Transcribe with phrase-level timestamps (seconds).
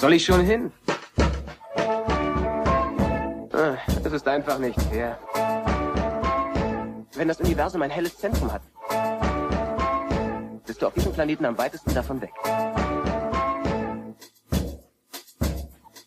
[0.00, 0.72] soll ich schon hin?
[3.52, 5.18] Ah, Es ist einfach nicht fair.
[7.14, 8.62] Wenn das Universum ein helles Zentrum hat,
[10.66, 12.30] bist du auf diesem Planeten am weitesten davon weg.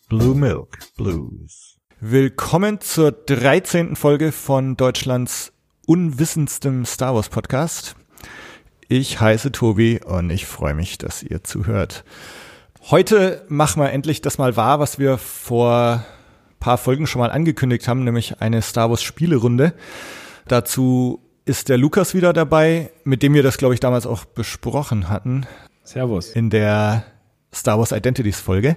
[0.10, 1.78] Blue Milk Blues.
[2.00, 3.96] Willkommen zur 13.
[3.96, 5.54] Folge von Deutschlands
[5.86, 7.96] unwissendstem Star Wars Podcast.
[8.88, 12.04] Ich heiße Tobi und ich freue mich, dass ihr zuhört.
[12.92, 16.04] Heute machen wir endlich das mal wahr, was wir vor
[16.60, 19.74] paar Folgen schon mal angekündigt haben, nämlich eine Star Wars Spielerunde.
[20.50, 25.08] Dazu ist der Lukas wieder dabei, mit dem wir das, glaube ich, damals auch besprochen
[25.08, 25.46] hatten
[25.84, 26.32] Servus.
[26.32, 27.06] in der
[27.54, 28.76] Star Wars Identities Folge.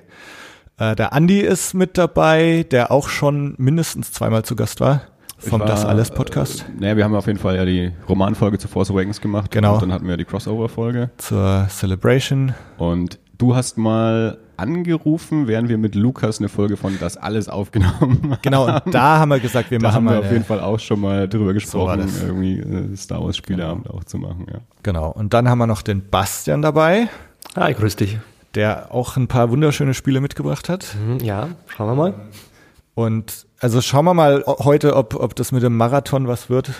[0.79, 5.02] Äh, der Andi ist mit dabei, der auch schon mindestens zweimal zu Gast war
[5.38, 8.59] vom war, Das Alles Podcast Äh, naja, wir haben auf jeden Fall ja die Romanfolge
[8.59, 9.51] zu Force Awakens gemacht.
[9.51, 9.74] Genau.
[9.74, 11.10] Und dann hatten wir die Crossover-Folge.
[11.18, 12.54] zur Celebration.
[12.79, 18.01] Und du hast mal angerufen, während wir mit Lukas eine Folge von Das Alles aufgenommen
[18.01, 18.37] haben.
[18.43, 20.60] Genau, und da haben wir gesagt, wir Da machen haben mal wir auf jeden Fall
[20.60, 22.23] auch schon mal drüber gesprochen, das.
[22.23, 24.46] irgendwie äh, Star Wars Spieleabend auch zu machen.
[24.51, 24.60] Ja.
[24.82, 27.09] Genau, und dann haben wir noch den Bastian dabei,
[27.54, 28.18] Hi, grüß dich.
[28.54, 30.84] der auch ein paar wunderschöne Spiele mitgebracht hat.
[31.06, 32.15] Hm, Ja, schauen wir mal.
[32.95, 36.71] Und also schauen wir mal heute, ob, ob das mit dem Marathon was wird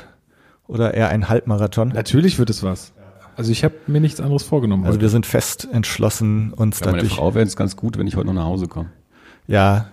[0.66, 1.88] oder eher ein Halbmarathon.
[1.91, 2.92] Natürlich wird es was.
[3.36, 5.02] Also ich habe mir nichts anderes vorgenommen Also heute.
[5.02, 7.14] wir sind fest entschlossen, uns Ja, meine dadurch.
[7.14, 8.90] Frau wäre es ganz gut, wenn ich heute noch nach Hause komme.
[9.46, 9.88] Ja,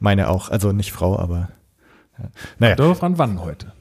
[0.00, 0.48] meine auch.
[0.48, 1.48] Also nicht Frau, aber.
[2.18, 2.24] Ja.
[2.58, 2.76] Naja.
[2.76, 3.72] Darauf an wann heute.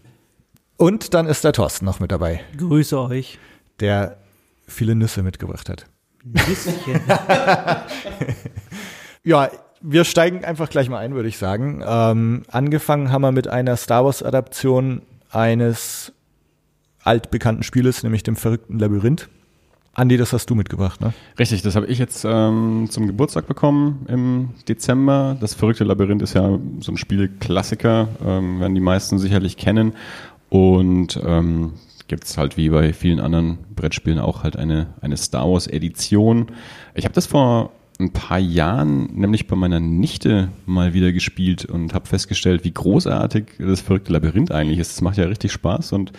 [0.78, 3.38] Und dann ist der Thorsten noch mit dabei, Grüße euch.
[3.80, 4.18] der
[4.66, 5.86] viele Nüsse mitgebracht hat.
[6.24, 6.74] Nüsschen.
[9.24, 9.50] Ja,
[9.82, 11.84] wir steigen einfach gleich mal ein, würde ich sagen.
[11.86, 16.13] Ähm, angefangen haben wir mit einer Star Wars-Adaption eines
[17.04, 19.30] altbekannten Spieles, nämlich dem verrückten Labyrinth.
[19.96, 21.14] Andi, das hast du mitgebracht, ne?
[21.38, 25.38] Richtig, das habe ich jetzt ähm, zum Geburtstag bekommen im Dezember.
[25.40, 29.94] Das verrückte Labyrinth ist ja so ein Spielklassiker, ähm, werden die meisten sicherlich kennen.
[30.50, 31.74] Und ähm,
[32.08, 36.48] gibt es halt wie bei vielen anderen Brettspielen auch halt eine, eine Star Wars Edition.
[36.96, 41.94] Ich habe das vor ein paar Jahren nämlich bei meiner Nichte mal wieder gespielt und
[41.94, 44.92] habe festgestellt, wie großartig das verrückte Labyrinth eigentlich ist.
[44.94, 46.12] Es macht ja richtig Spaß und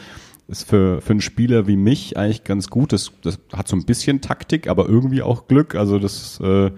[0.49, 2.93] ist für, für einen Spieler wie mich eigentlich ganz gut.
[2.93, 5.75] Das, das hat so ein bisschen Taktik, aber irgendwie auch Glück.
[5.75, 6.71] Also das äh,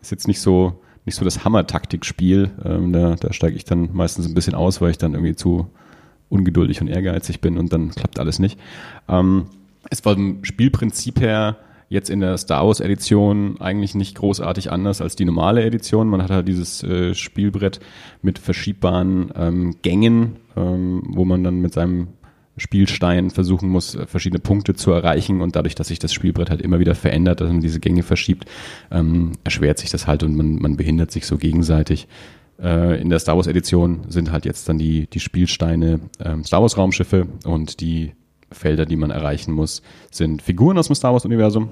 [0.00, 2.50] ist jetzt nicht so nicht so das Hammer-Taktikspiel.
[2.64, 5.70] Ähm, da, da steige ich dann meistens ein bisschen aus, weil ich dann irgendwie zu
[6.28, 8.58] ungeduldig und ehrgeizig bin und dann klappt alles nicht.
[9.08, 9.46] Ähm,
[9.90, 11.56] es war vom Spielprinzip her
[11.88, 16.08] jetzt in der Star Wars Edition eigentlich nicht großartig anders als die normale Edition.
[16.08, 17.80] Man hat halt dieses äh, Spielbrett
[18.22, 22.08] mit verschiebbaren ähm, Gängen, ähm, wo man dann mit seinem
[22.60, 26.60] Spielstein versuchen muss, äh, verschiedene Punkte zu erreichen und dadurch, dass sich das Spielbrett halt
[26.60, 28.44] immer wieder verändert, dass man diese Gänge verschiebt,
[28.90, 32.06] ähm, erschwert sich das halt und man, man behindert sich so gegenseitig.
[32.62, 36.60] Äh, in der Star Wars Edition sind halt jetzt dann die, die Spielsteine ähm, Star
[36.60, 38.12] Wars Raumschiffe und die
[38.52, 41.70] Felder, die man erreichen muss, sind Figuren aus dem Star Wars Universum.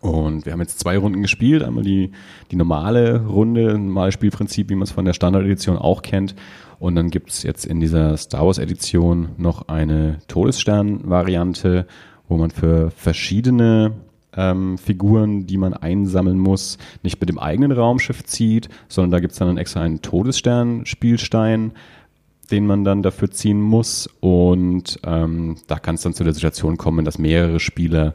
[0.00, 1.62] Und wir haben jetzt zwei Runden gespielt.
[1.62, 2.12] Einmal die,
[2.50, 6.34] die normale Runde, ein normales Spielprinzip, wie man es von der Standard-Edition auch kennt.
[6.78, 11.86] Und dann gibt's jetzt in dieser Star Wars-Edition noch eine Todesstern-Variante,
[12.28, 13.92] wo man für verschiedene
[14.36, 19.38] ähm, Figuren, die man einsammeln muss, nicht mit dem eigenen Raumschiff zieht, sondern da gibt's
[19.38, 21.72] dann extra einen Todesstern-Spielstein,
[22.50, 24.08] den man dann dafür ziehen muss.
[24.20, 28.14] Und ähm, da kann es dann zu der Situation kommen, dass mehrere Spieler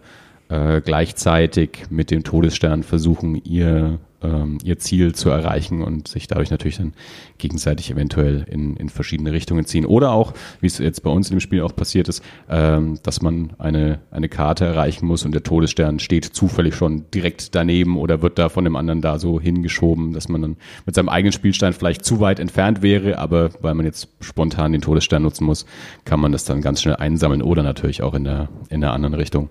[0.50, 6.52] äh, gleichzeitig mit dem Todesstern versuchen, ihr, ähm, ihr Ziel zu erreichen und sich dadurch
[6.52, 6.94] natürlich dann
[7.38, 9.86] gegenseitig eventuell in, in verschiedene Richtungen ziehen.
[9.86, 13.22] Oder auch, wie es jetzt bei uns in dem Spiel auch passiert ist, ähm, dass
[13.22, 18.22] man eine, eine Karte erreichen muss und der Todesstern steht zufällig schon direkt daneben oder
[18.22, 21.74] wird da von dem anderen da so hingeschoben, dass man dann mit seinem eigenen Spielstein
[21.74, 25.66] vielleicht zu weit entfernt wäre, aber weil man jetzt spontan den Todesstern nutzen muss,
[26.06, 29.16] kann man das dann ganz schnell einsammeln oder natürlich auch in der, in der anderen
[29.16, 29.50] Richtung.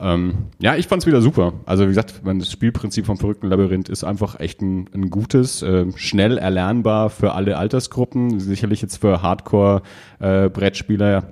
[0.00, 1.54] Ähm, ja, ich fand's wieder super.
[1.66, 5.86] Also wie gesagt, das Spielprinzip vom verrückten Labyrinth ist einfach echt ein, ein gutes, äh,
[5.96, 8.40] schnell erlernbar für alle Altersgruppen.
[8.40, 11.24] Sicherlich jetzt für Hardcore-Brettspieler.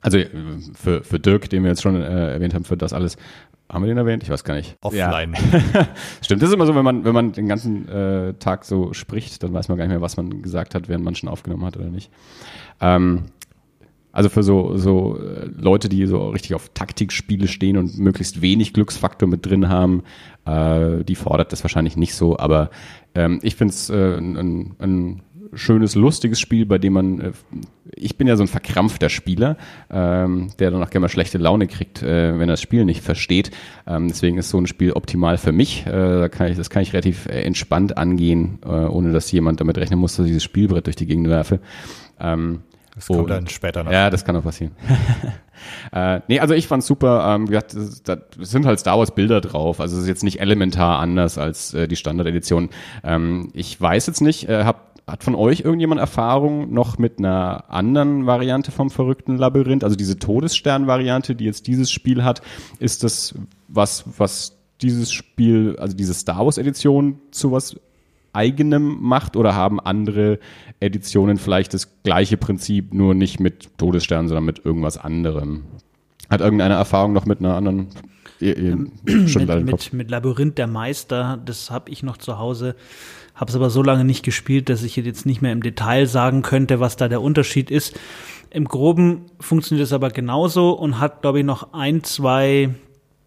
[0.00, 0.28] also äh,
[0.74, 3.16] für, für Dirk, den wir jetzt schon äh, erwähnt haben, für das alles.
[3.70, 4.24] Haben wir den erwähnt?
[4.24, 4.76] Ich weiß gar nicht.
[4.80, 5.34] Offline.
[5.72, 5.86] Ja.
[6.22, 9.44] Stimmt, das ist immer so, wenn man, wenn man den ganzen äh, Tag so spricht,
[9.44, 11.76] dann weiß man gar nicht mehr, was man gesagt hat, während man schon aufgenommen hat
[11.76, 12.10] oder nicht.
[12.80, 13.26] Ähm,
[14.12, 18.72] also für so, so äh, Leute, die so richtig auf Taktikspiele stehen und möglichst wenig
[18.72, 20.02] Glücksfaktor mit drin haben,
[20.46, 22.70] äh, die fordert das wahrscheinlich nicht so, aber
[23.14, 25.22] ähm, ich finde es äh, ein, ein,
[25.52, 27.32] schönes, lustiges Spiel, bei dem man, äh,
[27.94, 29.56] ich bin ja so ein verkrampfter Spieler,
[29.90, 33.02] ähm, der dann auch gerne mal schlechte Laune kriegt, äh, wenn er das Spiel nicht
[33.02, 33.50] versteht.
[33.86, 35.86] Ähm, deswegen ist so ein Spiel optimal für mich.
[35.86, 39.60] Äh, da kann ich, das kann ich relativ äh, entspannt angehen, äh, ohne dass jemand
[39.60, 41.60] damit rechnen muss, dass ich dieses Spielbrett durch die Gegend werfe.
[42.20, 42.60] Ähm,
[43.00, 43.92] Das kommt und- dann später noch.
[43.92, 44.72] ja, das kann auch passieren.
[45.92, 47.34] äh, nee, also ich fand's super.
[47.34, 49.80] Ähm, wie gesagt, das, das sind halt Star Wars Bilder drauf.
[49.80, 52.68] Also es ist jetzt nicht elementar anders als äh, die Standard-Edition.
[53.02, 57.64] Ähm, ich weiß jetzt nicht, äh, hab, hat von euch irgendjemand Erfahrung noch mit einer
[57.68, 59.82] anderen Variante vom verrückten Labyrinth?
[59.82, 62.42] Also diese Todesstern-Variante, die jetzt dieses Spiel hat,
[62.78, 63.34] ist das
[63.68, 67.76] was, was dieses Spiel, also diese Star Wars-Edition zu was
[68.32, 70.38] eigenem macht oder haben andere
[70.80, 75.64] Editionen vielleicht das gleiche Prinzip, nur nicht mit Todessternen, sondern mit irgendwas anderem?
[76.28, 77.88] Hat irgendeine Erfahrung noch mit einer anderen?
[78.40, 82.74] Leider mit, mit, mit Labyrinth der Meister, das habe ich noch zu Hause,
[83.34, 86.42] habe es aber so lange nicht gespielt, dass ich jetzt nicht mehr im Detail sagen
[86.42, 87.98] könnte, was da der Unterschied ist.
[88.50, 92.70] Im Groben funktioniert es aber genauso und hat, glaube ich, noch ein, zwei,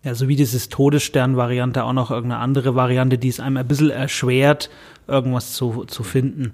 [0.03, 3.89] ja, so wie dieses Todesstern-Variante, auch noch irgendeine andere Variante, die es einem ein bisschen
[3.89, 4.69] erschwert,
[5.07, 6.53] irgendwas zu, zu finden.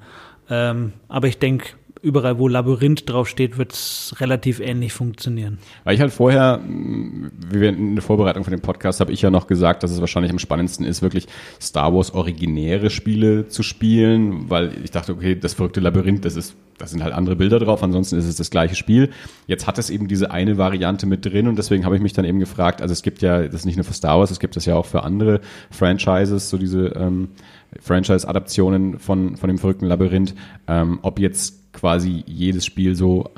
[0.49, 5.59] Ähm, aber ich denke, überall, wo Labyrinth draufsteht, wird es relativ ähnlich funktionieren.
[5.83, 9.29] Weil ich halt vorher, wie wir in der Vorbereitung von dem Podcast, habe ich ja
[9.29, 11.27] noch gesagt, dass es wahrscheinlich am spannendsten ist, wirklich
[11.61, 16.55] Star Wars originäre Spiele zu spielen, weil ich dachte, okay, das verrückte Labyrinth, das ist,
[16.77, 19.09] da sind halt andere Bilder drauf, ansonsten ist es das gleiche Spiel.
[19.47, 22.25] Jetzt hat es eben diese eine Variante mit drin und deswegen habe ich mich dann
[22.25, 24.55] eben gefragt, also es gibt ja, das ist nicht nur für Star Wars, es gibt
[24.55, 27.29] das ja auch für andere Franchises, so diese ähm,
[27.81, 30.33] Franchise-Adaptionen von, von dem verrückten Labyrinth,
[30.67, 33.31] ähm, ob jetzt quasi jedes Spiel so,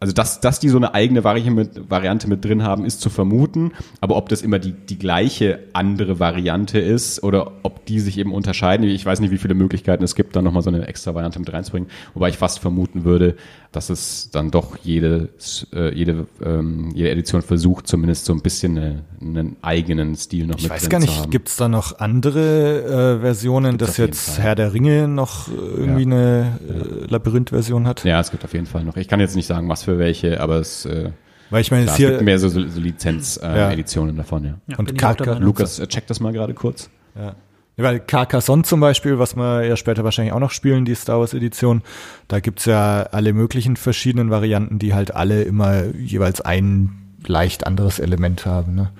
[0.00, 3.10] also dass, dass die so eine eigene Variante mit, Variante mit drin haben, ist zu
[3.10, 8.18] vermuten, aber ob das immer die, die gleiche andere Variante ist oder ob die sich
[8.18, 11.14] eben unterscheiden, ich weiß nicht, wie viele Möglichkeiten es gibt, da nochmal so eine extra
[11.14, 13.36] Variante mit reinzubringen, wobei ich fast vermuten würde,
[13.72, 15.28] dass es dann doch jede,
[15.74, 20.56] äh, jede, ähm, jede Edition versucht, zumindest so ein bisschen eine, einen eigenen Stil noch
[20.56, 21.30] Ich mit weiß drin gar zu nicht, haben.
[21.30, 24.44] gibt's da noch andere äh, Versionen, Gibt's dass jetzt Fall.
[24.44, 28.04] Herr der Ringe noch äh, irgendwie eine äh, Labyrinth-Version hat?
[28.04, 28.96] Ja, es gibt auf jeden Fall noch.
[28.96, 31.10] Ich kann jetzt nicht sagen, was für welche, aber es, äh,
[31.50, 34.22] Weil ich meine, klar, es es gibt hier mehr so, so Lizenz-Editionen äh, Ja.
[34.22, 34.54] Davon, ja.
[34.68, 35.38] Ja, Und ich.
[35.40, 36.88] Lukas, äh, check das mal gerade kurz.
[37.16, 37.34] Ja.
[37.78, 41.20] Ja, weil Carcassonne zum Beispiel, was wir ja später wahrscheinlich auch noch spielen, die Star
[41.20, 41.82] Wars Edition,
[42.26, 48.00] da gibt's ja alle möglichen verschiedenen Varianten, die halt alle immer jeweils ein leicht anderes
[48.00, 48.74] Element haben.
[48.74, 48.90] Ne?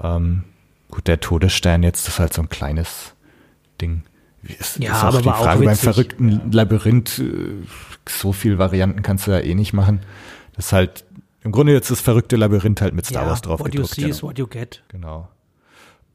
[0.00, 0.42] Ähm,
[0.90, 3.14] gut, der Todesstern jetzt ist halt so ein kleines
[3.80, 4.02] Ding.
[4.42, 7.66] Ist, Ja, ist aber auch die war auch Frage beim verrückten Labyrinth, äh,
[8.08, 10.00] so viel Varianten kannst du da eh nicht machen.
[10.56, 11.04] Das ist halt
[11.44, 13.94] im Grunde jetzt das verrückte Labyrinth halt mit Star ja, Wars drauf What you gedruckt.
[13.94, 14.28] see is genau.
[14.28, 14.82] what you get.
[14.88, 15.28] Genau.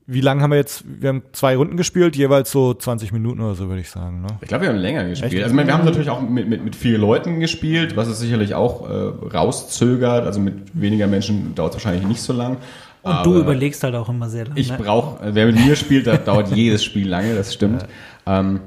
[0.05, 0.83] Wie lange haben wir jetzt?
[0.85, 4.21] Wir haben zwei Runden gespielt, jeweils so 20 Minuten oder so, würde ich sagen.
[4.21, 4.27] Ne?
[4.41, 5.33] Ich glaube, wir haben länger gespielt.
[5.33, 5.43] Echt?
[5.43, 8.53] Also meine, wir haben natürlich auch mit, mit, mit vier Leuten gespielt, was es sicherlich
[8.53, 8.93] auch äh,
[9.27, 10.25] rauszögert.
[10.25, 12.57] Also mit weniger Menschen dauert es wahrscheinlich nicht so lang.
[13.03, 14.59] Und du überlegst halt auch immer sehr lange.
[14.59, 14.77] Ich ne?
[14.77, 17.85] brauche, wer mit mir spielt, da dauert jedes Spiel lange, das stimmt.
[18.25, 18.61] Ähm,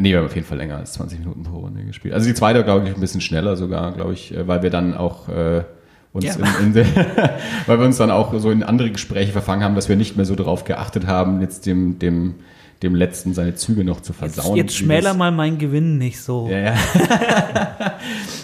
[0.00, 2.14] nee, wir haben auf jeden Fall länger als 20 Minuten pro Runde gespielt.
[2.14, 4.94] Also die zweite, glaube ich, ein bisschen schneller sogar, glaube ich, äh, weil wir dann
[4.94, 5.64] auch äh,
[6.12, 6.34] uns Ja.
[6.60, 6.86] in, in
[7.66, 10.26] weil wir uns dann auch so in andere Gespräche verfangen haben, dass wir nicht mehr
[10.26, 12.34] so darauf geachtet haben, jetzt dem, dem,
[12.82, 14.56] dem letzten seine Züge noch zu jetzt, versauen.
[14.56, 16.48] jetzt wie schmäler mal mein Gewinn nicht so.
[16.50, 16.74] Ja, ja.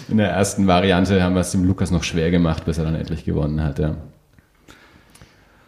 [0.09, 2.95] In der ersten Variante haben wir es dem Lukas noch schwer gemacht, bis er dann
[2.95, 3.79] endlich gewonnen hat.
[3.79, 3.95] Ja.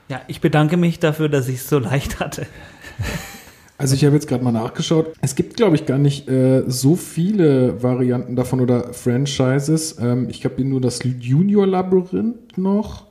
[0.09, 2.45] Ja, ich bedanke mich dafür, dass ich es so leicht hatte.
[3.81, 5.13] Also ich habe jetzt gerade mal nachgeschaut.
[5.21, 9.97] Es gibt, glaube ich, gar nicht äh, so viele Varianten davon oder Franchises.
[9.99, 13.07] Ähm, ich habe nur das Junior Labyrinth noch.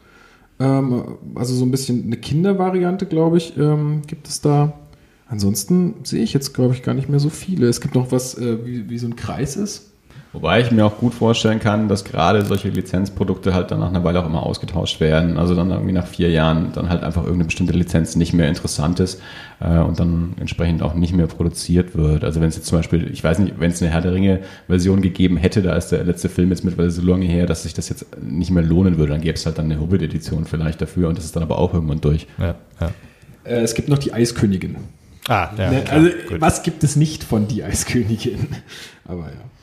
[0.60, 4.74] Ähm, also so ein bisschen eine Kindervariante, glaube ich, ähm, gibt es da.
[5.26, 7.66] Ansonsten sehe ich jetzt, glaube ich, gar nicht mehr so viele.
[7.66, 9.89] Es gibt noch was, äh, wie, wie so ein Kreis ist.
[10.32, 14.04] Wobei ich mir auch gut vorstellen kann, dass gerade solche Lizenzprodukte halt dann nach einer
[14.04, 15.36] Weile auch immer ausgetauscht werden.
[15.36, 19.00] Also dann irgendwie nach vier Jahren dann halt einfach irgendeine bestimmte Lizenz nicht mehr interessant
[19.00, 19.20] ist
[19.58, 22.22] äh, und dann entsprechend auch nicht mehr produziert wird.
[22.22, 25.02] Also wenn es jetzt zum Beispiel, ich weiß nicht, wenn es eine Herr der Ringe-Version
[25.02, 27.88] gegeben hätte, da ist der letzte Film jetzt mittlerweile so lange her, dass sich das
[27.88, 31.18] jetzt nicht mehr lohnen würde, dann gäbe es halt dann eine Hobbit-Edition vielleicht dafür und
[31.18, 32.28] das ist dann aber auch irgendwann durch.
[32.38, 32.90] Ja, ja.
[33.42, 34.76] Äh, es gibt noch die Eiskönigin.
[35.28, 35.70] Ah, ja.
[35.72, 36.40] Ne, klar, also, gut.
[36.40, 38.48] was gibt es nicht von die Eiskönigin?
[39.04, 39.59] Aber ja.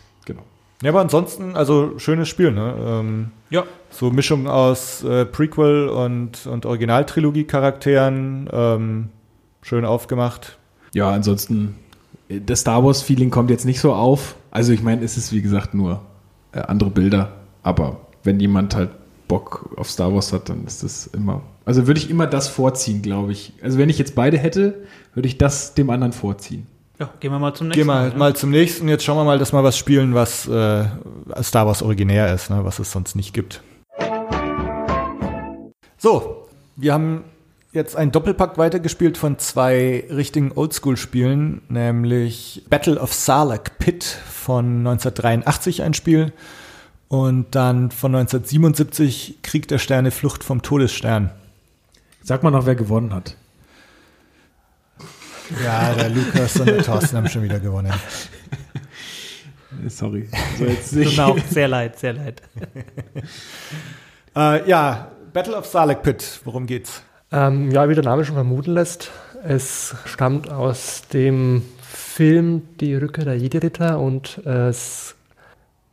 [0.84, 2.74] Ja, aber ansonsten, also schönes Spiel, ne?
[2.80, 3.64] Ähm, Ja.
[3.90, 9.10] so Mischung aus äh, Prequel und, und Originaltrilogie-Charakteren, ähm,
[9.62, 10.58] schön aufgemacht.
[10.94, 11.76] Ja, ansonsten,
[12.30, 14.36] äh, das Star Wars-Feeling kommt jetzt nicht so auf.
[14.52, 16.02] Also ich meine, es ist wie gesagt nur
[16.52, 17.34] äh, andere Bilder.
[17.64, 18.92] Aber wenn jemand halt
[19.28, 21.42] Bock auf Star Wars hat, dann ist das immer.
[21.66, 23.54] Also würde ich immer das vorziehen, glaube ich.
[23.62, 26.66] Also wenn ich jetzt beide hätte, würde ich das dem anderen vorziehen.
[27.00, 27.80] Ja, gehen wir mal zum nächsten.
[27.80, 28.16] Gehen wir ne?
[28.16, 28.88] mal zum nächsten.
[28.88, 30.86] Jetzt schauen wir mal, dass wir was spielen, was äh,
[31.42, 33.62] Star Wars originär ist, ne, was es sonst nicht gibt.
[35.98, 37.24] So, wir haben
[37.72, 45.84] jetzt einen Doppelpack weitergespielt von zwei richtigen Oldschool-Spielen, nämlich Battle of Sarlacc Pit von 1983
[45.84, 46.34] ein Spiel
[47.10, 51.30] und dann von 1977 Krieg der Sterne, Flucht vom Todesstern.
[52.24, 53.36] Sag mal noch, wer gewonnen hat.
[55.64, 57.94] Ja, der Lukas und der Thorsten haben schon wieder gewonnen.
[59.88, 60.28] Sorry.
[60.58, 62.42] So jetzt Tut mir auch sehr leid, sehr leid.
[64.36, 67.02] Äh, ja, Battle of Sarlacc Pit, worum geht's?
[67.32, 69.12] Ähm, ja, wie der Name schon vermuten lässt,
[69.44, 75.16] es stammt aus dem Film Die Rückkehr der Jedi-Ritter und äh, es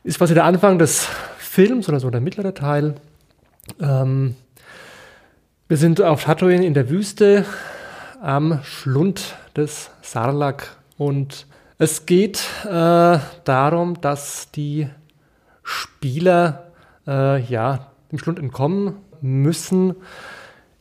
[0.03, 1.07] ist quasi der Anfang des
[1.37, 2.95] Films oder so der mittlere Teil.
[3.81, 4.35] Ähm,
[5.67, 7.45] wir sind auf Tatooine in der Wüste
[8.25, 11.45] am Schlund des Sarlacc und
[11.77, 14.87] es geht äh, darum, dass die
[15.61, 16.71] Spieler
[17.05, 19.95] äh, ja, dem Schlund entkommen müssen,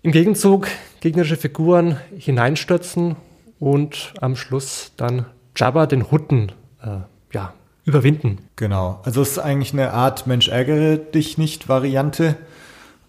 [0.03, 0.69] im Gegenzug
[1.01, 3.17] gegnerische Figuren hineinstürzen
[3.59, 7.01] und am Schluss dann Jabba den Hutten äh,
[7.33, 7.53] ja,
[7.85, 8.39] überwinden.
[8.57, 9.01] Genau.
[9.05, 12.37] Also es ist eigentlich eine Art Mensch ärgere dich nicht Variante.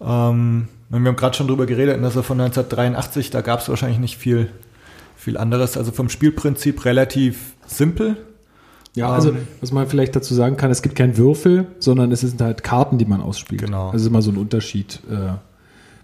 [0.00, 3.98] Ähm, wir haben gerade schon drüber geredet, dass er von 1983, da gab es wahrscheinlich
[3.98, 4.50] nicht viel,
[5.16, 5.76] viel anderes.
[5.76, 8.16] Also vom Spielprinzip relativ simpel.
[8.94, 12.20] Ja, also Ähm, was man vielleicht dazu sagen kann, es gibt keinen Würfel, sondern es
[12.20, 13.60] sind halt Karten, die man ausspielt.
[13.62, 13.90] Genau.
[13.90, 15.00] Also immer so ein Unterschied.
[15.10, 15.34] Äh,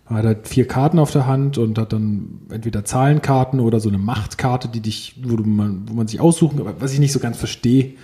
[0.08, 3.88] Man hat halt vier Karten auf der Hand und hat dann entweder Zahlenkarten oder so
[3.88, 7.12] eine Machtkarte, die dich, wo, du man, wo man sich aussuchen kann, was ich nicht
[7.12, 7.94] so ganz verstehe,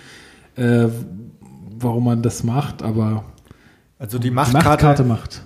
[0.55, 0.87] äh,
[1.77, 3.25] warum man das macht, aber
[3.99, 5.43] Also die die Machtkarte Machtkarte, macht.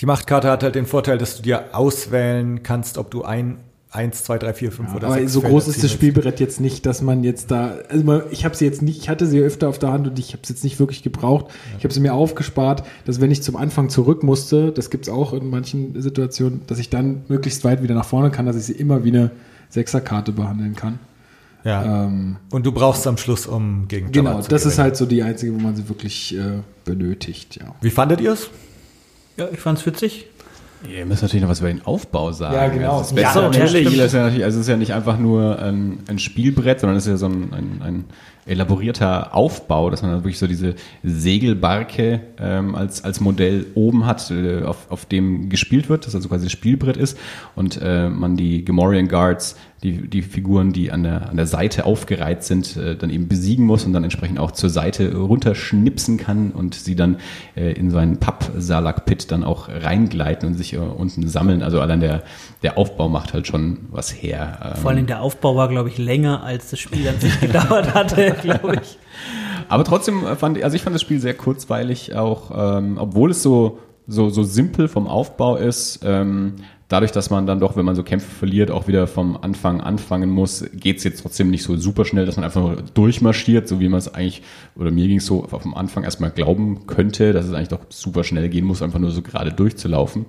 [0.00, 3.58] Die Machtkarte hat halt den Vorteil, dass du dir auswählen kannst, ob du ein,
[3.90, 5.90] eins, zwei, drei, vier, fünf oder Aber sechs so Felder groß ist das.
[5.90, 9.26] Spielbrett jetzt nicht, dass man jetzt da, also ich habe sie jetzt nicht, ich hatte
[9.26, 11.46] sie öfter auf der Hand und ich habe sie jetzt nicht wirklich gebraucht.
[11.78, 15.32] Ich habe sie mir aufgespart, dass wenn ich zum Anfang zurück musste, das gibt's auch
[15.32, 18.72] in manchen Situationen, dass ich dann möglichst weit wieder nach vorne kann, dass ich sie
[18.74, 19.30] immer wie eine
[19.70, 20.98] Sechserkarte behandeln kann.
[21.64, 22.04] Ja.
[22.04, 24.82] Ähm, Und du brauchst am Schluss, um gegen genau, zu das ist gewinnen.
[24.84, 27.74] halt so die einzige, wo man sie wirklich äh, benötigt, ja.
[27.80, 28.50] Wie fandet ihr es?
[29.36, 30.26] Ja, ich fand's witzig.
[30.88, 32.54] Ihr müsst natürlich noch was über den Aufbau sagen.
[32.54, 32.98] Ja, genau.
[32.98, 33.88] Also das Ja, natürlich.
[33.88, 36.96] Spiel ist ja natürlich, also es ist ja nicht einfach nur ein, ein Spielbrett, sondern
[36.98, 38.04] es ist ja so ein, ein, ein
[38.46, 44.30] elaborierter Aufbau, dass man dann wirklich so diese Segelbarke ähm, als, als Modell oben hat,
[44.30, 47.18] äh, auf, auf dem gespielt wird, das also quasi das Spielbrett ist
[47.54, 51.84] und äh, man die Gamorrean Guards, die, die Figuren, die an der, an der Seite
[51.84, 56.50] aufgereiht sind, äh, dann eben besiegen muss und dann entsprechend auch zur Seite runterschnipsen kann
[56.50, 57.16] und sie dann
[57.56, 61.62] äh, in so einen Papp-Salak-Pit dann auch reingleiten und sich äh, unten sammeln.
[61.62, 62.22] Also allein der,
[62.62, 64.74] der Aufbau macht halt schon was her.
[64.76, 67.94] Ähm, Vor allem der Aufbau war, glaube ich, länger, als das Spiel an sich gedauert
[67.94, 68.98] hatte, glaube ich.
[69.68, 73.78] Aber trotzdem fand also ich fand das Spiel sehr kurzweilig, auch ähm, obwohl es so,
[74.06, 76.00] so, so simpel vom Aufbau ist.
[76.04, 76.54] Ähm,
[76.88, 80.30] dadurch, dass man dann doch, wenn man so Kämpfe verliert, auch wieder vom Anfang anfangen
[80.30, 83.88] muss, geht's jetzt trotzdem nicht so super schnell, dass man einfach nur durchmarschiert, so wie
[83.88, 84.42] man es eigentlich,
[84.76, 88.22] oder mir ging es so vom Anfang erstmal glauben könnte, dass es eigentlich doch super
[88.24, 90.26] schnell gehen muss, einfach nur so gerade durchzulaufen.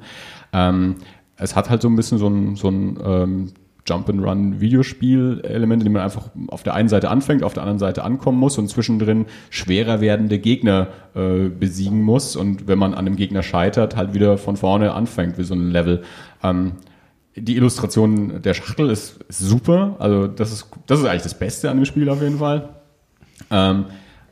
[0.54, 0.96] Ähm,
[1.36, 3.52] es hat halt so ein bisschen so ein, so ein ähm,
[3.88, 8.58] Jump-and-Run-Videospiel-Elemente, die man einfach auf der einen Seite anfängt, auf der anderen Seite ankommen muss
[8.58, 13.96] und zwischendrin schwerer werdende Gegner äh, besiegen muss und wenn man an einem Gegner scheitert,
[13.96, 16.04] halt wieder von vorne anfängt wie so ein Level.
[16.44, 16.74] Ähm,
[17.36, 21.70] die Illustration der Schachtel ist, ist super, also das ist, das ist eigentlich das Beste
[21.70, 22.70] an dem Spiel auf jeden Fall.
[23.52, 23.86] Ähm,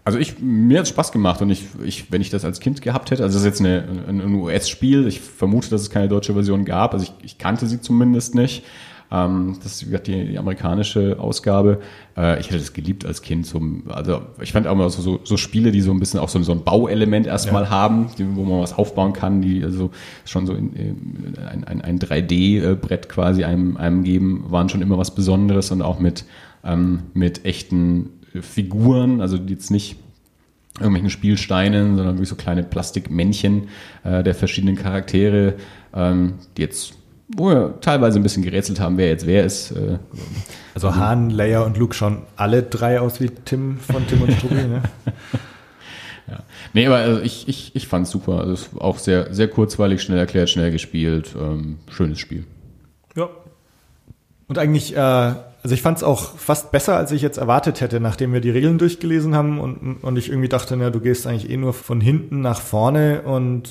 [0.03, 3.09] also ich, mir hat Spaß gemacht und ich, ich, wenn ich das als Kind gehabt
[3.09, 6.33] hätte, also das ist jetzt eine, ein, ein US-Spiel, ich vermute, dass es keine deutsche
[6.33, 8.63] Version gab, also ich, ich kannte sie zumindest nicht.
[9.15, 11.79] Ähm, das gesagt, die, die amerikanische Ausgabe.
[12.17, 13.45] Äh, ich hätte das geliebt als Kind.
[13.45, 16.27] So, also ich fand auch mal so, so, so Spiele, die so ein bisschen auch
[16.27, 19.91] so, so ein Bauelement erstmal haben, die, wo man was aufbauen kann, die also
[20.25, 24.97] schon so in, in, ein, ein, ein 3D-Brett quasi einem, einem geben, waren schon immer
[24.97, 26.25] was Besonderes und auch mit,
[26.63, 28.09] ähm, mit echten
[28.41, 29.97] Figuren, also jetzt nicht
[30.79, 33.69] irgendwelchen Spielsteinen, sondern wirklich so kleine Plastikmännchen
[34.03, 35.53] äh, der verschiedenen Charaktere,
[35.93, 36.95] ähm, die jetzt,
[37.27, 39.71] wo wir teilweise ein bisschen gerätselt haben, wer jetzt wer ist.
[39.71, 39.97] Äh,
[40.73, 44.55] Also Han, Leia und Luke schauen alle drei aus wie Tim von Tim und Struppi,
[44.55, 44.83] ne?
[46.27, 46.39] ja.
[46.73, 48.39] Nee, aber also ich, ich, ich fand es super.
[48.39, 51.35] Also es ist auch sehr, sehr kurzweilig, schnell erklärt, schnell gespielt.
[51.39, 52.45] Ähm, schönes Spiel.
[53.15, 53.29] Ja.
[54.47, 57.99] Und eigentlich, äh, also ich fand es auch fast besser, als ich jetzt erwartet hätte,
[57.99, 61.49] nachdem wir die Regeln durchgelesen haben und, und ich irgendwie dachte, na, du gehst eigentlich
[61.49, 63.69] eh nur von hinten nach vorne und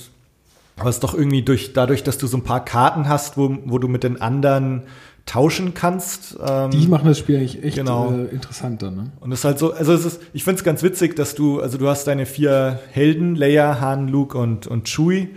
[0.76, 3.56] aber es ist doch irgendwie durch, dadurch, dass du so ein paar Karten hast, wo,
[3.64, 4.82] wo du mit den anderen
[5.26, 6.36] tauschen kannst.
[6.46, 8.12] Ähm, Die machen das Spiel eigentlich echt Genau.
[8.12, 9.12] äh, interessanter, ne?
[9.20, 11.60] Und es ist halt so, also es ist, ich finde es ganz witzig, dass du,
[11.60, 15.30] also du hast deine vier Helden, Leia, Han, Luke und, und Chewie,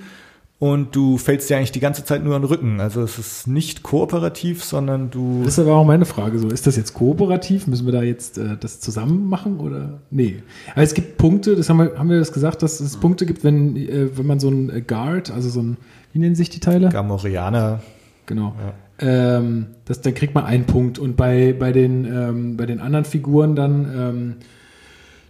[0.59, 2.79] und du fällst dir eigentlich die ganze Zeit nur an den Rücken.
[2.79, 5.43] Also es ist nicht kooperativ, sondern du.
[5.43, 6.47] Das ist aber auch meine Frage so.
[6.47, 7.67] Ist das jetzt kooperativ?
[7.67, 9.99] Müssen wir da jetzt äh, das zusammen machen oder?
[10.09, 10.41] Nee.
[10.73, 13.43] Aber es gibt Punkte, das haben wir, haben wir das gesagt, dass es Punkte gibt,
[13.43, 15.77] wenn, äh, wenn man so ein Guard, also so ein,
[16.13, 16.89] wie nennen sich die Teile?
[16.89, 17.81] Gamorianer.
[18.25, 18.55] Genau.
[18.99, 20.97] Ähm, das, dann kriegt man einen Punkt.
[20.97, 24.35] Und bei, bei, den, ähm, bei den anderen Figuren dann, ähm,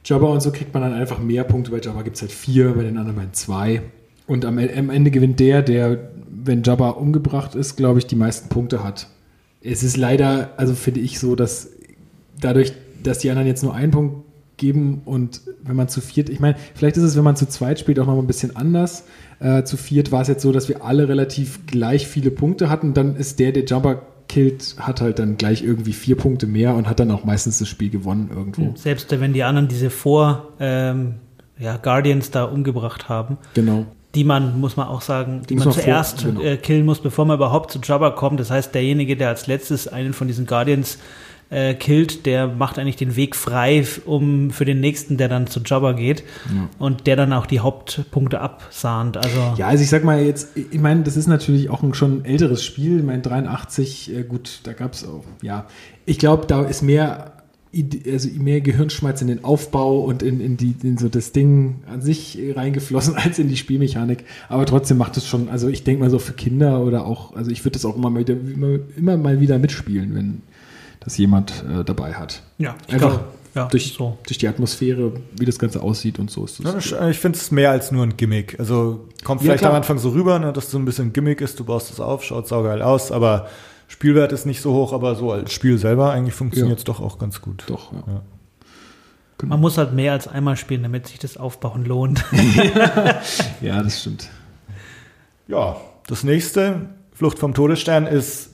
[0.06, 1.72] Jabba und so, kriegt man dann einfach mehr Punkte.
[1.72, 3.82] Bei Jabba gibt es halt vier, bei den anderen bei zwei.
[4.28, 8.50] Und am, am Ende gewinnt der, der, wenn Jabba umgebracht ist, glaube ich, die meisten
[8.50, 9.08] Punkte hat.
[9.62, 11.72] Es ist leider, also finde ich so, dass
[12.40, 16.40] dadurch, dass die anderen jetzt nur einen Punkt geben und wenn man zu viert, ich
[16.40, 19.06] meine, vielleicht ist es, wenn man zu zweit spielt, auch noch mal ein bisschen anders.
[19.40, 22.94] Äh, zu viert war es jetzt so, dass wir alle relativ gleich viele Punkte hatten.
[22.94, 26.90] Dann ist der, der Jumper killt, hat halt dann gleich irgendwie vier Punkte mehr und
[26.90, 28.76] hat dann auch meistens das Spiel gewonnen irgendwo.
[28.76, 31.16] Selbst wenn die anderen diese Vor ähm,
[31.60, 33.86] ja, Guardians da umgebracht haben, Genau.
[34.18, 36.42] Die man, muss man auch sagen, die, muss man man vor- zuerst genau.
[36.42, 38.40] äh, killen muss, bevor man überhaupt zu Jabba kommt.
[38.40, 40.98] Das heißt, derjenige, der als letztes einen von diesen Guardians
[41.50, 45.62] äh, killt, der macht eigentlich den Weg frei, um für den nächsten, der dann zu
[45.64, 46.24] Jabba geht
[46.80, 49.16] und der dann auch die Hauptpunkte absahnt.
[49.16, 52.26] Also Ja, also ich sag mal jetzt, ich meine, das ist natürlich auch ein schon
[52.26, 52.98] älteres Spiel.
[53.00, 55.68] Ich meine, 83, äh, gut, da gab es auch, ja.
[56.06, 57.32] Ich glaube, da ist mehr,
[58.12, 62.02] also mehr Gehirnschmalz in den Aufbau und in, in, die, in so das Ding an
[62.02, 64.24] sich reingeflossen als in die Spielmechanik.
[64.50, 67.52] Aber trotzdem macht es schon, also ich denke mal so für Kinder oder auch, also
[67.52, 70.42] ich würde das auch immer, mal wieder, immer, immer mal wieder mitspielen, wenn
[71.00, 72.42] das jemand äh, dabei hat.
[72.58, 73.24] ja, ich Einfach glaube,
[73.56, 74.18] ja, durch, so.
[74.26, 76.94] durch die Atmosphäre, wie das Ganze aussieht und so ist Ja, das.
[77.10, 78.60] Ich finde es mehr als nur ein Gimmick.
[78.60, 79.72] Also kommt Ja, vielleicht klar.
[79.72, 81.92] am Anfang so rüber, ne, dass es so ein bisschen ein Gimmick ist, du baust
[81.92, 83.48] es auf, schaut saugeil aus, aber
[83.88, 87.20] Spielwert ist nicht so hoch, aber so als Spiel selber eigentlich funktioniert es doch auch
[87.20, 87.64] ganz gut.
[87.68, 88.04] Doch, ja.
[88.08, 88.22] Ja.
[89.46, 92.24] Man muss halt mehr als einmal spielen, damit sich das Aufbauen lohnt.
[93.62, 94.30] Ja, das stimmt.
[95.48, 95.78] Ja,
[96.08, 98.50] das nächste, Flucht vom Todesstern, ist,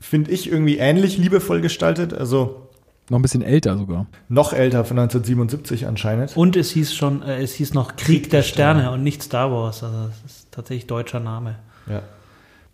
[0.00, 2.14] finde ich, irgendwie ähnlich liebevoll gestaltet.
[2.14, 2.68] Also
[3.10, 4.06] Noch ein bisschen älter sogar.
[4.28, 6.36] noch älter, von 1977 anscheinend.
[6.36, 9.82] Und es hieß schon, äh, es hieß noch Krieg der Sterne und nicht Star Wars.
[9.82, 11.56] Also das ist tatsächlich deutscher Name.
[11.88, 12.02] Ja.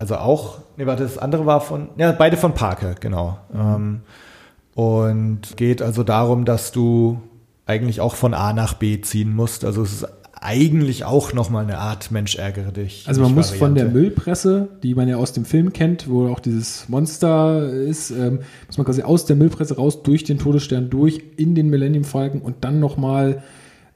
[0.00, 3.36] Also auch, nee, warte, das andere war von, ja, beide von Parker, genau.
[3.54, 4.00] Ähm,
[4.74, 7.20] und geht also darum, dass du
[7.66, 9.62] eigentlich auch von A nach B ziehen musst.
[9.62, 10.06] Also es ist
[10.40, 13.04] eigentlich auch nochmal eine Art Mensch ärgere dich.
[13.06, 14.00] Also man muss von der Variante.
[14.00, 18.78] Müllpresse, die man ja aus dem Film kennt, wo auch dieses Monster ist, ähm, muss
[18.78, 22.64] man quasi aus der Müllpresse raus, durch den Todesstern durch, in den Millennium Falcon und
[22.64, 23.42] dann nochmal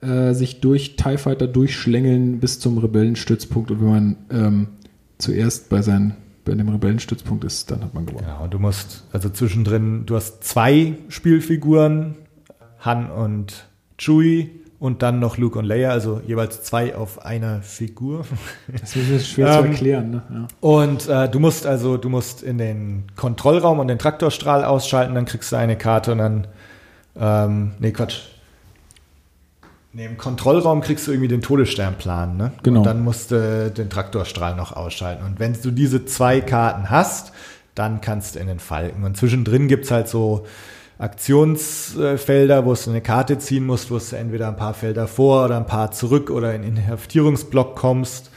[0.03, 3.71] äh, sich durch TIE Fighter durchschlängeln bis zum Rebellenstützpunkt.
[3.71, 4.69] Und wenn man ähm,
[5.18, 8.27] zuerst bei, seinen, bei dem Rebellenstützpunkt ist, dann hat man gewonnen.
[8.27, 12.16] Genau, du musst, also zwischendrin, du hast zwei Spielfiguren,
[12.81, 13.66] Han und
[13.98, 18.27] Chewie und dann noch Luke und Leia, also jeweils zwei auf einer Figur.
[18.70, 20.11] Das ist schwer zu Ähm, erklären.
[20.11, 20.22] Ne?
[20.31, 20.46] Ja.
[20.61, 25.24] Und äh, du musst also, du musst in den Kontrollraum und den Traktorstrahl ausschalten, dann
[25.24, 26.46] kriegst du eine Karte und dann,
[27.16, 28.34] ähm, nee, Quatsch.
[29.96, 32.52] Nee, im Kontrollraum kriegst du irgendwie den Todessternplan, ne?
[32.64, 32.80] Genau.
[32.80, 35.24] Und dann musst du den Traktorstrahl noch ausschalten.
[35.24, 37.33] Und wenn du diese zwei Karten hast,
[37.76, 39.04] dann kannst du in den Falken.
[39.04, 40.46] Und zwischendrin gibt's halt so
[40.98, 45.57] Aktionsfelder, wo du eine Karte ziehen musst, wo du entweder ein paar Felder vor oder
[45.57, 48.30] ein paar zurück oder in den Inhaftierungsblock kommst.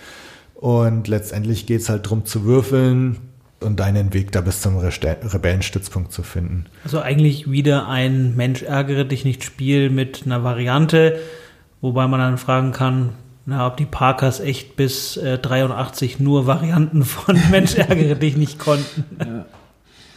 [0.53, 3.17] Und letztendlich geht's halt drum zu würfeln
[3.61, 6.65] und deinen Weg da bis zum Reste- Rebellenstützpunkt zu finden.
[6.83, 11.19] Also eigentlich wieder ein Mensch ärgere dich nicht Spiel mit einer Variante,
[11.81, 13.09] wobei man dann fragen kann,
[13.45, 18.59] na, ob die Parkers echt bis äh, 83 nur Varianten von Mensch ärgere dich nicht
[18.59, 19.45] konnten.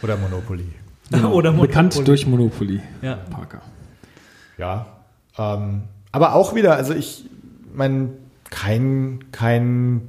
[0.01, 0.65] Oder Monopoly.
[1.31, 2.05] Oder Bekannt Monopoly.
[2.05, 2.81] durch Monopoly.
[3.01, 3.15] Ja.
[3.29, 3.61] Parker.
[4.57, 4.85] Ja.
[5.37, 7.25] Ähm, aber auch wieder, also ich
[7.73, 8.09] meine,
[8.49, 10.01] kein, kein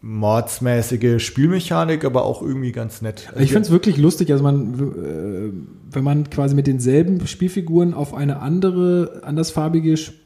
[0.00, 3.28] mordsmäßige Spielmechanik, aber auch irgendwie ganz nett.
[3.28, 5.52] Also Ich finde es wirklich lustig, also man, äh,
[5.94, 10.16] wenn man quasi mit denselben Spielfiguren auf eine andere, andersfarbige, Sp-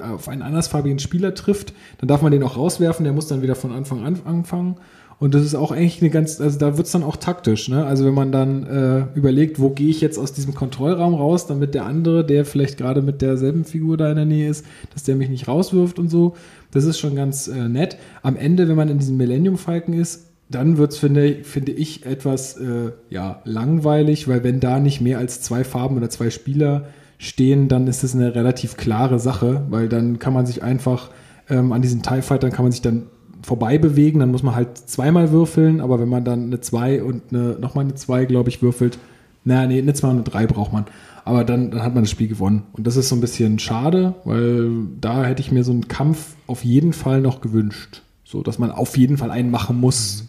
[0.00, 3.54] auf einen andersfarbigen Spieler trifft, dann darf man den auch rauswerfen, der muss dann wieder
[3.54, 4.76] von Anfang an anfangen.
[5.18, 7.86] Und das ist auch eigentlich eine ganz, also da wird es dann auch taktisch, ne?
[7.86, 11.74] Also wenn man dann äh, überlegt, wo gehe ich jetzt aus diesem Kontrollraum raus, damit
[11.74, 15.14] der andere, der vielleicht gerade mit derselben Figur da in der Nähe ist, dass der
[15.14, 16.34] mich nicht rauswirft und so.
[16.72, 17.98] Das ist schon ganz äh, nett.
[18.22, 22.56] Am Ende, wenn man in diesem Millennium Falcon ist, dann wird's finde, finde ich, etwas
[22.56, 26.86] äh, ja, langweilig, weil wenn da nicht mehr als zwei Farben oder zwei Spieler
[27.22, 31.10] stehen, dann ist das eine relativ klare Sache, weil dann kann man sich einfach
[31.48, 33.04] ähm, an diesen TIE Fightern kann man sich dann
[33.42, 37.22] vorbei bewegen, dann muss man halt zweimal würfeln, aber wenn man dann eine 2 und
[37.30, 38.98] eine, nochmal eine 2, glaube ich, würfelt,
[39.44, 40.84] naja, nee, eine 2 und eine 3 braucht man.
[41.24, 42.64] Aber dann, dann hat man das Spiel gewonnen.
[42.72, 46.34] Und das ist so ein bisschen schade, weil da hätte ich mir so einen Kampf
[46.48, 48.02] auf jeden Fall noch gewünscht.
[48.24, 50.28] So, dass man auf jeden Fall einen machen muss.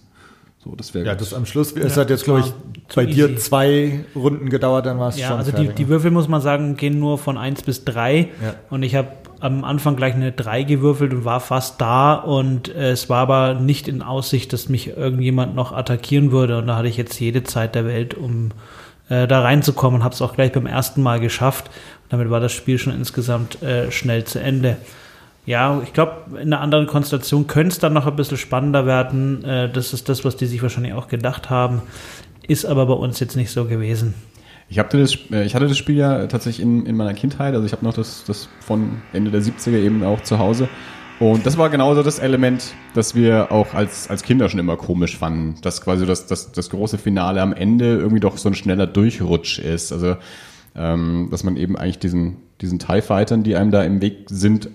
[0.63, 2.53] So, das wäre Ja, das am Schluss, es hat jetzt, glaube ich,
[2.95, 3.35] bei dir easy.
[3.35, 5.75] zwei Runden gedauert, dann war es Ja, schon also die, fertig.
[5.75, 8.19] die Würfel, muss man sagen, gehen nur von 1 bis 3.
[8.41, 8.53] Ja.
[8.69, 9.09] Und ich habe
[9.41, 12.13] am Anfang gleich eine 3 gewürfelt und war fast da.
[12.13, 16.59] Und äh, es war aber nicht in Aussicht, dass mich irgendjemand noch attackieren würde.
[16.59, 18.51] Und da hatte ich jetzt jede Zeit der Welt, um
[19.09, 19.99] äh, da reinzukommen.
[19.99, 21.67] Und habe es auch gleich beim ersten Mal geschafft.
[21.67, 24.77] Und damit war das Spiel schon insgesamt äh, schnell zu Ende.
[25.45, 29.43] Ja, ich glaube, in einer anderen Konstellation könnte es dann noch ein bisschen spannender werden.
[29.43, 31.81] Äh, das ist das, was die sich wahrscheinlich auch gedacht haben.
[32.47, 34.13] Ist aber bei uns jetzt nicht so gewesen.
[34.69, 37.65] Ich, hatte das, äh, ich hatte das Spiel ja tatsächlich in, in meiner Kindheit, also
[37.65, 40.69] ich habe noch das, das von Ende der 70er eben auch zu Hause.
[41.19, 45.17] Und das war genauso das Element, das wir auch als, als Kinder schon immer komisch
[45.17, 48.87] fanden, dass quasi das, das, das große Finale am Ende irgendwie doch so ein schneller
[48.87, 49.91] Durchrutsch ist.
[49.91, 50.15] Also,
[50.75, 54.69] ähm, dass man eben eigentlich diesen, diesen TIE Fightern, die einem da im Weg sind,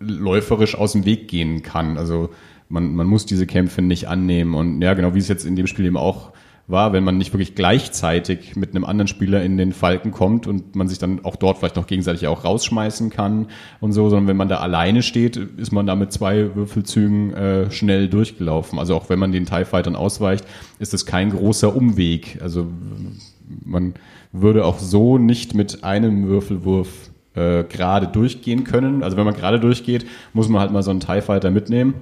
[0.00, 1.96] läuferisch aus dem Weg gehen kann.
[1.96, 2.30] Also
[2.68, 4.54] man, man muss diese Kämpfe nicht annehmen.
[4.54, 6.32] Und ja, genau wie es jetzt in dem Spiel eben auch
[6.70, 10.76] war, wenn man nicht wirklich gleichzeitig mit einem anderen Spieler in den Falken kommt und
[10.76, 13.48] man sich dann auch dort vielleicht noch gegenseitig auch rausschmeißen kann
[13.80, 17.70] und so, sondern wenn man da alleine steht, ist man da mit zwei Würfelzügen äh,
[17.70, 18.78] schnell durchgelaufen.
[18.78, 20.44] Also auch wenn man den TIE Fightern ausweicht,
[20.78, 22.38] ist es kein großer Umweg.
[22.40, 22.68] Also
[23.64, 23.94] man
[24.32, 29.02] würde auch so nicht mit einem Würfelwurf äh, gerade durchgehen können.
[29.02, 31.94] Also wenn man gerade durchgeht, muss man halt mal so einen TIE Fighter mitnehmen.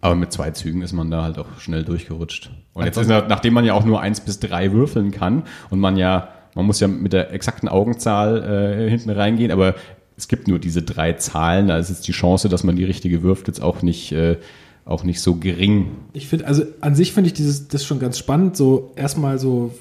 [0.00, 2.50] Aber mit zwei Zügen ist man da halt auch schnell durchgerutscht.
[2.72, 5.96] Und jetzt ist, nachdem man ja auch nur eins bis drei würfeln kann und man
[5.96, 9.76] ja, man muss ja mit der exakten Augenzahl äh, hinten reingehen, aber
[10.16, 13.22] es gibt nur diese drei Zahlen, da ist jetzt die Chance, dass man die richtige
[13.22, 14.38] wirft, jetzt auch nicht, äh,
[14.84, 15.90] auch nicht so gering.
[16.12, 19.72] Ich finde, also an sich finde ich dieses, das schon ganz spannend, so erstmal so,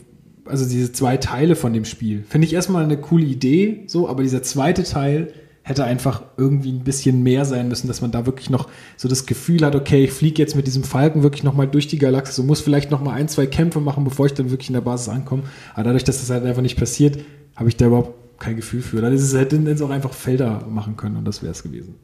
[0.46, 2.24] also diese zwei Teile von dem Spiel.
[2.28, 6.84] Finde ich erstmal eine coole Idee, so, aber dieser zweite Teil hätte einfach irgendwie ein
[6.84, 10.12] bisschen mehr sein müssen, dass man da wirklich noch so das Gefühl hat, okay, ich
[10.12, 13.28] fliege jetzt mit diesem Falken wirklich nochmal durch die Galaxie, so muss vielleicht nochmal ein,
[13.28, 15.44] zwei Kämpfe machen, bevor ich dann wirklich in der Basis ankomme.
[15.74, 17.20] Aber dadurch, dass das halt einfach nicht passiert,
[17.56, 19.02] habe ich da überhaupt kein Gefühl für.
[19.02, 21.96] Dann ist es, hätten es auch einfach Felder machen können und das wäre es gewesen.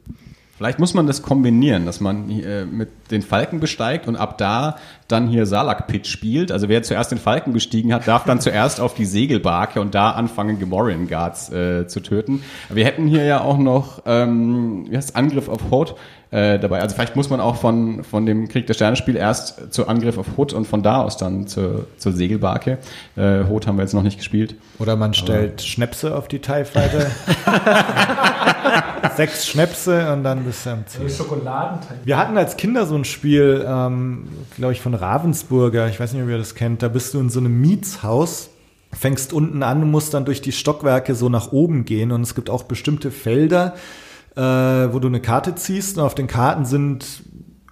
[0.58, 4.76] Vielleicht muss man das kombinieren, dass man äh, mit den Falken besteigt und ab da
[5.06, 6.50] dann hier Salak-Pit spielt.
[6.50, 10.10] Also wer zuerst den Falken bestiegen hat, darf dann zuerst auf die Segelbarke und da
[10.10, 12.42] anfangen, Gamorrean Guards äh, zu töten.
[12.70, 15.94] Wir hätten hier ja auch noch, ähm, wie heißt Angriff auf Hoth
[16.32, 16.80] äh, dabei.
[16.80, 20.26] Also vielleicht muss man auch von, von dem Krieg der Sterne-Spiel erst zu Angriff auf
[20.36, 22.78] Hoth und von da aus dann zur, zur Segelbarke.
[23.14, 24.56] Äh, Hoth haben wir jetzt noch nicht gespielt.
[24.80, 27.06] Oder man stellt Schnäpse auf die TIE Fighter.
[29.18, 31.10] Sechs Schnäpse und dann bist du am Ziel.
[31.10, 31.98] Schokoladenteil.
[32.04, 35.88] Wir hatten als Kinder so ein Spiel, ähm, glaube ich, von Ravensburger.
[35.88, 36.84] Ich weiß nicht, ob ihr das kennt.
[36.84, 38.50] Da bist du in so einem Mietshaus,
[38.92, 42.12] fängst unten an und musst dann durch die Stockwerke so nach oben gehen.
[42.12, 43.74] Und es gibt auch bestimmte Felder,
[44.36, 45.98] äh, wo du eine Karte ziehst.
[45.98, 47.04] Und auf den Karten sind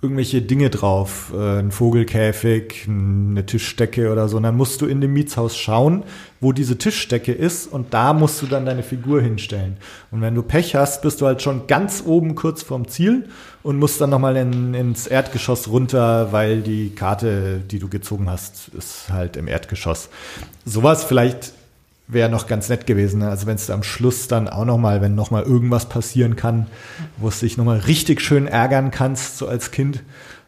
[0.03, 1.33] irgendwelche Dinge drauf.
[1.35, 4.37] Äh, ein Vogelkäfig, eine Tischdecke oder so.
[4.37, 6.05] Und dann musst du in dem Mietshaus schauen,
[6.41, 7.67] wo diese Tischdecke ist.
[7.67, 9.79] Und da musst du dann deine Figur hinstellen.
[10.11, 13.29] Und wenn du Pech hast, bist du halt schon ganz oben kurz vorm Ziel
[13.63, 18.69] und musst dann nochmal in, ins Erdgeschoss runter, weil die Karte, die du gezogen hast,
[18.77, 20.11] ist halt im Erdgeschoss.
[20.65, 21.53] Sowas vielleicht
[22.09, 23.21] wäre noch ganz nett gewesen.
[23.21, 23.29] ne?
[23.29, 26.67] Also wenn es am Schluss dann auch nochmal, wenn nochmal irgendwas passieren kann,
[27.17, 29.97] wo es dich nochmal richtig schön ärgern kannst, so als Kind.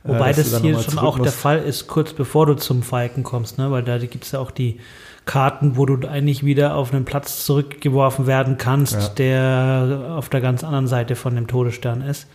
[0.04, 1.36] äh, Wobei du das hier schon auch der musst.
[1.38, 3.70] Fall ist, kurz bevor du zum Falken kommst, ne?
[3.70, 4.78] weil da gibt es ja auch die
[5.24, 9.08] Karten, wo du eigentlich wieder auf einen Platz zurückgeworfen werden kannst, Ja.
[9.08, 12.26] der auf der ganz anderen Seite von dem Todesstern ist.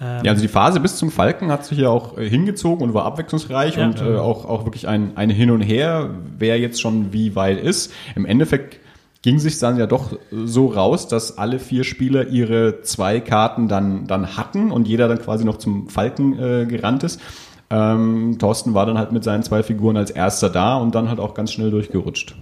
[0.00, 2.94] Ähm, Ja, also die Phase bis zum Falken hat sich ja auch äh, hingezogen und
[2.94, 3.86] war abwechslungsreich Ja.
[3.86, 7.60] und äh, auch, auch wirklich ein, ein Hin und Her, wer jetzt schon wie weit
[7.60, 7.92] ist.
[8.14, 8.78] Im Endeffekt
[9.22, 14.06] ging sich dann ja doch so raus, dass alle vier Spieler ihre zwei Karten dann,
[14.06, 17.20] dann hatten und jeder dann quasi noch zum Falken äh, gerannt ist.
[17.68, 21.18] Ähm, Thorsten war dann halt mit seinen zwei Figuren als erster da und dann halt
[21.18, 22.36] auch ganz schnell durchgerutscht.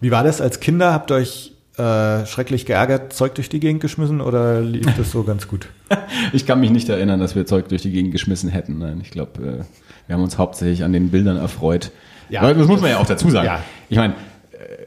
[0.00, 0.92] Wie war das als Kinder?
[0.92, 5.24] Habt ihr euch äh, schrecklich geärgert, Zeug durch die Gegend geschmissen oder lief das so
[5.24, 5.68] ganz gut?
[6.32, 8.78] Ich kann mich nicht erinnern, dass wir Zeug durch die Gegend geschmissen hätten.
[8.78, 9.64] Nein, ich glaube, äh,
[10.06, 11.90] wir haben uns hauptsächlich an den Bildern erfreut.
[12.28, 12.42] Ja.
[12.42, 13.46] Weil das muss man ja auch dazu sagen.
[13.46, 13.60] Ja.
[13.88, 14.14] Ich meine,
[14.52, 14.86] äh,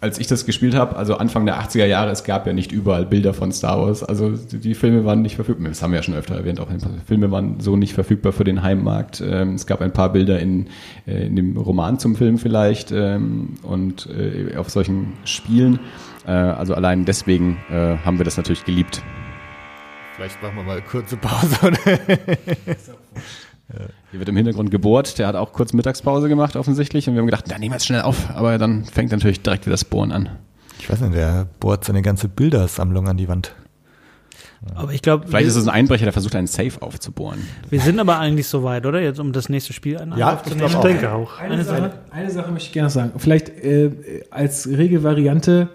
[0.00, 3.06] als ich das gespielt habe, also Anfang der 80er Jahre, es gab ja nicht überall
[3.06, 4.02] Bilder von Star Wars.
[4.02, 5.68] Also die Filme waren nicht verfügbar.
[5.68, 6.60] Das haben wir ja schon öfter erwähnt.
[6.60, 6.68] Auch
[7.06, 9.22] Filme waren so nicht verfügbar für den Heimmarkt.
[9.24, 10.66] Ähm, Es gab ein paar Bilder in,
[11.06, 14.08] äh, in dem Roman zum Film vielleicht ähm, und
[14.56, 15.78] auf solchen Spielen.
[16.26, 19.02] Äh, Also allein deswegen äh, haben wir das natürlich geliebt.
[20.16, 21.56] Vielleicht machen wir mal eine kurze Pause.
[24.10, 25.18] Hier wird im Hintergrund gebohrt.
[25.18, 27.86] Der hat auch kurz Mittagspause gemacht offensichtlich und wir haben gedacht, dann nehmen wir jetzt
[27.86, 28.28] schnell auf.
[28.34, 30.28] Aber dann fängt natürlich direkt wieder das Bohren an.
[30.78, 33.54] Ich weiß nicht, der bohrt seine ganze Bildersammlung an die Wand.
[34.74, 37.40] Aber ich glaube, Vielleicht ist es ein Einbrecher, der versucht, einen Safe aufzubohren.
[37.70, 39.00] wir sind aber eigentlich so weit, oder?
[39.00, 40.66] Jetzt um das nächste Spiel an Ja, aufzunehmen.
[40.68, 41.40] ich Ich denke auch.
[41.40, 43.12] Eine Sache, eine Sache möchte ich gerne sagen.
[43.16, 43.90] Vielleicht äh,
[44.30, 45.68] als Regelvariante,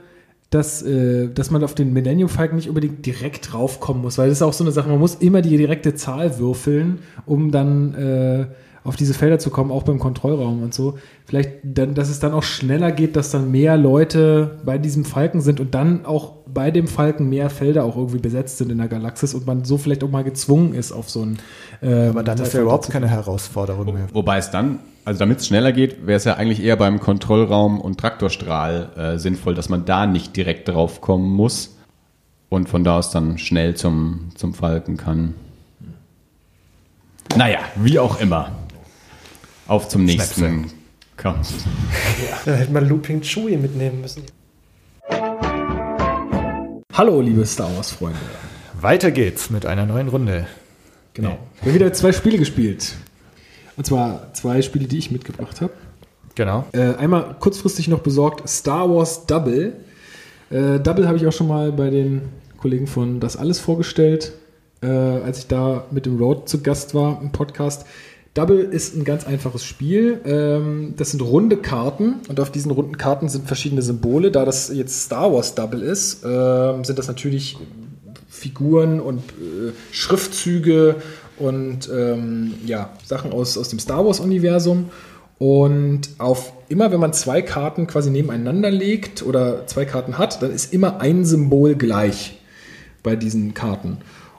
[0.50, 4.38] dass, äh, dass man auf den Millennium Falcon nicht unbedingt direkt draufkommen muss, weil das
[4.38, 8.48] ist auch so eine Sache, man muss immer die direkte Zahl würfeln, um dann äh,
[8.88, 10.98] auf diese Felder zu kommen, auch beim Kontrollraum und so.
[11.26, 15.42] Vielleicht, dann, dass es dann auch schneller geht, dass dann mehr Leute bei diesem Falken
[15.42, 18.88] sind und dann auch bei dem Falken mehr Felder auch irgendwie besetzt sind in der
[18.88, 21.38] Galaxis und man so vielleicht auch mal gezwungen ist auf so ein.
[21.82, 24.08] Äh, Aber dann ist ja überhaupt keine Herausforderung mehr.
[24.14, 27.82] Wobei es dann, also damit es schneller geht, wäre es ja eigentlich eher beim Kontrollraum
[27.82, 31.76] und Traktorstrahl äh, sinnvoll, dass man da nicht direkt drauf kommen muss
[32.48, 35.34] und von da aus dann schnell zum, zum Falken kann.
[37.36, 38.52] Naja, wie auch immer.
[39.68, 40.78] Auf zum nächsten Snapsack.
[41.18, 41.52] Kampf.
[42.46, 44.24] Da hätte man Looping Chewie mitnehmen müssen.
[46.94, 48.20] Hallo, liebe Star Wars-Freunde.
[48.80, 50.48] Weiter geht's mit einer neuen Runde.
[51.14, 51.38] Genau.
[51.62, 52.96] Wir haben wieder zwei Spiele gespielt.
[53.76, 55.74] Und zwar zwei Spiele, die ich mitgebracht habe.
[56.36, 56.66] Genau.
[56.72, 59.74] Äh, einmal kurzfristig noch besorgt Star Wars Double.
[60.50, 62.22] Äh, Double habe ich auch schon mal bei den
[62.58, 64.34] Kollegen von Das Alles vorgestellt,
[64.82, 67.86] äh, als ich da mit dem Road zu Gast war im Podcast.
[68.38, 70.22] Double ist ein ganz einfaches Spiel.
[70.24, 74.30] Ähm, das sind runde Karten und auf diesen runden Karten sind verschiedene Symbole.
[74.30, 77.58] Da das jetzt Star Wars Double ist, ähm, sind das natürlich
[78.30, 80.98] Figuren und äh, Schriftzüge
[81.40, 84.92] und ähm, ja, Sachen aus, aus dem Star Wars-Universum.
[85.40, 90.52] Und auf immer, wenn man zwei Karten quasi nebeneinander legt oder zwei Karten hat, dann
[90.52, 92.40] ist immer ein Symbol gleich
[93.02, 93.98] bei diesen Karten.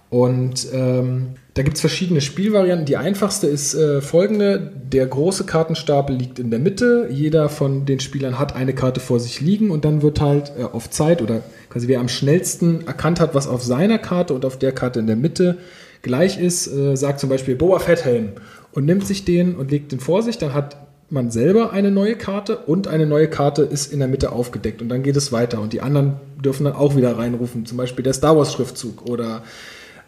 [0.09, 2.87] Und ähm, da gibt es verschiedene Spielvarianten.
[2.87, 4.71] Die einfachste ist äh, folgende.
[4.93, 7.09] Der große Kartenstapel liegt in der Mitte.
[7.11, 10.63] Jeder von den Spielern hat eine Karte vor sich liegen und dann wird halt äh,
[10.63, 14.57] auf Zeit oder quasi wer am schnellsten erkannt hat, was auf seiner Karte und auf
[14.57, 15.59] der Karte in der Mitte
[16.03, 18.35] gleich ist, äh, sagt zum Beispiel Boba Fett Helm
[18.71, 20.39] und nimmt sich den und legt den vor sich.
[20.39, 20.77] Dann hat
[21.11, 24.91] man selber eine neue Karte und eine neue Karte ist in der Mitte aufgedeckt und
[24.91, 28.13] dann geht es weiter und die anderen dürfen dann auch wieder reinrufen, zum Beispiel der
[28.13, 29.43] Star Wars Schriftzug oder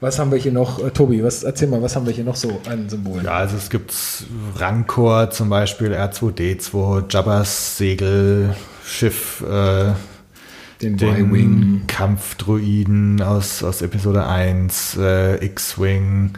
[0.01, 0.83] was haben wir hier noch?
[0.83, 3.25] Äh, Tobi, was, erzähl mal, was haben wir hier noch so an Symbolen?
[3.25, 3.95] Ja, also es gibt
[4.57, 9.93] Rancor zum Beispiel, R2D2, Jabbas Segelschiff, äh,
[10.81, 11.83] Den, den Y-Wing.
[11.87, 16.33] Kampfdruiden aus, aus Episode 1, äh, X-Wing,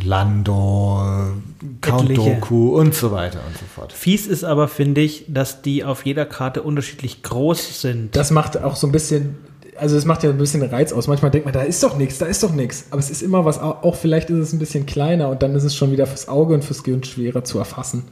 [0.00, 1.32] Lando,
[1.80, 2.34] Count Etliche.
[2.34, 3.92] Doku und so weiter und so fort.
[3.92, 8.14] Fies ist aber, finde ich, dass die auf jeder Karte unterschiedlich groß sind.
[8.14, 9.36] Das macht auch so ein bisschen,
[9.78, 11.06] also es macht ja ein bisschen Reiz aus.
[11.08, 12.86] Manchmal denkt man, da ist doch nichts, da ist doch nichts.
[12.90, 15.54] Aber es ist immer was, au- auch vielleicht ist es ein bisschen kleiner und dann
[15.54, 18.04] ist es schon wieder fürs Auge und fürs Gehirn schwerer zu erfassen.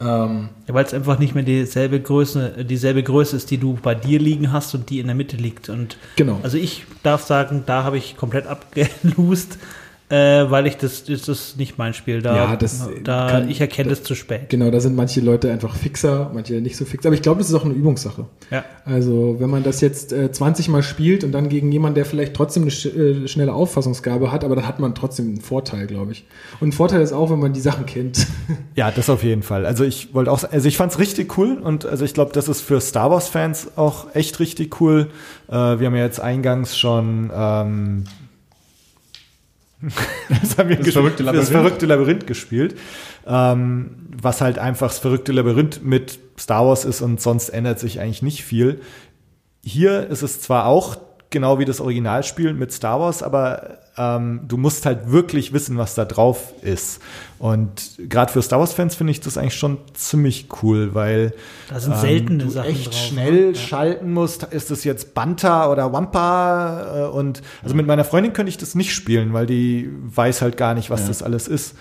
[0.00, 3.94] Ähm, Ja, Weil es einfach nicht mehr dieselbe Größe, dieselbe Größe ist, die du bei
[3.94, 5.68] dir liegen hast und die in der Mitte liegt.
[5.68, 6.40] Und Genau.
[6.42, 9.58] Also ich darf sagen, da habe ich komplett abgelust,
[10.12, 12.20] äh, weil ich das, das ist nicht mein Spiel.
[12.20, 14.48] Da, Ja, das da kann- ich erkenne das zu spät.
[14.50, 17.06] genau, da sind manche Leute einfach fixer, manche nicht so fix.
[17.06, 18.26] Aber ich glaube, das ist auch eine Übungssache.
[18.50, 18.64] Ja.
[18.84, 22.34] Also, wenn man das jetzt äh, 20 Mal spielt und dann gegen jemanden, der vielleicht
[22.34, 26.12] trotzdem eine sch äh, schnelle Auffassungsgabe hat, aber da hat man trotzdem einen Vorteil, glaube
[26.12, 26.26] ich.
[26.60, 28.26] Und ein Vorteil ist auch, wenn man die Sachen kennt.
[28.74, 29.66] Ja, das auf jeden Fall.
[29.66, 32.60] Also ich wollte auch, also ich fand's richtig cool und also ich glaube, das ist
[32.62, 35.08] für Star Wars Fans auch echt richtig cool.
[35.48, 38.04] Äh, wir haben ja jetzt eingangs schon ähm,
[40.28, 41.48] das, haben wir Das verrückte das Labyrinth.
[41.48, 42.78] verrückte Labyrinth gespielt,
[43.26, 48.00] ähm, was halt einfach das verrückte Labyrinth mit Star Wars ist und sonst ändert sich
[48.00, 48.80] eigentlich nicht viel.
[49.64, 50.96] Hier ist es zwar auch
[51.30, 55.94] genau wie das Originalspiel mit Star Wars, aber ähm, du musst halt wirklich wissen, was
[55.94, 57.00] da drauf ist.
[57.38, 61.34] Und gerade für Star Wars-Fans finde ich das eigentlich schon ziemlich cool, weil
[61.68, 63.54] Da sind seltene du Sachen echt drauf, schnell ne?
[63.54, 64.44] schalten musst.
[64.44, 67.08] Ist es jetzt Banta oder Wampa?
[67.08, 70.56] Äh, und also mit meiner Freundin könnte ich das nicht spielen, weil die weiß halt
[70.56, 71.74] gar nicht, was das alles ist.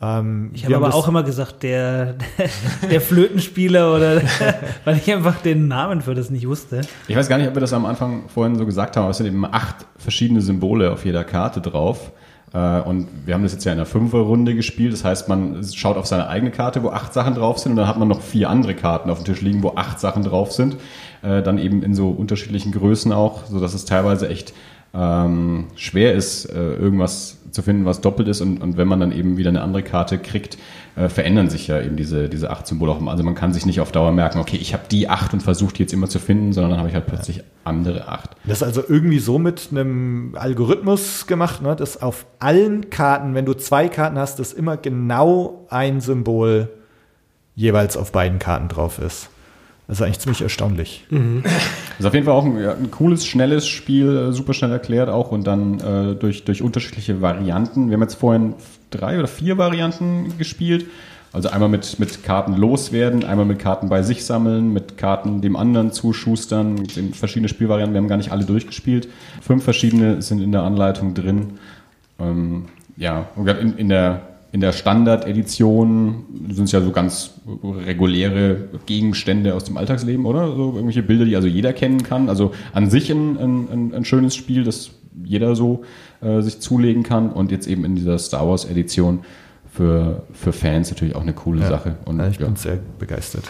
[0.00, 2.14] Ähm, Ich habe aber auch immer gesagt, der,
[2.90, 4.22] der Flötenspieler oder
[4.84, 6.82] weil ich einfach den Namen für das nicht wusste.
[7.08, 9.16] Ich weiß gar nicht, ob wir das am Anfang vorhin so gesagt haben, aber es
[9.18, 12.12] sind eben acht verschiedene Symbole auf jeder Karte drauf.
[12.54, 14.92] Äh, Und wir haben das jetzt ja in einer Fünferrunde gespielt.
[14.92, 17.88] Das heißt, man schaut auf seine eigene Karte, wo acht Sachen drauf sind, und dann
[17.88, 20.76] hat man noch vier andere Karten auf dem Tisch liegen, wo acht Sachen drauf sind.
[21.22, 24.54] Äh, Dann eben in so unterschiedlichen Größen auch, sodass es teilweise echt
[24.94, 28.40] ähm, schwer ist, äh, irgendwas zu finden, was doppelt ist.
[28.40, 30.58] Und, und wenn man dann eben wieder eine andere Karte kriegt,
[30.96, 33.10] äh, verändern sich ja eben diese, diese acht Symbole auch immer.
[33.10, 35.74] Also man kann sich nicht auf Dauer merken, okay, ich habe die acht und versuche
[35.74, 38.30] die jetzt immer zu finden, sondern dann habe ich halt plötzlich andere acht.
[38.44, 43.44] Das ist also irgendwie so mit einem Algorithmus gemacht, ne, dass auf allen Karten, wenn
[43.44, 46.68] du zwei Karten hast, dass immer genau ein Symbol
[47.54, 49.30] jeweils auf beiden Karten drauf ist.
[49.88, 51.06] Das ist eigentlich ziemlich erstaunlich.
[51.10, 55.08] Das ist auf jeden Fall auch ein, ein cooles, schnelles Spiel, äh, super schnell erklärt
[55.08, 57.88] auch und dann äh, durch, durch unterschiedliche Varianten.
[57.88, 58.54] Wir haben jetzt vorhin
[58.90, 60.86] drei oder vier Varianten gespielt.
[61.32, 65.56] Also einmal mit, mit Karten loswerden, einmal mit Karten bei sich sammeln, mit Karten dem
[65.56, 69.08] anderen zuschustern, verschiedene Spielvarianten, wir haben gar nicht alle durchgespielt.
[69.42, 71.58] Fünf verschiedene sind in der Anleitung drin.
[72.18, 77.32] Ähm, ja, und in, in der, in der Standard-Edition sind es ja so ganz
[77.62, 80.54] reguläre Gegenstände aus dem Alltagsleben, oder?
[80.54, 82.28] So irgendwelche Bilder, die also jeder kennen kann.
[82.28, 84.90] Also an sich ein, ein, ein schönes Spiel, das
[85.22, 85.82] jeder so
[86.22, 87.30] äh, sich zulegen kann.
[87.30, 89.20] Und jetzt eben in dieser Star Wars-Edition
[89.70, 91.96] für, für Fans natürlich auch eine coole Sache.
[92.04, 92.46] Und, Ja, ich ja.
[92.46, 93.44] bin sehr begeistert.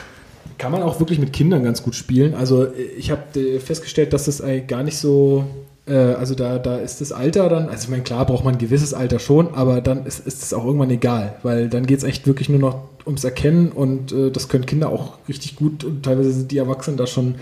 [0.58, 2.34] Kann man auch wirklich mit Kindern ganz gut spielen.
[2.34, 6.58] Also äh, ich habe äh, festgestellt, dass das eigentlich gar nicht so, äh, also da,
[6.58, 9.54] da ist das Alter dann, also ich meine, klar braucht man ein gewisses Alter schon,
[9.54, 12.58] aber dann ist, ist es auch irgendwann egal, weil dann geht es echt wirklich nur
[12.58, 16.58] noch ums Erkennen und äh, das können Kinder auch richtig gut und teilweise sind die
[16.58, 17.36] Erwachsenen da schon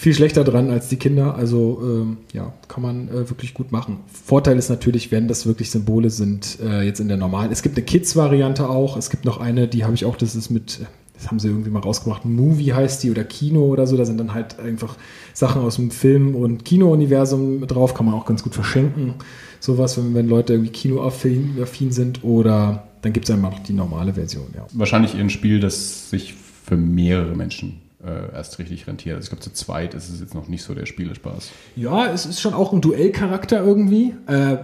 [0.00, 1.34] viel schlechter dran als die Kinder.
[1.34, 3.98] Also ähm, ja, kann man äh, wirklich gut machen.
[4.24, 7.52] Vorteil ist natürlich, wenn das wirklich Symbole sind, äh, jetzt in der normalen.
[7.52, 8.96] Es gibt eine Kids-Variante auch.
[8.96, 10.80] Es gibt noch eine, die habe ich auch, das ist mit,
[11.20, 13.96] das haben sie irgendwie mal rausgebracht, Movie heißt die oder Kino oder so.
[13.98, 14.96] Da sind dann halt einfach
[15.34, 17.92] Sachen aus dem Film- und Kino-Universum drauf.
[17.92, 19.14] Kann man auch ganz gut verschenken.
[19.60, 22.24] Sowas, wenn, wenn Leute irgendwie kinoaffin affin sind.
[22.24, 24.66] Oder dann gibt es einmal noch die normale Version, ja.
[24.72, 29.16] Wahrscheinlich ein Spiel, das sich für mehrere Menschen äh, erst richtig rentiert.
[29.16, 31.50] Also ich glaube, zu zweit ist es jetzt noch nicht so der Spielespaß.
[31.76, 34.14] Ja, es ist schon auch ein Duellcharakter irgendwie.
[34.26, 34.56] Äh,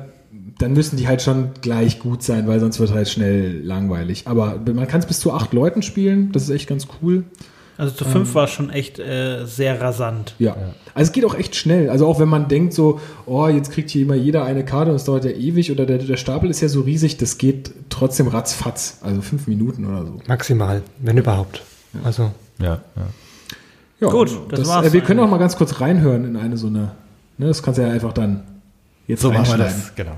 [0.58, 4.26] dann müssen die halt schon gleich gut sein, weil sonst wird halt schnell langweilig.
[4.26, 6.32] Aber man kann es bis zu acht Leuten spielen.
[6.32, 7.24] Das ist echt ganz cool.
[7.78, 10.34] Also zu fünf war es schon echt äh, sehr rasant.
[10.38, 10.56] Ja.
[10.94, 11.90] Also es geht auch echt schnell.
[11.90, 14.96] Also auch wenn man denkt so, oh, jetzt kriegt hier immer jeder eine Karte und
[14.96, 18.28] es dauert ja ewig oder der, der Stapel ist ja so riesig, das geht trotzdem
[18.28, 19.00] ratzfatz.
[19.02, 20.18] Also fünf Minuten oder so.
[20.26, 21.62] Maximal, wenn überhaupt.
[22.02, 23.02] Also, Ja, ja.
[24.00, 26.66] Ja, Gut, das war's Äh, wir können auch mal ganz kurz reinhören in eine so
[26.66, 26.92] eine.
[27.38, 28.42] Ne, das kannst du ja einfach dann
[29.06, 30.16] jetzt So machen wir das, genau.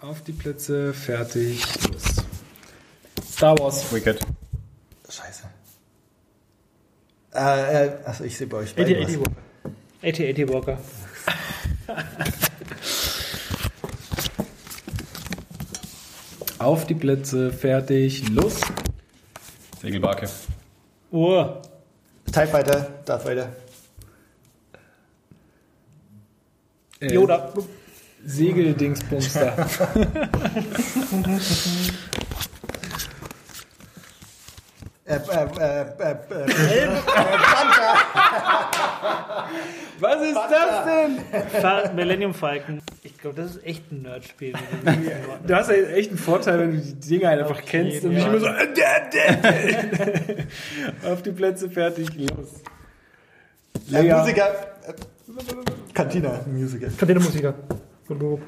[0.00, 2.24] Auf die Plätze, fertig, los.
[3.32, 3.92] Star Wars.
[3.92, 4.18] Wicked.
[5.06, 5.44] Scheiße.
[7.34, 9.26] Äh, äh, achso, ich sehe bei euch beiden 80 was.
[9.26, 9.36] Walker.
[10.02, 10.78] 80 Walker.
[16.58, 18.60] Auf die Plätze, fertig, los.
[19.82, 20.28] Segelbarke.
[21.10, 21.60] Uhr.
[22.32, 23.52] TIE Fighter, Darth Vader.
[27.00, 27.52] Äh, Yoda.
[28.24, 29.54] Segeldingsbums da.
[35.10, 37.94] Äh, äh, äh, Panther.
[39.98, 41.18] Was ist das denn?
[41.60, 42.80] Fa Millennium Falcon.
[43.02, 44.54] Ich glaube, das ist echt ein Nerdspiel.
[45.46, 48.26] Du hast ja echt einen Vorteil, wenn du die Dinge halt einfach kennst und nicht
[48.26, 48.46] immer so.
[48.46, 48.68] äh,
[51.10, 52.62] Auf die Plätze, fertig, los.
[53.92, 54.02] Äh.
[54.14, 54.48] Musiker.
[54.86, 54.92] Äh,
[55.92, 57.54] Cantina Musiker.
[58.10, 58.10] Kantinemusiker.
[58.10, 58.40] Hallo.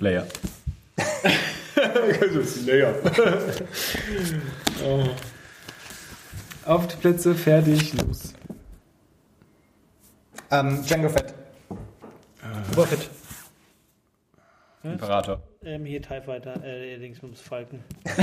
[0.00, 0.26] Leia.
[2.66, 2.94] Leia.
[4.84, 5.08] oh.
[6.64, 8.34] Auf die Plätze, fertig, los.
[10.50, 11.34] Ähm, Django Fett.
[12.74, 13.10] Buffett.
[14.84, 15.42] Imperator.
[15.64, 17.82] ähm, hier TIE Fighter, äh, Dingsbums Falken.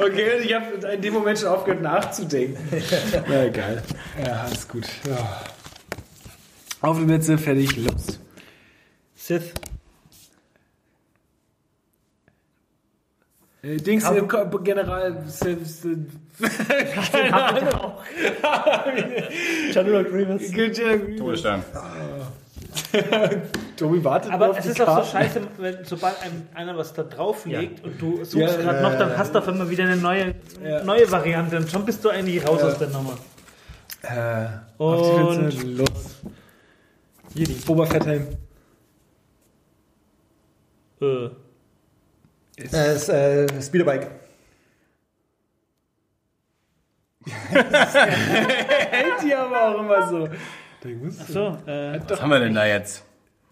[0.00, 2.56] Okay, ich habe in dem Moment schon aufgehört nachzudenken.
[3.28, 3.82] Na egal.
[4.24, 4.86] Ja, alles gut.
[5.06, 5.42] Ja.
[6.80, 8.20] Auf die Plätze, fertig, los.
[9.28, 9.52] Sith.
[13.62, 15.22] Äh, Dings, äh, Ko- General.
[17.12, 17.92] Keine Ahnung.
[19.74, 20.50] Chanula Grievous.
[21.18, 21.62] Todesstern.
[23.76, 25.10] Tobi wartet Aber auf es die ist doch so Karten.
[25.10, 28.92] scheiße, wenn, sobald einem einer was da drauflegt und du suchst Ja, gerade ja, noch,
[28.92, 29.18] ja, dann ja.
[29.18, 30.82] hast du auf einmal wieder eine neue, Ja.
[30.84, 33.18] neue Variante und schon bist du eigentlich raus aus der Nummer.
[34.02, 34.46] Äh,
[34.78, 36.16] auf die Und los.
[37.34, 37.52] Jedi.
[37.66, 38.26] Boba Fetthelm.
[41.00, 41.30] Äh,
[42.60, 44.10] Äh, ist, äh, Speederbike.
[47.50, 50.28] Hält die aber auch immer so.
[51.32, 53.04] so, äh, Was haben wir denn da jetzt?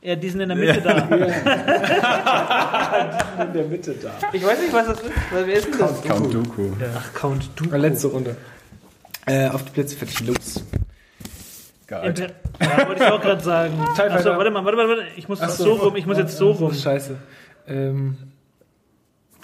[0.03, 0.99] ja, die sind in der Mitte da.
[3.45, 4.11] In der Mitte da.
[4.33, 5.11] Ich weiß nicht, was das ist.
[5.33, 6.03] Wer ist denn das?
[6.03, 6.71] Count Dooku.
[6.97, 7.65] Ach, Count du.
[7.77, 8.37] Letzte Runde.
[9.27, 10.65] Äh, auf die Plätze, fertig, los.
[11.89, 12.29] Imper
[12.61, 13.79] ja, wollte ich auch gerade sagen.
[13.81, 15.07] Achso, warte mal, warte mal, warte.
[15.17, 16.75] Ich muss Ach so rum, ich muss jetzt so rum.
[16.75, 17.17] Scheiße.
[17.69, 18.17] Ähm,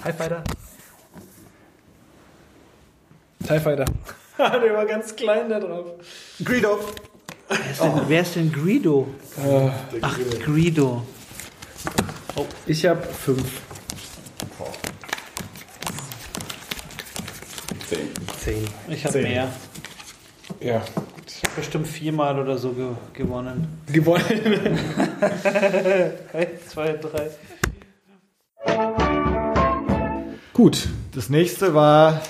[0.02, 0.42] TIE Fighter.
[3.46, 3.84] TIE Fighter.
[4.38, 5.86] Der war ganz klein da drauf.
[6.42, 6.80] Greedo.
[8.08, 9.08] Wer ist denn Greedo?
[10.00, 11.06] Ach, Greedo.
[12.66, 13.60] Ich habe fünf.
[18.38, 18.64] Zehn.
[18.88, 19.48] Ich habe mehr.
[20.60, 20.82] Ja.
[21.56, 23.66] Bestimmt viermal oder so ge gewonnen.
[23.86, 24.22] Gewonnen.
[26.32, 27.30] Eins, zwei, drei.
[30.52, 32.22] Gut, das nächste war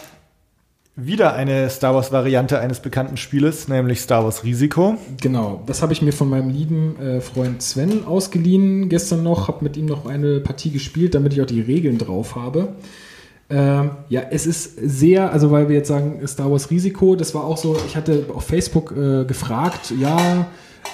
[0.95, 4.99] wieder eine Star Wars-Variante eines bekannten Spieles, nämlich Star Wars Risiko.
[5.21, 9.65] Genau, das habe ich mir von meinem lieben äh, Freund Sven ausgeliehen gestern noch, habe
[9.65, 12.75] mit ihm noch eine Partie gespielt, damit ich auch die Regeln drauf habe.
[13.55, 17.45] Ähm, ja, es ist sehr, also weil wir jetzt sagen Star Wars Risiko, das war
[17.45, 20.47] auch so, ich hatte auf Facebook äh, gefragt, ja,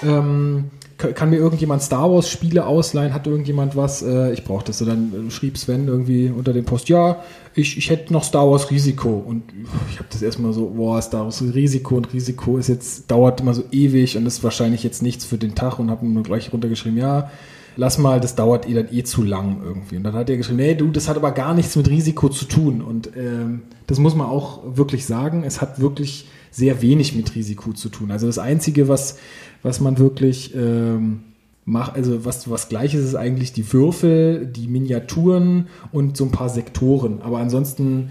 [0.03, 0.65] ähm,
[0.97, 3.13] kann mir irgendjemand Star Wars Spiele ausleihen?
[3.13, 4.01] Hat irgendjemand was?
[4.01, 4.81] Äh, ich brauche das.
[4.81, 7.23] Und dann äh, schrieb Sven irgendwie unter dem Post, ja,
[7.55, 9.23] ich, ich hätte noch Star Wars Risiko.
[9.25, 9.43] Und
[9.89, 13.53] ich habe das erstmal so, boah, Star Wars Risiko und Risiko ist jetzt, dauert immer
[13.53, 16.99] so ewig und ist wahrscheinlich jetzt nichts für den Tag und habe nur gleich runtergeschrieben,
[16.99, 17.31] ja,
[17.79, 19.95] lass mal, das dauert eh dann eh zu lang irgendwie.
[19.95, 22.45] Und dann hat er geschrieben, nee, du, das hat aber gar nichts mit Risiko zu
[22.45, 22.81] tun.
[22.81, 25.43] Und ähm, das muss man auch wirklich sagen.
[25.43, 28.11] Es hat wirklich sehr wenig mit Risiko zu tun.
[28.11, 29.17] Also das Einzige, was,
[29.63, 31.21] was man wirklich ähm,
[31.63, 36.31] macht, also was, was gleich ist, ist eigentlich die Würfel, die Miniaturen und so ein
[36.31, 37.21] paar Sektoren.
[37.21, 38.09] Aber ansonsten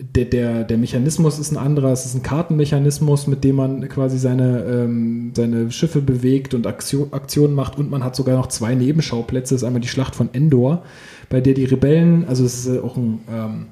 [0.00, 1.92] der, der, der Mechanismus ist ein anderer.
[1.92, 7.12] Es ist ein Kartenmechanismus, mit dem man quasi seine, ähm, seine Schiffe bewegt und Aktion,
[7.12, 7.78] Aktionen macht.
[7.78, 9.54] Und man hat sogar noch zwei Nebenschauplätze.
[9.54, 10.82] Das ist einmal die Schlacht von Endor,
[11.28, 13.66] bei der die Rebellen, also es ist äh, auch ein ähm,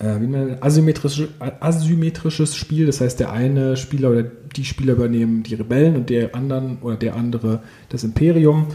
[0.00, 1.22] äh, wie man, asymmetrisch,
[1.60, 2.86] asymmetrisches Spiel.
[2.86, 6.96] Das heißt, der eine Spieler oder die Spieler übernehmen die Rebellen und der anderen oder
[6.96, 8.66] der andere das Imperium.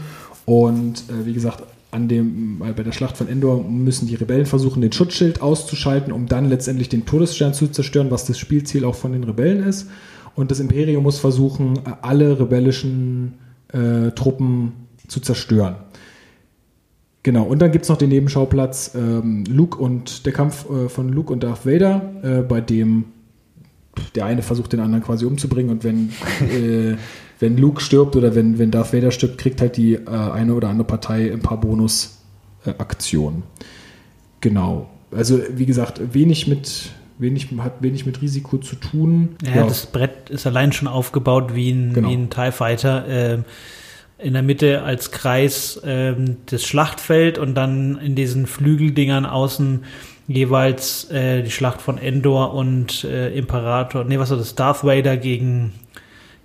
[0.46, 4.80] Und äh, wie gesagt, an dem, bei der Schlacht von Endor müssen die Rebellen versuchen,
[4.80, 9.12] den Schutzschild auszuschalten, um dann letztendlich den Todesstern zu zerstören, was das Spielziel auch von
[9.12, 9.88] den Rebellen ist.
[10.36, 13.34] Und das Imperium muss versuchen, alle rebellischen
[13.72, 14.72] äh, Truppen
[15.08, 15.76] zu zerstören.
[17.22, 21.10] Genau, und dann gibt es noch den Nebenschauplatz ähm, Luke und der Kampf äh, von
[21.10, 23.06] Luke und Darth Vader, äh, bei dem
[24.14, 26.10] der eine versucht, den anderen quasi umzubringen und wenn,
[26.40, 26.96] äh,
[27.40, 30.68] wenn Luke stirbt oder wenn, wenn Darth Vader stirbt, kriegt halt die äh, eine oder
[30.68, 33.42] andere Partei ein paar Bonus-Aktionen.
[34.40, 34.88] genau.
[35.12, 39.30] Also, wie gesagt, wenig mit, wenig, hat wenig mit Risiko zu tun.
[39.44, 42.08] Ja, das Brett ist allein schon aufgebaut wie ein, Genau.
[42.08, 43.04] wie ein TIE Fighter.
[43.08, 43.44] Ähm,
[44.18, 49.82] in der Mitte als Kreis ähm, das Schlachtfeld und dann in diesen Flügeldingern außen
[50.28, 55.16] jeweils äh, die Schlacht von Endor und äh, Imperator, nee, was war das, Darth Vader
[55.16, 55.72] gegen,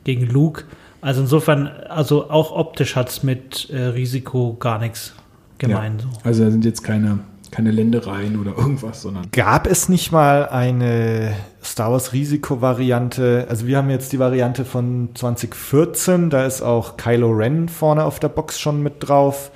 [0.05, 0.63] gegen Luke.
[1.05, 5.13] Also insofern, also auch optisch hat's mit äh, Risiko gar nichts
[5.59, 5.99] gemein.
[5.99, 6.07] So.
[6.23, 7.19] Also da sind jetzt keine,
[7.51, 11.33] keine Ländereien oder irgendwas, sondern Gab es nicht mal eine
[11.63, 13.45] Star Wars Risiko-Variante?
[13.47, 18.19] Also wir haben jetzt die Variante von 2014, da ist auch Kylo Ren vorne auf
[18.19, 19.51] der Box schon mit drauf.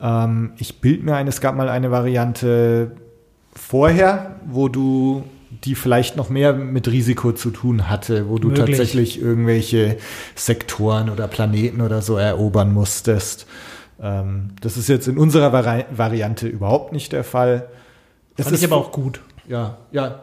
[0.00, 2.96] Ähm, ich bild mir ein, es gab mal eine Variante
[3.54, 8.66] vorher, wo du die vielleicht noch mehr mit Risiko zu tun hatte, wo du Möglich.
[8.66, 9.98] tatsächlich irgendwelche
[10.34, 13.46] Sektoren oder Planeten oder so erobern musstest.
[14.00, 17.68] Ähm, das ist jetzt in unserer Vari Variante überhaupt nicht der Fall.
[18.36, 19.20] Es Fand ich aber auch gut.
[19.48, 20.22] ja, ja.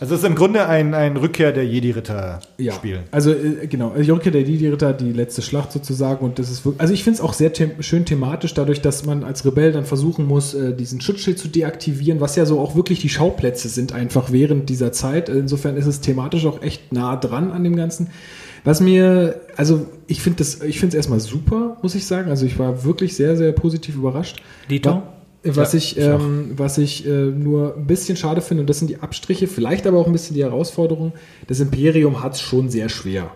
[0.00, 3.00] Also es ist im Grunde ein, ein Rückkehr der Jedi-Ritter-Spiel.
[3.10, 6.64] Also äh, genau, also die Rückkehr der Jedi-Ritter, die letzte Schlacht sozusagen und das ist
[6.64, 9.72] wirklich, also ich finde es auch sehr them schön thematisch, dadurch, dass man als Rebell
[9.72, 13.68] dann versuchen muss, äh, diesen Schutzschild zu deaktivieren, was ja so auch wirklich die Schauplätze
[13.68, 15.28] sind einfach während dieser Zeit.
[15.28, 18.08] Insofern ist es thematisch auch echt nah dran an dem Ganzen.
[18.64, 22.30] Was mir, also ich finde das, ich finde es erstmal super, muss ich sagen.
[22.30, 24.40] Also ich war wirklich sehr, sehr positiv überrascht.
[24.70, 24.90] Dito?
[24.90, 25.02] Wa-
[25.44, 28.88] Was Ja, ich, ähm, was ich äh, nur ein bisschen schade finde, und das sind
[28.88, 31.12] die Abstriche, vielleicht aber auch ein bisschen die Herausforderung,
[31.48, 33.30] das Imperium hat es schon sehr schwer.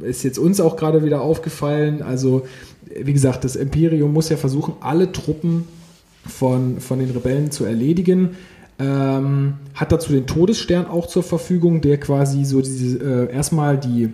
[0.00, 2.02] Ist jetzt uns auch gerade wieder aufgefallen.
[2.02, 2.46] Also,
[2.94, 5.64] wie gesagt, das Imperium muss ja versuchen, alle Truppen
[6.26, 8.30] von, von den Rebellen zu erledigen.
[8.80, 14.04] Ähm, hat dazu den Todesstern auch zur Verfügung, der quasi so diese äh, erstmal die
[14.04, 14.10] äh,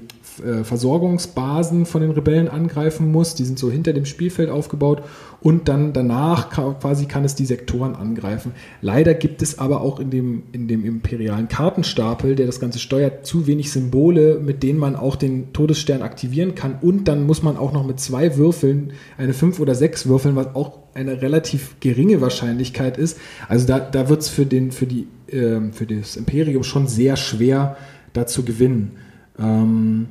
[0.64, 3.34] Versorgungsbasen von den Rebellen angreifen muss.
[3.34, 5.02] Die sind so hinter dem Spielfeld aufgebaut
[5.40, 8.52] und dann danach quasi kann es die Sektoren angreifen.
[8.80, 13.26] Leider gibt es aber auch in dem, in dem imperialen Kartenstapel, der das Ganze steuert,
[13.26, 16.78] zu wenig Symbole, mit denen man auch den Todesstern aktivieren kann.
[16.80, 20.54] Und dann muss man auch noch mit zwei Würfeln, eine 5 oder 6 würfeln, was
[20.54, 23.18] auch eine relativ geringe Wahrscheinlichkeit ist.
[23.48, 24.86] Also da, da wird es für, für,
[25.30, 27.76] ähm, für das Imperium schon sehr schwer,
[28.12, 28.92] da zu gewinnen.
[29.38, 30.06] Ähm,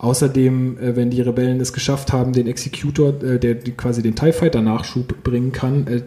[0.00, 4.14] Außerdem, äh, wenn die Rebellen es geschafft haben, den Executor, äh, der die quasi den
[4.14, 6.00] TIE Fighter Nachschub bringen kann, äh,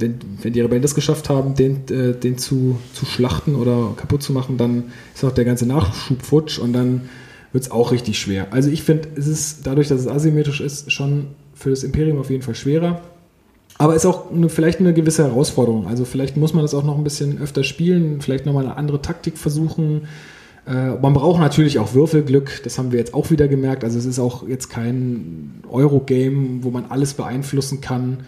[0.00, 4.24] wenn, wenn die Rebellen es geschafft haben, den, äh, den zu, zu schlachten oder kaputt
[4.24, 7.02] zu machen, dann ist auch der ganze Nachschub futsch und dann
[7.52, 8.48] wird es auch richtig schwer.
[8.50, 12.30] Also ich finde, es ist dadurch, dass es asymmetrisch ist, schon für das Imperium auf
[12.30, 13.00] jeden Fall schwerer.
[13.78, 15.86] Aber ist auch eine, vielleicht eine gewisse Herausforderung.
[15.86, 19.00] Also vielleicht muss man das auch noch ein bisschen öfter spielen, vielleicht nochmal eine andere
[19.00, 20.08] Taktik versuchen.
[20.70, 23.82] Äh, man braucht natürlich auch Würfelglück, das haben wir jetzt auch wieder gemerkt.
[23.82, 28.18] Also es ist auch jetzt kein Eurogame, wo man alles beeinflussen kann.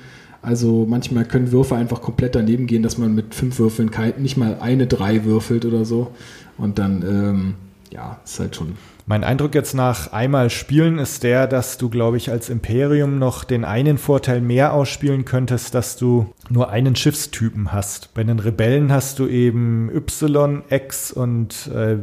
[0.43, 4.59] Also manchmal können Würfe einfach komplett daneben gehen, dass man mit fünf Würfeln nicht mal
[4.61, 6.11] eine drei würfelt oder so.
[6.59, 7.55] Und dann, ähm,
[7.93, 8.74] ja, ist halt schon
[9.05, 13.43] mein Eindruck jetzt nach einmal Spielen ist der, dass du, glaube ich, als Imperium noch
[13.43, 18.14] den einen Vorteil mehr ausspielen könntest, dass du nur einen Schiffstypen hast.
[18.14, 21.99] Bei den Rebellen hast du eben Y, X und äh,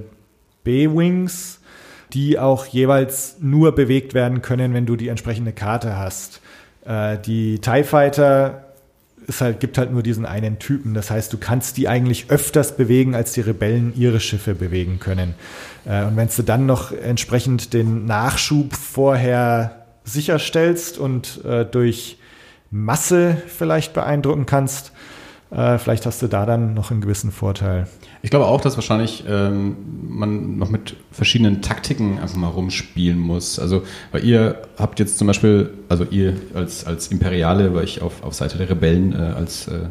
[0.70, 1.60] B-Wings,
[2.14, 6.42] die auch jeweils nur bewegt werden können, wenn du die entsprechende Karte hast.
[6.86, 8.66] Äh, die TIE Fighter
[9.28, 10.94] es halt, gibt halt nur diesen einen Typen.
[10.94, 15.34] Das heißt, du kannst die eigentlich öfters bewegen, als die Rebellen ihre Schiffe bewegen können.
[15.86, 22.18] Äh, und wenn du dann noch entsprechend den Nachschub vorher sicherstellst und äh, durch
[22.70, 24.92] Masse vielleicht beeindrucken kannst,
[25.52, 27.88] vielleicht hast du da dann noch einen gewissen Vorteil.
[28.22, 29.78] Ich glaube auch, dass wahrscheinlich ähm,
[30.08, 33.58] man noch mit verschiedenen Taktiken einfach mal rumspielen muss.
[33.58, 38.24] Also, weil ihr habt jetzt zum Beispiel, also ihr als, als Imperiale, weil ich auf,
[38.24, 39.88] auf Seite der Rebellen äh, als äh,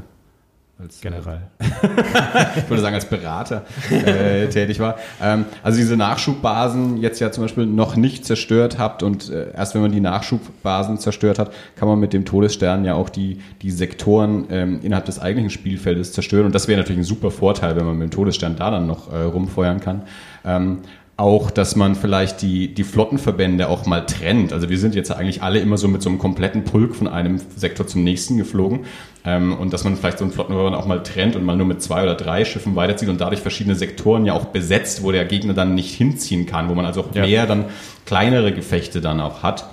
[0.81, 1.43] als General.
[2.57, 4.97] ich würde sagen, als Berater äh, tätig war.
[5.21, 9.75] Ähm, also diese Nachschubbasen jetzt ja zum Beispiel noch nicht zerstört habt und äh, erst
[9.75, 13.73] wenn man die Nachschubbasen zerstört hat, kann man mit dem Todesstern ja auch die, die
[13.73, 16.47] Sektoren ähm, innerhalb des eigentlichen Spielfeldes zerstören.
[16.47, 19.13] Und das wäre natürlich ein super Vorteil, wenn man mit dem Todesstern da dann noch
[19.13, 20.03] äh, rumfeuern kann.
[20.45, 20.83] Ähm,
[21.19, 24.53] auch, dass man vielleicht die, die Flottenverbände auch mal trennt.
[24.53, 27.41] Also wir sind jetzt eigentlich alle immer so mit so einem kompletten Pulk von einem
[27.57, 28.85] Sektor zum nächsten geflogen.
[29.25, 31.83] Ähm, und dass man vielleicht so einen Flottenverband auch mal trennt und mal nur mit
[31.83, 35.55] zwei oder drei Schiffen weiterzieht und dadurch verschiedene Sektoren ja auch besetzt, wo der Gegner
[35.55, 37.23] dann nicht hinziehen kann, wo man also auch ja.
[37.23, 37.67] mehr dann
[38.07, 39.69] kleinere Gefechte dann auch hat.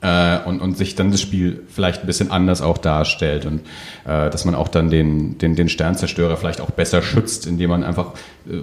[0.00, 3.62] Äh, und, und sich dann das Spiel vielleicht ein bisschen anders auch darstellt und
[4.04, 7.82] äh, dass man auch dann den, den, den Sternzerstörer vielleicht auch besser schützt, indem man
[7.82, 8.12] einfach
[8.48, 8.60] äh,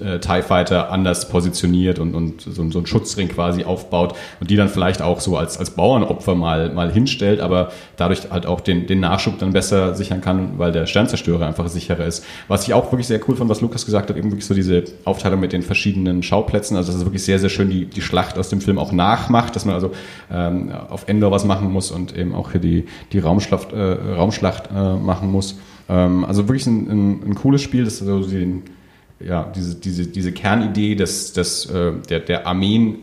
[0.00, 4.56] äh, TIE Fighter anders positioniert und, und so, so einen Schutzring quasi aufbaut und die
[4.56, 8.86] dann vielleicht auch so als, als Bauernopfer mal, mal hinstellt, aber dadurch halt auch den,
[8.86, 12.24] den Nachschub dann besser sichern kann, weil der Sternzerstörer einfach sicherer ist.
[12.48, 14.84] Was ich auch wirklich sehr cool fand, was Lukas gesagt hat, eben wirklich so diese
[15.04, 18.38] Aufteilung mit den verschiedenen Schauplätzen, also dass es wirklich sehr, sehr schön die, die Schlacht
[18.38, 19.92] aus dem Film auch nachmacht, dass man also
[20.30, 24.70] ähm, auf Endor was machen muss und eben auch hier die, die Raumschlacht, äh, Raumschlacht
[24.74, 25.58] äh, machen muss.
[25.88, 28.62] Ähm, also wirklich ein, ein, ein cooles Spiel, das so den
[29.20, 32.98] ja, diese, diese, diese Kernidee des, des, äh, der, der Armeen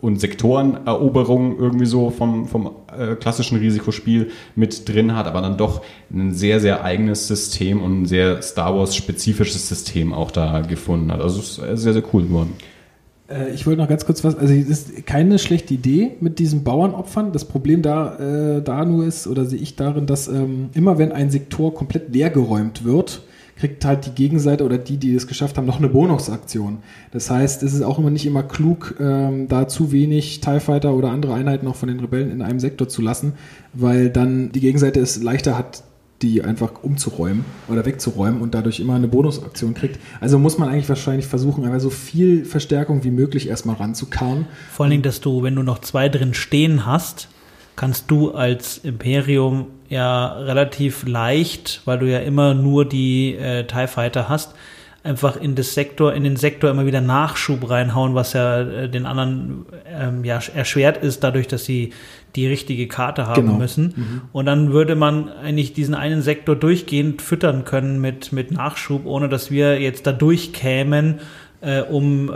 [0.00, 5.82] und Sektoreneroberung irgendwie so vom, vom äh, klassischen Risikospiel mit drin hat, aber dann doch
[6.12, 11.22] ein sehr, sehr eigenes System und ein sehr Star Wars-spezifisches System auch da gefunden hat.
[11.22, 12.52] Also es ist sehr, sehr cool geworden.
[13.30, 16.64] Äh, ich wollte noch ganz kurz was, also es ist keine schlechte Idee mit diesen
[16.64, 17.32] Bauernopfern.
[17.32, 21.12] Das Problem da, äh, da nur ist, oder sehe ich darin, dass ähm, immer wenn
[21.12, 23.22] ein Sektor komplett leergeräumt wird,
[23.56, 26.78] kriegt halt die Gegenseite oder die, die es geschafft haben, noch eine Bonusaktion.
[27.12, 30.94] Das heißt, es ist auch immer nicht immer klug, ähm, da zu wenig TIE Fighter
[30.94, 33.34] oder andere Einheiten auch von den Rebellen in einem Sektor zu lassen,
[33.72, 35.84] weil dann die Gegenseite es leichter hat,
[36.22, 40.00] die einfach umzuräumen oder wegzuräumen und dadurch immer eine Bonusaktion kriegt.
[40.20, 44.46] Also muss man eigentlich wahrscheinlich versuchen, einfach so viel Verstärkung wie möglich erstmal ranzukarren.
[44.72, 47.28] Vor allen Dingen, dass du, wenn du noch zwei drin stehen hast,
[47.76, 53.86] kannst du als Imperium ja relativ leicht, weil du ja immer nur die äh, TIE
[53.86, 54.54] Fighter hast,
[55.04, 59.04] einfach in das Sektor, in den Sektor immer wieder Nachschub reinhauen, was ja äh, den
[59.04, 61.92] anderen ähm, ja erschwert ist, dadurch, dass sie
[62.34, 63.58] die richtige Karte haben genau.
[63.58, 63.92] müssen.
[63.96, 64.20] Mhm.
[64.32, 69.28] Und dann würde man eigentlich diesen einen Sektor durchgehend füttern können mit, mit Nachschub, ohne
[69.28, 71.20] dass wir jetzt da durchkämen,
[71.60, 72.30] äh, um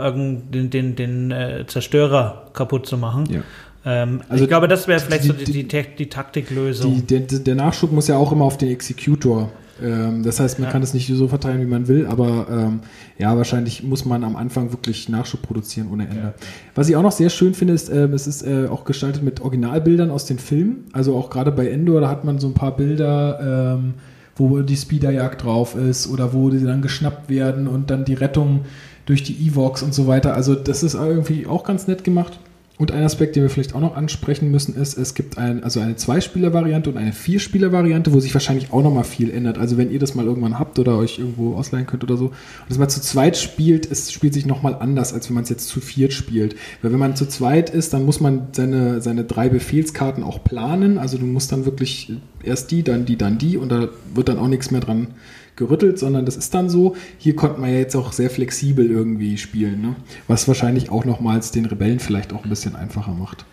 [0.51, 3.25] den, den, den äh, Zerstörer kaputt zu machen.
[3.29, 3.41] Ja.
[3.85, 7.05] Ähm, also ich glaube, das wäre vielleicht die, so die, die, die Taktiklösung.
[7.07, 9.49] Der, der, Nachschub muss ja auch immer auf den Executor.
[9.81, 10.71] Ähm, das heißt, man ja.
[10.71, 12.79] kann es nicht so verteilen, wie man will, aber ähm,
[13.17, 16.17] ja, wahrscheinlich muss man am Anfang wirklich Nachschub produzieren ohne Ende.
[16.17, 16.33] Ja.
[16.75, 19.41] Was ich auch noch sehr schön finde, ist, äh, es ist äh, auch gestaltet mit
[19.41, 20.85] Originalbildern aus den Filmen.
[20.91, 23.93] Also auch gerade bei Endor, da hat man so ein paar Bilder, ähm,
[24.35, 28.61] wo die Speederjagd drauf ist oder wo die dann geschnappt werden und dann die Rettung
[29.05, 30.33] durch die Evox und so weiter.
[30.33, 32.39] Also das ist irgendwie auch ganz nett gemacht.
[32.79, 35.81] Und ein Aspekt, den wir vielleicht auch noch ansprechen müssen, ist, es gibt ein, also
[35.81, 39.57] eine Zwei-Spieler-Variante und eine Vier-Spieler-Variante, wo sich wahrscheinlich auch nochmal viel ändert.
[39.57, 42.33] Also wenn ihr das mal irgendwann habt oder euch irgendwo ausleihen könnt oder so, und
[42.69, 45.67] das mal zu zweit spielt, es spielt sich nochmal anders, als wenn man es jetzt
[45.67, 46.55] zu viert spielt.
[46.81, 50.99] Weil wenn man zu zweit ist, dann muss man seine, seine drei Befehlskarten auch planen.
[50.99, 52.13] Also du musst dann wirklich
[52.43, 55.07] erst die, dann die, dann die und da wird dann auch nichts mehr dran
[55.59, 56.95] gerüttelt, sondern das ist dann so.
[57.19, 59.95] Hier konnte man ja jetzt auch sehr flexibel irgendwie spielen, ne?
[60.27, 63.45] was wahrscheinlich auch nochmals den Rebellen vielleicht auch ein bisschen einfacher macht.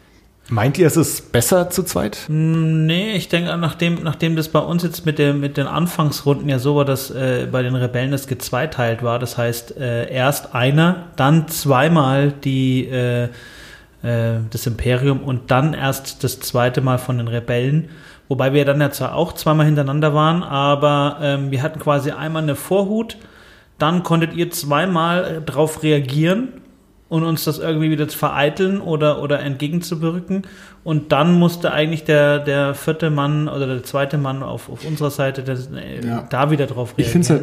[0.49, 2.19] Meint ihr, es ist besser zu zweit?
[2.29, 6.61] Nee, ich denke, nachdem, nachdem das bei uns jetzt mit, der, mit den Anfangsrunden ja
[6.61, 11.09] so war, dass äh, bei den Rebellen das gezweiteilt war, das heißt äh, erst einer,
[11.17, 17.27] dann zweimal die, äh, äh, das Imperium und dann erst das zweite Mal von den
[17.27, 17.89] Rebellen.
[18.29, 22.43] Wobei wir dann ja zwar auch zweimal hintereinander waren, aber ähm, wir hatten quasi einmal
[22.43, 23.17] eine Vorhut,
[23.79, 26.49] dann konntet ihr zweimal drauf reagieren
[27.09, 30.43] und uns das irgendwie wieder zu vereiteln oder, oder entgegenzuwirken.
[30.83, 35.11] Und dann musste eigentlich der, der vierte Mann oder der zweite Mann auf, auf unserer
[35.11, 36.27] Seite das, äh, Ja.
[36.29, 37.43] da wieder drauf Ich finde es halt,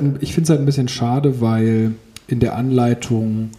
[0.49, 1.93] halt ein bisschen schade, weil
[2.27, 3.51] in der Anleitung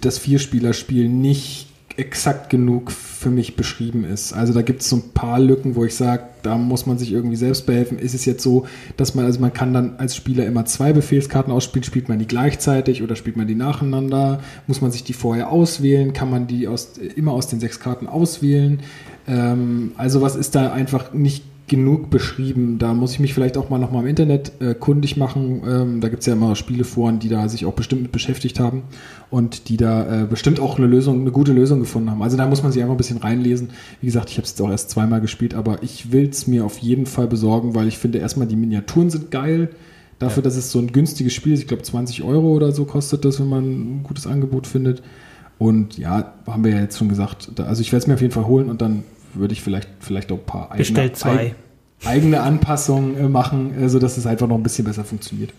[0.00, 4.32] das Vierspielerspiel nicht exakt genug für mich beschrieben ist.
[4.32, 7.12] Also da gibt es so ein paar Lücken, wo ich sage, da muss man sich
[7.12, 7.98] irgendwie selbst behelfen.
[7.98, 8.66] Ist es jetzt so,
[8.96, 12.26] dass man, also man kann dann als Spieler immer zwei Befehlskarten ausspielen, spielt man die
[12.26, 14.40] gleichzeitig oder spielt man die nacheinander?
[14.66, 16.12] Muss man sich die vorher auswählen?
[16.12, 18.80] Kann man die aus, immer aus den sechs Karten auswählen?
[19.28, 22.78] Ähm, also was ist da einfach nicht genug beschrieben.
[22.78, 25.62] Da muss ich mich vielleicht auch mal nochmal im Internet äh, kundig machen.
[25.66, 28.84] Ähm, da gibt es ja immer Spieleforen, die da sich auch bestimmt mit beschäftigt haben
[29.28, 32.22] und die da äh, bestimmt auch eine Lösung, eine gute Lösung gefunden haben.
[32.22, 33.70] Also da muss man sich einfach ein bisschen reinlesen.
[34.00, 36.64] Wie gesagt, ich habe es jetzt auch erst zweimal gespielt, aber ich will es mir
[36.64, 39.70] auf jeden Fall besorgen, weil ich finde erstmal die Miniaturen sind geil.
[40.20, 43.24] Dafür, dass es so ein günstiges Spiel ist, ich glaube 20 Euro oder so kostet
[43.24, 45.02] das, wenn man ein gutes Angebot findet.
[45.58, 48.32] Und ja, haben wir ja jetzt schon gesagt, also ich werde es mir auf jeden
[48.32, 49.02] Fall holen und dann
[49.34, 51.54] würde ich vielleicht, vielleicht auch ein paar eigene, Bestellt zwei.
[52.04, 55.52] Eig- eigene Anpassungen äh, machen, äh, sodass es einfach noch ein bisschen besser funktioniert.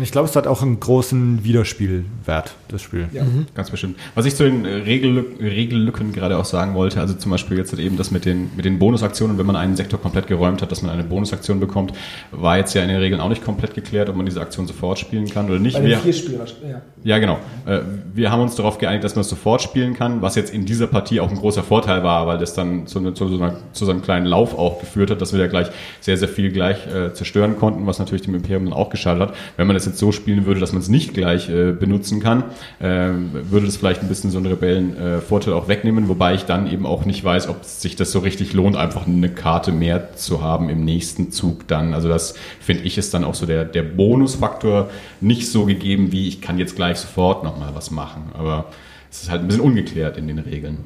[0.00, 3.08] Und ich glaube, es hat auch einen großen Wiederspielwert, das Spiel.
[3.12, 3.22] Ja.
[3.54, 3.98] Ganz bestimmt.
[4.14, 7.82] Was ich zu den Regellücken, Regellücken gerade auch sagen wollte, also zum Beispiel jetzt halt
[7.82, 10.80] eben das mit den, mit den Bonusaktionen, wenn man einen Sektor komplett geräumt hat, dass
[10.80, 11.92] man eine Bonusaktion bekommt,
[12.30, 14.98] war jetzt ja in den Regeln auch nicht komplett geklärt, ob man diese Aktion sofort
[14.98, 15.78] spielen kann oder nicht.
[15.84, 16.80] Wir, Vierspieler, ja.
[17.04, 17.38] ja, genau.
[17.66, 17.80] Äh,
[18.14, 20.86] Wir haben uns darauf geeinigt, dass man es sofort spielen kann, was jetzt in dieser
[20.86, 23.84] Partie auch ein großer Vorteil war, weil das dann zu, ne- zu, so, einer, zu
[23.84, 25.66] so einem kleinen Lauf auch geführt hat, dass wir da gleich
[26.00, 29.34] sehr, sehr viel gleich äh, zerstören konnten, was natürlich dem Imperium dann auch geschadet hat.
[29.58, 32.44] Wenn man das jetzt so spielen würde, dass man es nicht gleich äh, benutzen kann,
[32.80, 33.10] äh,
[33.50, 36.70] würde das vielleicht ein bisschen so einen Rebellen-Vorteil äh, Vorteil auch wegnehmen, wobei ich dann
[36.70, 40.42] eben auch nicht weiß, ob sich das so richtig lohnt, einfach eine Karte mehr zu
[40.42, 41.94] haben im nächsten Zug dann.
[41.94, 46.28] Also das finde ich ist dann auch so der, der Bonusfaktor nicht so gegeben, wie
[46.28, 48.30] ich kann jetzt gleich sofort nochmal was machen.
[48.34, 48.66] Aber
[49.10, 50.78] es ist halt ein bisschen ungeklärt in den Regeln.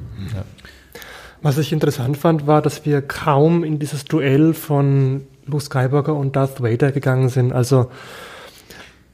[1.41, 6.35] Was ich interessant fand, war, dass wir kaum in dieses Duell von Luke Skywalker und
[6.35, 7.53] Darth Vader gegangen sind.
[7.53, 7.91] Also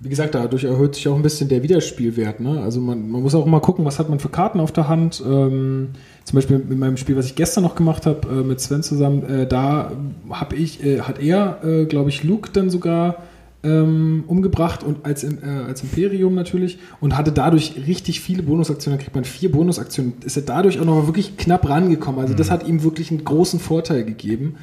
[0.03, 2.39] Wie gesagt, dadurch erhöht sich auch ein bisschen der Wiederspielwert.
[2.39, 2.59] Ne?
[2.61, 5.21] Also man, man muss auch mal gucken, was hat man für Karten auf der Hand.
[5.23, 5.89] Ähm,
[6.23, 9.23] zum Beispiel mit meinem Spiel, was ich gestern noch gemacht habe, äh, mit Sven zusammen,
[9.23, 9.91] äh, da
[10.31, 13.17] hab ich, äh, hat er, äh, glaube ich, Luke dann sogar
[13.63, 15.37] ähm, umgebracht und als, äh,
[15.67, 18.97] als Imperium natürlich und hatte dadurch richtig viele Bonusaktionen.
[18.97, 20.13] Da kriegt man vier Bonusaktionen.
[20.25, 22.21] Ist er dadurch auch noch wirklich knapp rangekommen.
[22.21, 24.55] Also das hat ihm wirklich einen großen Vorteil gegeben.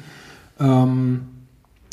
[0.59, 1.21] Ähm,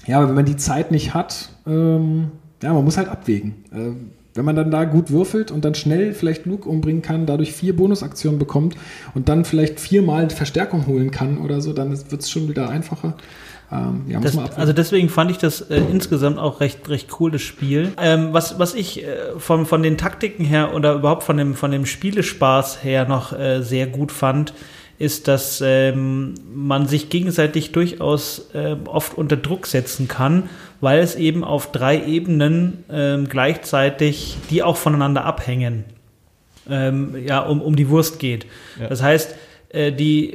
[0.06, 2.32] ja, aber wenn man die Zeit nicht hat, ähm,
[2.62, 3.64] ja, man muss halt abwägen.
[3.72, 7.52] Ähm, wenn man dann da gut würfelt und dann schnell vielleicht Luke umbringen kann, dadurch
[7.52, 8.76] vier Bonusaktionen bekommt
[9.14, 13.14] und dann vielleicht viermal Verstärkung holen kann oder so, dann wird es schon wieder einfacher.
[13.72, 14.60] Ähm, ja, muss Das, man abwägen.
[14.60, 17.92] also deswegen fand ich das äh, insgesamt auch recht, recht cool, das Spiel.
[18.00, 21.70] Ähm, was, was ich äh, von, von den Taktiken her oder überhaupt von dem, von
[21.70, 24.52] dem Spielespaß her noch äh, sehr gut fand,
[24.98, 30.44] ist, dass ähm, man sich gegenseitig durchaus äh, oft unter Druck setzen kann,
[30.80, 35.84] weil es eben auf drei Ebenen ähm, gleichzeitig, die auch voneinander abhängen,
[36.68, 38.46] ähm, ja, um, um die Wurst geht.
[38.88, 39.34] Das heißt,
[39.70, 40.34] äh, die,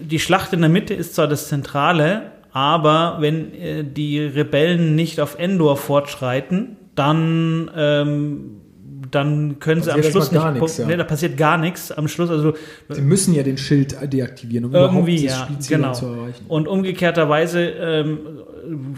[0.00, 5.20] die Schlacht in der Mitte ist zwar das Zentrale, aber wenn äh, die Rebellen nicht
[5.20, 8.60] auf Endor fortschreiten, dann, ähm,
[9.14, 10.52] dann können sie am Schluss nicht.
[10.54, 10.86] nichts, ja.
[10.86, 11.92] Nee, da passiert gar nichts.
[11.92, 12.54] Am Schluss, also
[12.88, 15.92] Sie müssen ja den Schild deaktivieren, um irgendwie, ja, Spielziel genau.
[15.92, 16.44] zu erreichen.
[16.48, 18.18] Und umgekehrterweise ähm,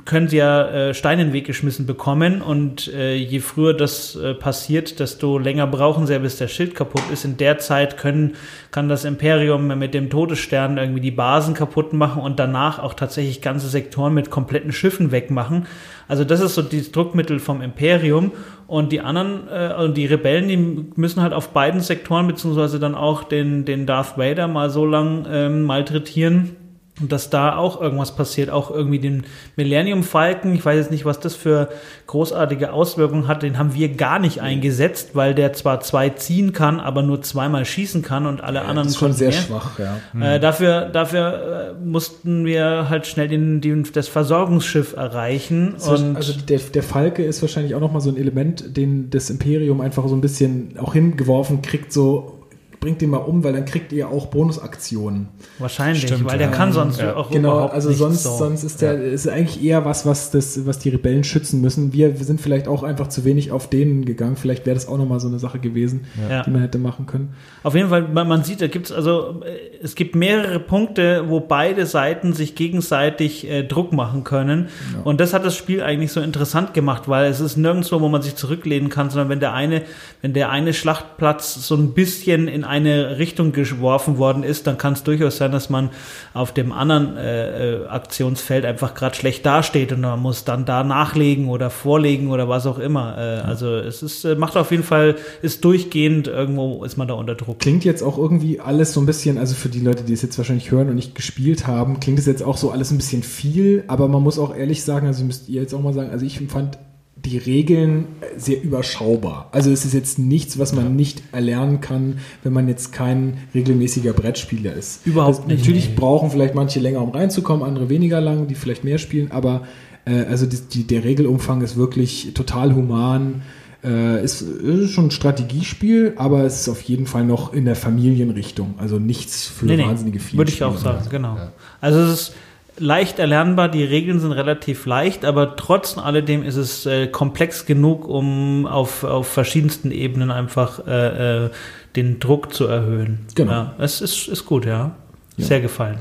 [0.05, 4.17] können sie ja äh, Steine in den Weg geschmissen bekommen und äh, je früher das
[4.17, 7.25] äh, passiert, desto länger brauchen sie ja, bis der Schild kaputt ist.
[7.25, 8.35] In der Zeit können,
[8.71, 13.41] kann das Imperium mit dem Todesstern irgendwie die Basen kaputt machen und danach auch tatsächlich
[13.43, 15.67] ganze Sektoren mit kompletten Schiffen wegmachen.
[16.09, 18.33] Also das ist so das Druckmittel vom Imperium.
[18.67, 22.95] Und die anderen, äh, also die Rebellen, die müssen halt auf beiden Sektoren beziehungsweise dann
[22.95, 26.57] auch den, den Darth Vader mal so lang ähm, malträtieren,
[27.01, 29.25] und dass da auch irgendwas passiert, auch irgendwie den
[29.57, 31.69] Millennium Falcon, ich weiß jetzt nicht, was das für
[32.07, 36.81] großartige Auswirkungen hat, den haben wir gar nicht eingesetzt, weil der zwar zwei ziehen kann,
[36.81, 39.39] aber nur zweimal schießen kann und alle Ja, anderen das ist schon sehr mehr.
[39.39, 39.97] schwach, ja.
[40.21, 45.75] Äh, dafür dafür äh, mussten wir halt schnell den, den, das Versorgungsschiff erreichen.
[45.75, 49.81] Und also der, der Falke ist wahrscheinlich auch nochmal so ein Element, den das Imperium
[49.81, 52.36] einfach so ein bisschen auch hingeworfen kriegt, so
[52.81, 55.29] bringt den mal um, weil dann kriegt ihr auch Bonusaktionen.
[55.59, 56.53] wahrscheinlich, Stimmt, weil der ja.
[56.53, 57.17] kann sonst Ja.
[57.17, 58.37] auch Genau, überhaupt also nicht sonst, so.
[58.37, 61.93] sonst ist der ist eigentlich eher was, was das, was die Rebellen schützen müssen.
[61.93, 64.37] Wir sind vielleicht auch einfach zu wenig auf denen gegangen.
[64.37, 66.43] Vielleicht wäre das auch nochmal so eine Sache gewesen, Ja.
[66.43, 67.35] die man hätte machen können.
[67.63, 69.43] Auf jeden Fall, man, man sieht, da gibt's also,
[69.83, 74.69] es gibt mehrere Punkte, wo beide Seiten sich gegenseitig äh, Druck machen können.
[75.05, 78.23] Und das hat das Spiel eigentlich so interessant gemacht, weil es ist nirgendwo, wo man
[78.23, 79.83] sich zurücklehnen kann, sondern wenn der eine,
[80.23, 84.93] wenn der eine Schlachtplatz so ein bisschen in eine Richtung geworfen worden ist, dann kann
[84.93, 85.91] es durchaus sein, dass man
[86.35, 90.85] auf dem anderen äh, äh, Aktionsfeld einfach gerade schlecht dasteht und man muss dann da
[90.85, 93.17] nachlegen oder vorlegen oder was auch immer.
[93.19, 97.15] Äh, Also es ist, äh, macht auf jeden Fall, ist durchgehend, irgendwo ist man da
[97.15, 97.59] unter Druck.
[97.59, 100.37] Klingt jetzt auch irgendwie alles so ein bisschen, also für die Leute, die es jetzt
[100.39, 103.85] wahrscheinlich hören und nicht gespielt haben, klingt es jetzt auch so alles ein bisschen viel,
[103.87, 106.41] aber man muss auch ehrlich sagen, also müsst ihr jetzt auch mal sagen, also ich
[106.41, 106.79] empfand
[107.27, 108.07] die Regeln
[108.37, 109.49] sehr überschaubar.
[109.53, 114.13] Also es ist jetzt nichts, was man nicht erlernen kann, wenn man jetzt kein regelmäßiger
[114.13, 115.07] Brettspieler ist.
[115.07, 118.85] Überhaupt also nicht, Natürlich brauchen vielleicht manche länger, um reinzukommen, andere weniger lang, die vielleicht
[118.85, 119.63] mehr spielen, aber
[120.05, 123.43] äh, also die, die, der Regelumfang ist wirklich total human.
[123.85, 127.77] Äh, ist, ist schon ein Strategiespiel, aber es ist auf jeden Fall noch in der
[127.77, 128.75] Familienrichtung.
[128.79, 130.39] Also nichts für wahnsinnige viele.
[130.39, 131.37] Würde ich auch sagen, genau.
[131.81, 132.35] Also es ist
[132.79, 138.07] leicht erlernbar, die Regeln sind relativ leicht, aber trotz alledem ist es äh, komplex genug,
[138.09, 141.51] um auf, auf verschiedensten Ebenen einfach äh, äh,
[141.97, 143.21] den Druck zu erhöhen.
[143.35, 143.53] Genau.
[143.53, 144.93] Ja, es ist, ist gut, ja.
[145.37, 145.45] Ja.
[145.47, 145.99] Sehr gefallen.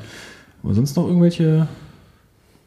[0.64, 1.68] Aber sonst noch irgendwelche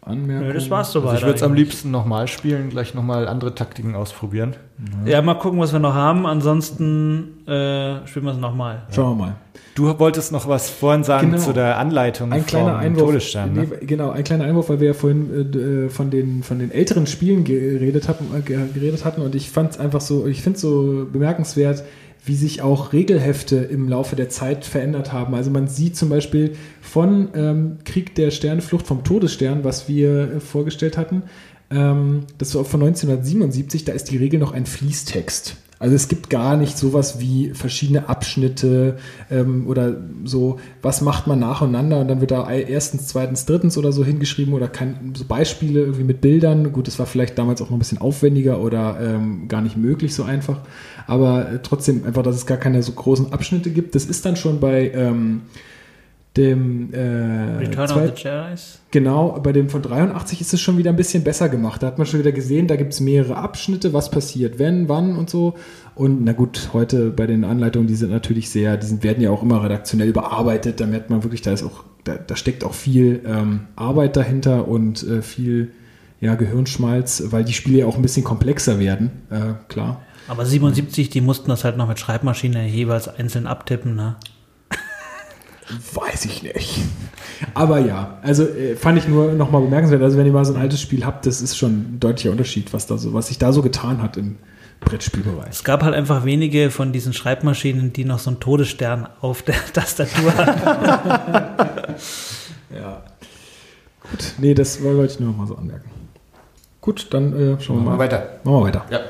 [0.09, 0.49] Anmerkungen?
[0.49, 1.11] Nö, das war's soweit.
[1.11, 4.57] Also ich würde es am liebsten nochmal spielen, gleich nochmal andere Taktiken ausprobieren.
[5.05, 6.27] Ja, mal gucken, was wir noch haben.
[6.27, 8.83] Ansonsten äh, spielen wir es nochmal.
[8.95, 9.35] Schauen wir mal.
[9.75, 11.43] Du wolltest noch was vorhin sagen Genau.
[11.43, 13.07] zu der Anleitung Ein kleiner Einwurf.
[13.07, 13.53] Todesstern.
[13.53, 13.67] Ne?
[13.81, 16.71] Nee, genau, ein kleiner Einwurf, weil wir ja vorhin äh, äh, von, den, von den
[16.73, 20.43] älteren Spielen geredet hatten, äh, ge- geredet hatten und ich fand es einfach so, ich
[20.43, 21.85] finde es so bemerkenswert,
[22.29, 25.35] wie sich auch Regelhefte im Laufe der Zeit verändert haben.
[25.35, 30.35] Also man sieht zum Beispiel von ähm, Krieg der Sterne, Flucht vom Todesstern, was wir
[30.35, 31.23] äh, vorgestellt hatten,
[31.71, 35.57] ähm, das war von 1977, da ist die Regel noch ein Fließtext.
[35.79, 38.97] Also es gibt gar nicht sowas wie verschiedene Abschnitte
[39.31, 43.93] ähm, oder so, was macht man nacheinander und dann wird da erstens, zweitens, drittens oder
[43.93, 46.73] so hingeschrieben oder kann, so Beispiele irgendwie mit Bildern.
[46.73, 50.15] Gut, das war vielleicht damals auch noch ein bisschen aufwendiger oder ähm, gar nicht möglich
[50.15, 50.59] so einfach.
[51.07, 53.95] Aber äh, trotzdem einfach, dass es gar keine so großen Abschnitte gibt.
[53.95, 55.43] Das ist dann schon bei ähm,
[56.37, 58.79] dem äh, Return zweit- of the Jedi's.
[58.91, 61.83] Genau, bei dem von 83 ist es schon wieder ein bisschen besser gemacht.
[61.83, 65.17] Da hat man schon wieder gesehen, da gibt es mehrere Abschnitte, was passiert, wenn, wann
[65.17, 65.55] und so.
[65.95, 69.31] Und na gut, heute bei den Anleitungen, die sind natürlich sehr, die sind, werden ja
[69.31, 70.81] auch immer redaktionell überarbeitet.
[70.81, 74.69] Da merkt man wirklich, da ist auch, da, da steckt auch viel ähm, Arbeit dahinter
[74.69, 75.73] und äh, viel
[76.21, 80.03] ja, Gehirnschmalz, weil die Spiele ja auch ein bisschen komplexer werden, äh, klar.
[80.29, 84.17] Aber 77, die mussten das halt noch mit Schreibmaschine jeweils einzeln abtippen, ne?
[85.95, 86.81] Weiß ich nicht.
[87.55, 90.03] Aber ja, also äh, fand ich nur nochmal bemerkenswert.
[90.03, 92.73] Also wenn ihr mal so ein altes Spiel habt, das ist schon ein deutlicher Unterschied,
[92.73, 94.37] was da so, was sich da so getan hat im
[94.81, 95.49] Brettspielbereich.
[95.51, 99.57] Es gab halt einfach wenige von diesen Schreibmaschinen, die noch so einen Todesstern auf der
[99.73, 101.95] Tastatur hatten.
[102.75, 103.03] Ja.
[104.11, 105.91] Gut, nee, das wollte ich nur noch mal so anmerken.
[106.81, 107.99] Gut, dann äh, schauen wir mal.
[107.99, 108.39] weiter.
[108.45, 108.85] Machen wir weiter.
[108.91, 109.01] Ja.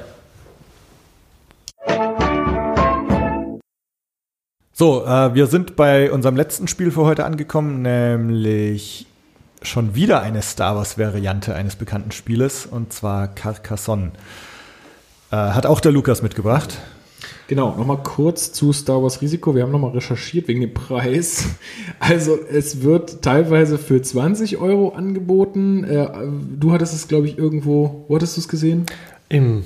[4.81, 9.07] So, äh, wir sind bei unserem letzten Spiel für heute angekommen, nämlich
[9.61, 14.13] schon wieder eine Star Wars-Variante eines bekannten Spieles, und zwar Carcassonne.
[15.33, 16.79] Äh, hat auch der Lukas mitgebracht.
[17.49, 19.53] Genau, nochmal kurz zu Star Wars Risiko.
[19.57, 21.47] Wir haben nochmal recherchiert wegen dem Preis.
[21.99, 25.83] Also es wird teilweise für 20 Euro angeboten.
[25.83, 26.07] Äh,
[26.57, 28.87] du hattest es, glaube ich, irgendwo, wo hattest du es gesehen?
[29.29, 29.65] Im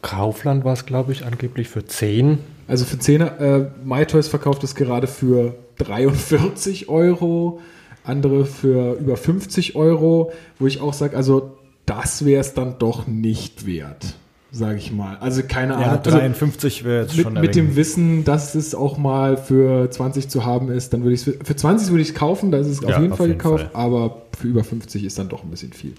[0.00, 2.38] Kaufland war es, glaube ich, angeblich für 10.
[2.70, 7.60] Also für 10 äh, MyToys verkauft es gerade für 43 Euro.
[8.04, 13.06] andere für über 50 Euro, wo ich auch sage, also das wäre es dann doch
[13.06, 14.14] nicht wert,
[14.52, 15.16] sage ich mal.
[15.18, 15.86] Also keine Ahnung.
[15.86, 17.76] Ja, also 53 wäre jetzt mit, schon mit dem.
[17.76, 21.56] Wissen, dass es auch mal für 20 zu haben ist, dann würde ich es für
[21.56, 23.68] 20 würde ich es kaufen, da ist es auf Ja, jeden auf Fall jeden gekauft,
[23.72, 23.82] Fall.
[23.82, 25.92] aber für über 50 ist dann doch ein bisschen viel.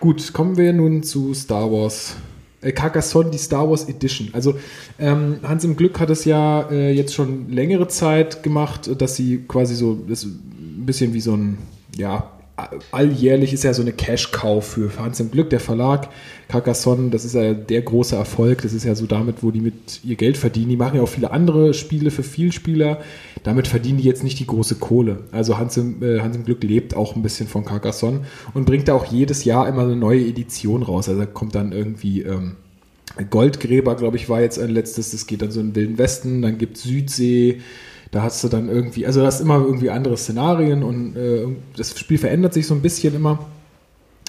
[0.00, 2.16] Gut, kommen wir nun zu Star Wars.
[2.60, 4.30] Äh, Carcassonne, die Star Wars Edition.
[4.32, 4.54] Also
[4.98, 9.44] ähm, Hans im Glück hat es ja äh, jetzt schon längere Zeit gemacht, dass sie
[9.46, 11.58] quasi so, das ist ein bisschen wie so ein,
[11.96, 12.32] ja,
[12.90, 16.08] alljährlich ist ja so eine Cash-Cow für Hans im Glück, der Verlag.
[16.48, 18.62] Carcassonne, das ist ja der große Erfolg.
[18.62, 20.70] Das ist ja so damit, wo die mit ihr Geld verdienen.
[20.70, 23.00] Die machen ja auch viele andere Spiele für Vielspieler.
[23.44, 25.20] Damit verdienen die jetzt nicht die große Kohle.
[25.30, 28.22] Also Hans im, äh, Hans im Glück lebt auch ein bisschen von Carcassonne
[28.54, 31.08] und bringt da auch jedes Jahr immer eine neue Edition raus.
[31.08, 32.56] Also da kommt dann irgendwie ähm,
[33.30, 35.10] Goldgräber, glaube ich, war jetzt ein letztes.
[35.10, 36.42] Das geht dann so in den Wilden Westen.
[36.42, 37.60] Dann gibt Südsee.
[38.10, 41.46] Da hast du dann irgendwie, also da hast immer irgendwie andere Szenarien und äh,
[41.76, 43.38] das Spiel verändert sich so ein bisschen immer.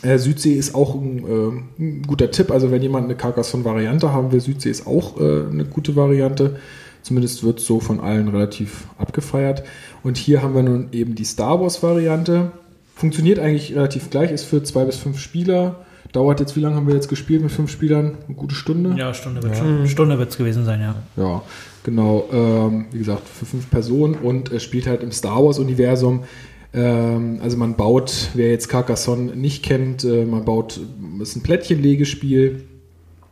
[0.02, 2.52] Äh, Südsee ist auch ein, äh, ein guter Tipp.
[2.52, 6.58] Also wenn jemand eine Carcassonne-Variante haben will, Südsee ist auch äh, eine gute Variante.
[7.02, 9.64] Zumindest wird so von allen relativ abgefeiert.
[10.04, 12.52] Und hier haben wir nun eben die Star Wars-Variante.
[12.96, 15.86] Funktioniert eigentlich relativ gleich, ist für zwei bis fünf Spieler.
[16.12, 18.18] Dauert jetzt, wie lange haben wir jetzt gespielt mit fünf Spielern?
[18.28, 18.96] Eine gute Stunde?
[18.98, 19.88] Ja, Stunde wird schon.
[19.88, 20.96] Stunde wird es gewesen sein, ja.
[21.16, 21.42] Ja,
[21.84, 22.28] genau.
[22.32, 26.24] Ähm, wie gesagt, für fünf Personen und es spielt halt im Star Wars-Universum.
[26.74, 30.80] Ähm, also man baut, wer jetzt Carcassonne nicht kennt, äh, man baut,
[31.22, 32.66] ist ein Plättchenlegespiel.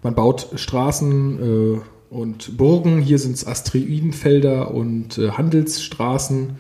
[0.04, 1.40] Man baut Straßen
[1.76, 3.02] äh, und Burgen.
[3.02, 6.56] Hier sind es Asteroidenfelder und äh, Handelsstraßen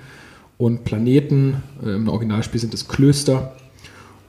[0.58, 1.64] und Planeten.
[1.84, 3.56] Äh, Im Originalspiel sind es Klöster.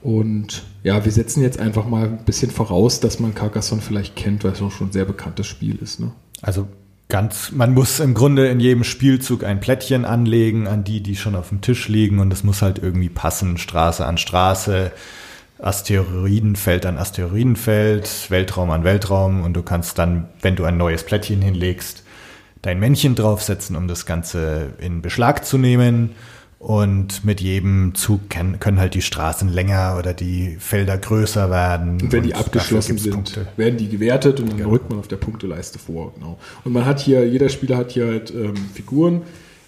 [0.01, 4.43] Und ja, wir setzen jetzt einfach mal ein bisschen voraus, dass man Carcassonne vielleicht kennt,
[4.43, 5.99] weil es auch schon ein sehr bekanntes Spiel ist.
[5.99, 6.11] Ne?
[6.41, 6.67] Also
[7.09, 11.35] ganz, man muss im Grunde in jedem Spielzug ein Plättchen anlegen an die, die schon
[11.35, 14.91] auf dem Tisch liegen und es muss halt irgendwie passen, Straße an Straße,
[15.57, 21.41] Asteroidenfeld an Asteroidenfeld, Weltraum an Weltraum und du kannst dann, wenn du ein neues Plättchen
[21.41, 22.03] hinlegst,
[22.61, 26.11] dein Männchen draufsetzen, um das Ganze in Beschlag zu nehmen.
[26.59, 32.01] Und mit jedem Zug kann, können halt die Straßen länger oder die Felder größer werden.
[32.01, 33.47] Und wenn die dafür abgeschlossen sind, Punkte.
[33.55, 36.13] werden die gewertet und dann rückt man auf der Punkteleiste vor.
[36.15, 36.37] Genau.
[36.65, 39.21] Und man hat hier, jeder Spieler hat hier halt ähm, Figuren.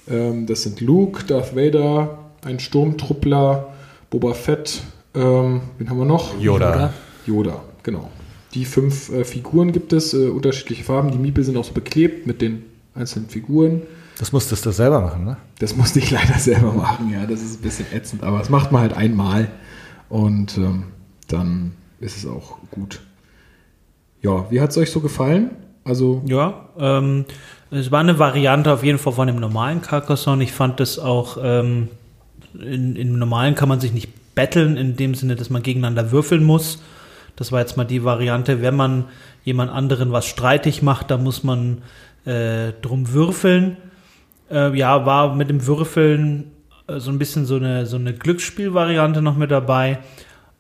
[0.10, 3.70] Ähm, das sind Luke, Darth Vader, ein Sturmtruppler,
[4.10, 4.84] Boba Fett,
[5.14, 6.40] ähm, wen haben wir noch?
[6.40, 6.94] Yoda.
[7.26, 8.10] Yoda, genau.
[8.54, 11.12] Die fünf äh, Figuren gibt es, äh, unterschiedliche Farben.
[11.12, 12.64] Die Miepel sind auch so beklebt mit den
[12.96, 13.82] einzelnen Figuren.
[14.20, 15.38] Das musstest du selber machen, ne?
[15.60, 17.26] Das musste ich leider selber machen, ja.
[17.26, 19.50] Das ist ein bisschen ätzend, aber das macht man halt einmal
[20.10, 20.84] und ähm,
[21.28, 23.02] dann ist es auch gut.
[24.22, 25.52] Ja, wie hat es euch so gefallen?
[25.84, 27.26] Also, Ja, ähm,
[27.72, 30.44] es war eine Variante auf jeden Fall von dem normalen Carcassonne.
[30.44, 31.88] Ich fand das auch, ähm,
[32.54, 36.44] in, im normalen kann man sich nicht betteln, in dem Sinne, dass man gegeneinander würfeln
[36.44, 36.82] muss.
[37.36, 39.06] Das war jetzt mal die Variante, wenn man
[39.44, 41.82] jemand anderen was streitig macht, da muss man
[42.26, 43.78] äh, drum würfeln.
[44.52, 46.52] Äh, ja, war mit dem Würfeln
[46.88, 50.00] äh, so ein bisschen so eine, so eine Glücksspielvariante noch mit dabei.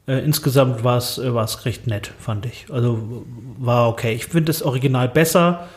[0.07, 2.65] Äh, insgesamt war es äh, recht nett, fand ich.
[2.71, 3.25] Also
[3.57, 4.13] war okay.
[4.13, 5.67] Ich finde das Original besser,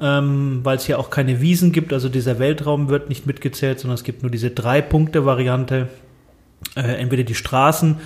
[0.00, 1.92] ähm, weil es hier auch keine Wiesen gibt.
[1.92, 5.88] Also dieser Weltraum wird nicht mitgezählt, sondern es gibt nur diese Drei-Punkte-Variante.
[6.74, 7.98] Äh, entweder die Straßen,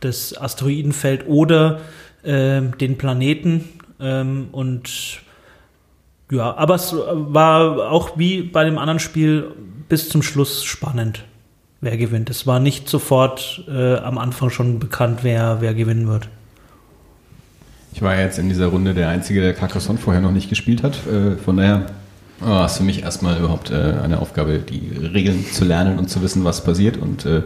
[0.00, 1.80] das Asteroidenfeld oder
[2.24, 3.68] ähm, den Planeten.
[4.00, 5.20] Ähm, und
[6.30, 9.50] ja, aber es war auch wie bei dem anderen Spiel
[9.88, 11.24] bis zum Schluss spannend,
[11.80, 12.30] wer gewinnt.
[12.30, 16.28] Es war nicht sofort äh, am Anfang schon bekannt, wer, wer gewinnen wird.
[17.92, 20.98] Ich war jetzt in dieser Runde der Einzige, der Carcassonne vorher noch nicht gespielt hat.
[21.06, 21.86] Äh, Von daher
[22.40, 26.22] war es für mich erstmal überhaupt äh, eine Aufgabe, die Regeln zu lernen und zu
[26.22, 27.42] wissen, was passiert und äh,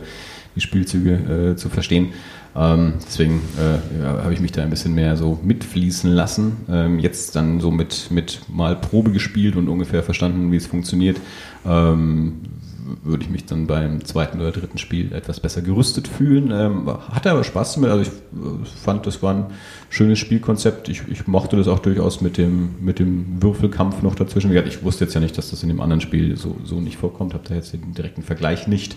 [0.54, 2.12] die Spielzüge äh, zu verstehen.
[2.54, 6.58] Ähm, deswegen äh, ja, habe ich mich da ein bisschen mehr so mitfließen lassen.
[6.68, 11.18] Ähm, jetzt dann so mit, mit mal Probe gespielt und ungefähr verstanden, wie es funktioniert.
[11.64, 12.40] Ähm,
[13.04, 16.50] würde ich mich dann beim zweiten oder dritten Spiel etwas besser gerüstet fühlen.
[16.52, 17.90] Ähm, hatte aber Spaß damit.
[17.90, 19.46] Also ich äh, fand, das war ein
[19.88, 20.88] schönes Spielkonzept.
[20.88, 24.54] Ich, ich mochte das auch durchaus mit dem, mit dem Würfelkampf noch dazwischen.
[24.66, 27.34] Ich wusste jetzt ja nicht, dass das in dem anderen Spiel so, so nicht vorkommt.
[27.34, 28.96] Habe da jetzt den direkten Vergleich nicht.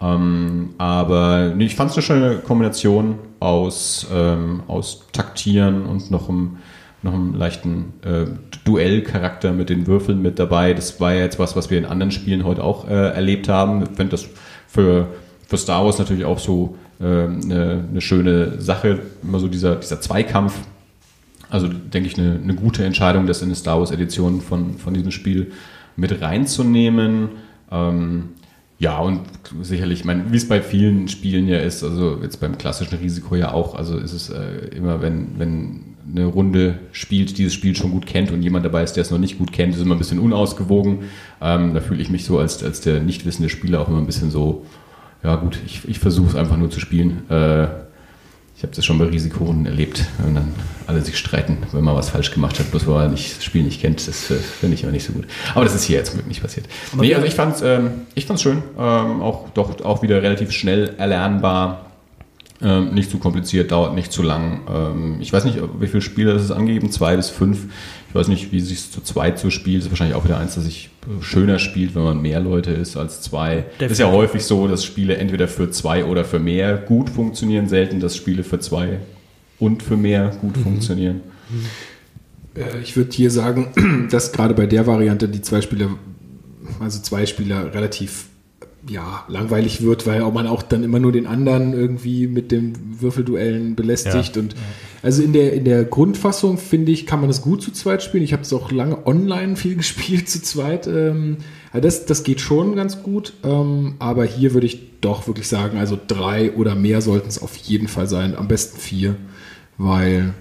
[0.00, 6.28] Ähm, aber nee, ich fand es eine schöne Kombination aus, ähm, aus Taktieren und noch
[6.28, 6.58] einem,
[7.02, 8.26] noch einem leichten äh,
[8.64, 10.74] Duellcharakter mit den Würfeln mit dabei.
[10.74, 13.82] Das war ja jetzt was, was wir in anderen Spielen heute auch äh, erlebt haben.
[13.82, 14.28] Ich finde das
[14.66, 15.08] für,
[15.46, 20.00] für Star Wars natürlich auch so ähm, eine, eine schöne Sache, immer so dieser, dieser
[20.00, 20.54] Zweikampf.
[21.48, 24.94] Also denke ich eine, eine gute Entscheidung, das in eine Star Wars Edition von, von
[24.94, 25.52] diesem Spiel
[25.94, 27.28] mit reinzunehmen.
[27.70, 28.30] Ähm,
[28.78, 29.20] Ja, und
[29.62, 33.34] sicherlich, ich meine, wie es bei vielen Spielen ja ist, also jetzt beim klassischen Risiko
[33.34, 37.90] ja auch, also ist es äh, immer, wenn, wenn eine Runde spielt, dieses Spiel schon
[37.90, 39.98] gut kennt und jemand dabei ist, der es noch nicht gut kennt, ist immer ein
[39.98, 41.00] bisschen unausgewogen.
[41.40, 44.06] Ähm, da fühle ich mich so als, als der nicht wissende Spieler auch immer ein
[44.06, 44.66] bisschen so,
[45.22, 47.28] ja gut, ich, ich versuche es einfach nur zu spielen.
[47.30, 47.68] Äh,
[48.56, 50.54] ich habe das schon bei Risikorunden erlebt, wenn dann
[50.86, 53.62] alle sich streiten, wenn man was falsch gemacht hat, bloß weil man nicht, das Spiel
[53.62, 54.08] nicht kennt.
[54.08, 55.26] Das äh, finde ich immer nicht so gut.
[55.54, 56.66] Aber das ist hier jetzt nicht passiert.
[56.92, 58.62] Aber nee, also ich fand es ähm, ich fand's schön.
[58.78, 61.90] Ähm, auch, doch auch wieder relativ schnell erlernbar.
[62.62, 64.62] Ähm, nicht zu kompliziert, dauert nicht zu lang.
[64.72, 67.66] Ähm, ich weiß nicht, wie viele Spieler das ist angegeben, zwei bis fünf.
[68.16, 69.82] Ich weiß nicht, wie sich zu zweit so spielt.
[69.82, 72.96] Ist wahrscheinlich auch wieder eins, das sich äh, schöner spielt, wenn man mehr Leute ist
[72.96, 73.66] als zwei.
[73.78, 74.12] Das ist ja Definitiv.
[74.30, 77.68] häufig so, dass Spiele entweder für zwei oder für mehr gut funktionieren.
[77.68, 79.00] Selten, dass Spiele für zwei
[79.58, 81.20] und für mehr gut funktionieren.
[82.54, 85.90] Äh, Ich würde hier sagen, dass gerade bei der Variante die zwei Spieler,
[86.80, 88.26] also zwei Spieler relativ
[88.88, 93.00] ja, langweilig wird, weil auch man auch dann immer nur den anderen irgendwie mit den
[93.00, 94.36] Würfelduellen belästigt.
[94.36, 94.42] Ja.
[94.42, 94.54] Und
[95.02, 98.22] also in der, in der Grundfassung, finde ich, kann man das gut zu zweit spielen.
[98.22, 100.86] Ich habe es auch lange online viel gespielt zu zweit.
[100.86, 101.38] Ähm,
[101.72, 103.34] ja, das, das geht schon ganz gut.
[103.44, 107.56] Ähm, aber hier würde ich doch wirklich sagen, also drei oder mehr sollten es auf
[107.56, 108.36] jeden Fall sein.
[108.36, 109.16] Am besten vier,
[109.78, 110.34] weil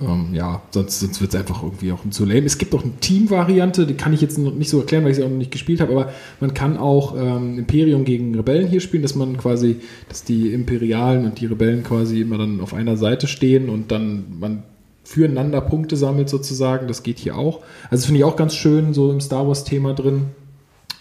[0.00, 2.44] ähm, ja, sonst, sonst wird es einfach irgendwie auch zu lame.
[2.44, 5.16] Es gibt auch eine Team-Variante, die kann ich jetzt noch nicht so erklären, weil ich
[5.16, 8.80] sie auch noch nicht gespielt habe, aber man kann auch ähm, Imperium gegen Rebellen hier
[8.80, 12.96] spielen, dass man quasi, dass die Imperialen und die Rebellen quasi immer dann auf einer
[12.96, 14.62] Seite stehen und dann man
[15.02, 16.88] füreinander Punkte sammelt sozusagen.
[16.88, 17.60] Das geht hier auch.
[17.90, 20.26] Also finde ich auch ganz schön, so im Star Wars-Thema drin.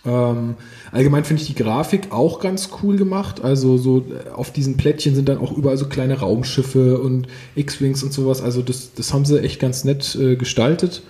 [0.05, 0.55] Ähm,
[0.91, 3.41] allgemein finde ich die Grafik auch ganz cool gemacht.
[3.41, 8.03] Also so äh, auf diesen Plättchen sind dann auch überall so kleine Raumschiffe und X-Wings
[8.03, 8.41] und sowas.
[8.41, 11.01] Also das, das haben sie echt ganz nett äh, gestaltet.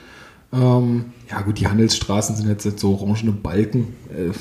[0.53, 3.87] Ähm, ja gut, die Handelsstraßen sind jetzt, jetzt so orangene Balken.
[4.09, 4.31] Äh,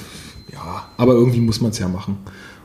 [0.53, 2.19] ja, aber irgendwie muss man es ja machen.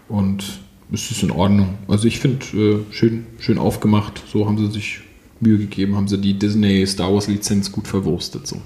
[0.07, 0.59] Und
[0.91, 1.75] es ist in Ordnung.
[1.87, 4.21] Also ich finde äh, schön, schön aufgemacht.
[4.31, 5.01] So haben sie sich
[5.39, 8.45] Mühe gegeben, haben sie die Disney Star Wars Lizenz gut verwurstet.
[8.45, 8.61] So.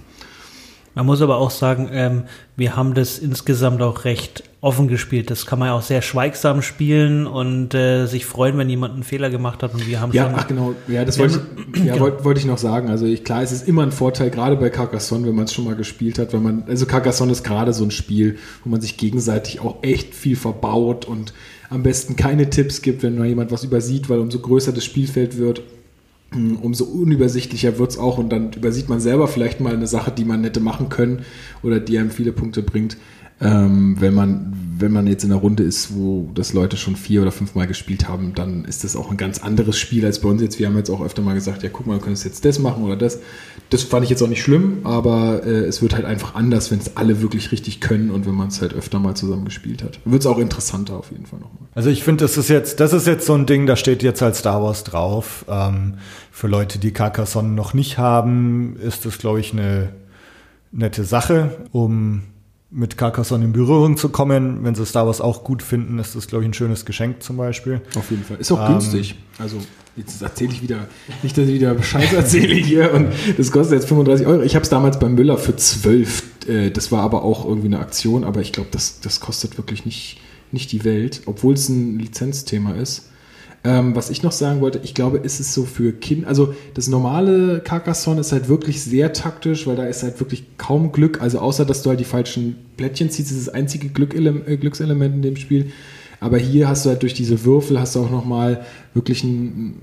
[0.95, 2.23] Man muss aber auch sagen, ähm,
[2.55, 5.31] wir haben das insgesamt auch recht offen gespielt.
[5.31, 9.03] Das kann man ja auch sehr schweigsam spielen und äh, sich freuen, wenn jemand einen
[9.03, 9.73] Fehler gemacht hat.
[9.73, 11.41] Und wir haben Ja, ach genau, ja, das wollte
[11.73, 11.99] ich, ja, genau.
[11.99, 12.89] wollte, wollte ich noch sagen.
[12.89, 15.65] Also ich, klar, es ist immer ein Vorteil, gerade bei Carcassonne, wenn man es schon
[15.65, 18.97] mal gespielt hat, wenn man, also Carcassonne ist gerade so ein Spiel, wo man sich
[18.97, 21.33] gegenseitig auch echt viel verbaut und
[21.69, 25.37] am besten keine Tipps gibt, wenn mal jemand was übersieht, weil umso größer das Spielfeld
[25.37, 25.63] wird,
[26.33, 30.25] umso unübersichtlicher wird es auch und dann übersieht man selber vielleicht mal eine Sache, die
[30.25, 31.23] man hätte machen können
[31.61, 32.97] oder die einem viele Punkte bringt.
[33.41, 37.21] Ähm, wenn man wenn man jetzt in einer Runde ist, wo das Leute schon vier
[37.21, 40.29] oder fünf Mal gespielt haben, dann ist das auch ein ganz anderes Spiel als bei
[40.29, 40.59] uns jetzt.
[40.59, 42.83] Wir haben jetzt auch öfter mal gesagt, ja guck mal, du könntest jetzt das machen
[42.83, 43.19] oder das.
[43.73, 46.77] Das fand ich jetzt auch nicht schlimm, aber äh, es wird halt einfach anders, wenn
[46.77, 49.99] es alle wirklich richtig können und wenn man es halt öfter mal zusammen gespielt hat.
[50.05, 51.67] Wird es auch interessanter auf jeden Fall nochmal.
[51.73, 54.21] Also ich finde, das ist jetzt, das ist jetzt so ein Ding, da steht jetzt
[54.21, 55.43] halt Star Wars drauf.
[55.49, 55.95] Ähm,
[56.29, 59.89] für Leute, die Carcassonne noch nicht haben, ist das, glaube ich, eine
[60.71, 62.21] nette Sache, um
[62.73, 64.63] mit Carcassonne in Berührung zu kommen.
[64.63, 67.37] Wenn sie Star Wars auch gut finden, ist das, glaube ich, ein schönes Geschenk zum
[67.37, 67.81] Beispiel.
[67.95, 68.37] Auf jeden Fall.
[68.37, 69.15] Ist auch Ähm, günstig.
[69.37, 69.57] Also,
[69.95, 70.87] jetzt erzähle ich wieder,
[71.21, 74.41] nicht, dass ich wieder Scheiße erzähle hier und das kostet jetzt 35 Euro.
[74.41, 76.23] Ich habe es damals beim Müller für 12.
[76.47, 79.85] Äh, das war aber auch irgendwie eine Aktion, aber ich glaube, das, das kostet wirklich
[79.85, 80.19] nicht,
[80.51, 83.09] nicht die Welt, obwohl es ein Lizenzthema ist.
[83.65, 86.89] Ähm, was ich noch sagen wollte, ich glaube, ist es so für Kinder, also das
[86.89, 91.39] normale Carcassonne ist halt wirklich sehr taktisch, weil da ist halt wirklich kaum Glück, also
[91.39, 95.37] außer, dass du halt die falschen Plättchen ziehst, ist das einzige äh, Glückselement in dem
[95.37, 95.71] Spiel.
[96.23, 99.75] Aber hier hast du halt durch diese Würfel hast du auch nochmal wirklich ein,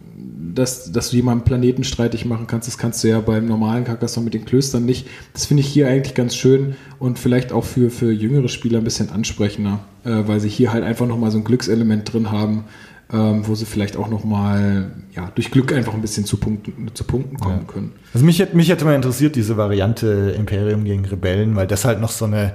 [0.54, 2.66] dass, dass du jemanden Planeten streitig machen kannst.
[2.66, 5.06] Das kannst du ja beim normalen Carcassonne mit den Klöstern nicht.
[5.34, 8.84] Das finde ich hier eigentlich ganz schön und vielleicht auch für, für jüngere Spieler ein
[8.84, 12.64] bisschen ansprechender, äh, weil sie hier halt einfach nochmal so ein Glückselement drin haben,
[13.12, 17.04] ähm, wo sie vielleicht auch nochmal ja, durch Glück einfach ein bisschen zu Punkten, zu
[17.04, 17.92] Punkten kommen können.
[18.14, 22.00] Also mich, hätte- mich hätte mal interessiert, diese Variante Imperium gegen Rebellen, weil das halt
[22.00, 22.52] noch so eine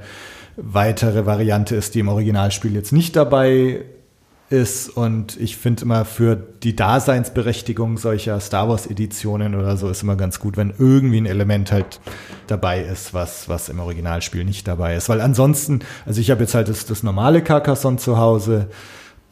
[0.57, 3.81] weitere Variante ist, die im Originalspiel jetzt nicht dabei
[4.49, 4.89] ist.
[4.89, 10.15] Und ich finde immer für die Daseinsberechtigung solcher Star Wars Editionen oder so ist immer
[10.15, 11.99] ganz gut, wenn irgendwie ein Element halt
[12.47, 15.09] dabei ist, was, was im Originalspiel nicht dabei ist.
[15.09, 18.67] Weil ansonsten, also ich habe jetzt halt das, das normale Carcassonne zu Hause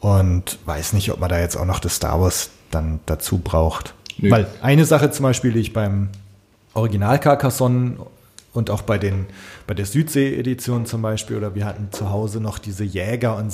[0.04, 3.94] und weiß nicht, ob man da jetzt auch noch das Star Wars dann dazu braucht.
[4.18, 4.30] Nö.
[4.30, 6.10] Weil eine Sache zum Beispiel, die ich beim
[6.74, 7.96] Original Carcassonne
[8.52, 9.24] und auch bei den
[9.66, 13.50] bei der Südsee-Edition zum Beispiel oder wir hatten zu Hause noch diese Jäger- und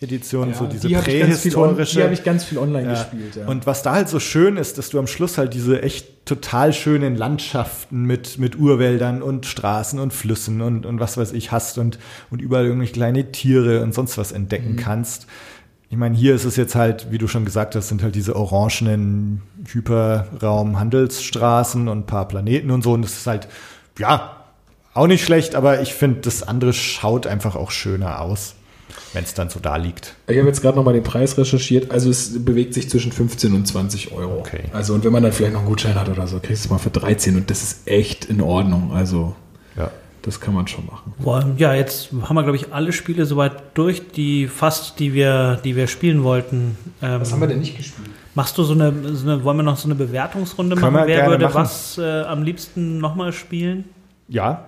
[0.00, 1.96] Edition, so diese die habe ich, ganz viel on- prähistorische.
[1.98, 2.90] die hab ich ganz viel online Ja.
[2.94, 3.36] gespielt.
[3.36, 3.46] Ja.
[3.46, 6.72] Und was da halt so schön ist, dass du am Schluss halt diese echt total
[6.72, 11.78] schönen Landschaften mit, mit Urwäldern und Straßen und Flüssen und, und was weiß ich hast
[11.78, 11.98] und,
[12.30, 14.76] und überall irgendwelche kleine Tiere und sonst was entdecken Mhm.
[14.76, 15.26] kannst.
[15.90, 18.34] Ich meine, hier ist es jetzt halt, wie du schon gesagt hast, sind halt diese
[18.36, 19.42] orangenen
[20.44, 22.92] Hyperraum-Handelsstraßen und ein paar Planeten und so.
[22.92, 23.48] Und das ist halt,
[23.98, 24.36] ja,
[24.92, 28.54] auch nicht schlecht, aber ich finde, das andere schaut einfach auch schöner aus,
[29.12, 30.14] wenn es dann so da liegt.
[30.26, 31.90] Ich habe jetzt gerade nochmal den Preis recherchiert.
[31.90, 34.38] Also es bewegt sich zwischen 15 und 20 Euro.
[34.38, 34.64] Okay.
[34.72, 36.70] Also und wenn man dann vielleicht noch einen Gutschein hat oder so, kriegst du es
[36.70, 38.92] mal für 13 und das ist echt in Ordnung.
[38.92, 39.34] Also
[39.76, 39.90] Ja.
[40.22, 41.12] das kann man schon machen.
[41.18, 45.60] Boah, ja, jetzt haben wir, glaube ich, alle Spiele soweit durch, die fast, die wir,
[45.64, 46.76] die wir spielen wollten.
[47.02, 48.08] Ähm, denn nicht gespielt?
[48.34, 51.06] Machst du so eine, so eine, wollen wir noch so eine Bewertungsrunde Können machen?
[51.06, 51.54] wir Wer gerne würde machen.
[51.54, 53.84] was äh, am liebsten nochmal spielen?
[54.28, 54.64] Ja.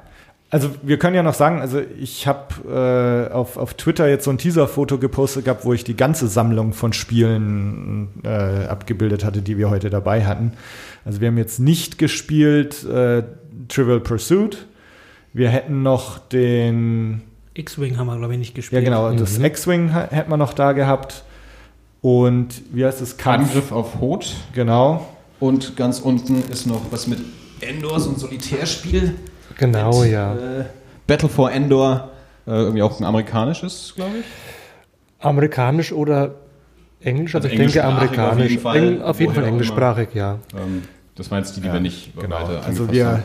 [0.49, 4.31] Also wir können ja noch sagen, also ich habe äh, auf, auf Twitter jetzt so
[4.31, 9.59] ein Teaser-Foto gepostet gehabt, wo ich die ganze Sammlung von Spielen äh, abgebildet hatte, die
[9.59, 10.53] wir heute dabei hatten.
[11.05, 13.25] Also wir haben jetzt nicht gespielt äh,
[13.69, 14.67] Trivial Pursuit.
[15.33, 17.23] Wir hätten noch den,
[17.55, 18.85] X-Wing haben wir, glaube ich, nicht ja gespielt.
[18.85, 21.25] genau, das X-Wing ha- hätten wir noch da gehabt.
[22.03, 23.17] Und wie heißt das?
[23.17, 23.49] Kampf.
[23.49, 24.33] Angriff auf Hot.
[24.55, 25.09] Genau.
[25.41, 27.19] Und ganz unten ist noch was mit
[27.61, 29.17] Endors und Solitärspiel.
[29.59, 30.33] Genau, Mit, ja.
[30.35, 30.65] Äh,
[31.07, 32.11] Battle for Endor.
[32.47, 34.25] Äh, irgendwie auch ein amerikanisches, glaube ich.
[35.25, 36.35] Amerikanisch oder
[37.01, 37.35] Englisch?
[37.35, 38.51] Also, Also ich denke englischsprachig auf amerikanisch.
[38.51, 38.77] jeden Fall.
[38.77, 40.39] Eng, auf jeden Fall englischsprachig, ja.
[40.57, 40.83] Ähm,
[41.17, 42.37] das waren jetzt die, die Ja, wir nicht Genau.
[42.37, 43.23] weiter Also wir, haben.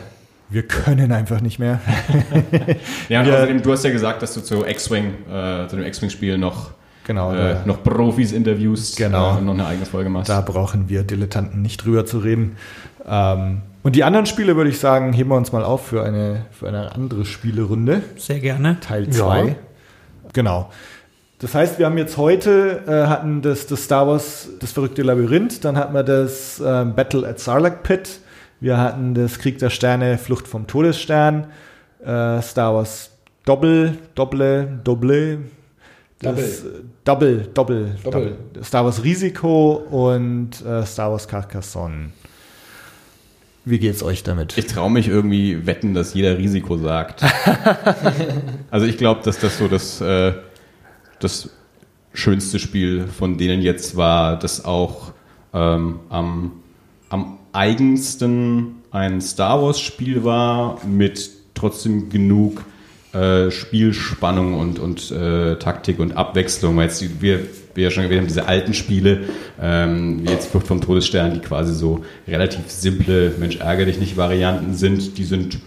[0.50, 1.80] wir können einfach nicht mehr.
[3.08, 5.84] Ja, und wir- außerdem, du hast ja gesagt, dass du zu X-Wing, äh, zu dem
[5.84, 6.70] X-Wing-Spiel noch,
[7.04, 7.32] Genau.
[7.32, 9.34] äh, da- noch Profis interviewst Genau.
[9.34, 10.28] äh, und noch eine eigene Folge machst.
[10.30, 12.56] Da brauchen wir Dilettanten nicht drüber zu reden.
[13.06, 16.46] Ähm, und die anderen Spiele würde ich sagen, heben wir uns mal auf für eine,
[16.52, 18.78] für eine andere Spielerunde, Sehr gerne.
[18.80, 19.12] Teil Ja.
[19.12, 19.56] 2.
[20.32, 20.70] Genau.
[21.40, 25.64] Das heißt, wir haben jetzt heute äh, hatten das, das Star Wars, das verrückte Labyrinth,
[25.64, 28.20] dann hatten wir das ähm, Battle at Sarlacc Pit,
[28.60, 31.48] wir hatten das Krieg der Sterne, Flucht vom Todesstern,
[32.04, 33.10] äh, Star Wars
[33.44, 35.40] Doppel, Doppel, Doppel,
[36.20, 36.44] das, Double.
[36.44, 38.36] äh, Double, Double, Double.
[38.52, 38.64] Double.
[38.64, 42.10] Star Wars Risiko und äh, Star Wars Carcassonne.
[43.64, 44.58] Wie geht's euch damit?
[44.58, 47.22] Ich traue mich irgendwie wetten, dass jeder Risiko sagt.
[48.70, 50.32] also ich glaube, dass das so das, äh,
[51.20, 51.50] das
[52.12, 55.12] schönste Spiel von denen jetzt war, das auch
[55.54, 56.52] ähm, am,
[57.08, 62.64] am eigensten ein Star Wars Spiel war, mit trotzdem genug
[63.12, 66.76] äh, Spielspannung und, und äh, Taktik und Abwechslung.
[66.76, 67.40] Weil jetzt wir,
[67.74, 69.24] wir ja schon erwähnt haben, diese alten Spiele,
[69.60, 74.16] ähm, wie jetzt Flucht vom Todesstern, die quasi so relativ simple Mensch ärger dich nicht
[74.16, 75.58] Varianten sind, die sind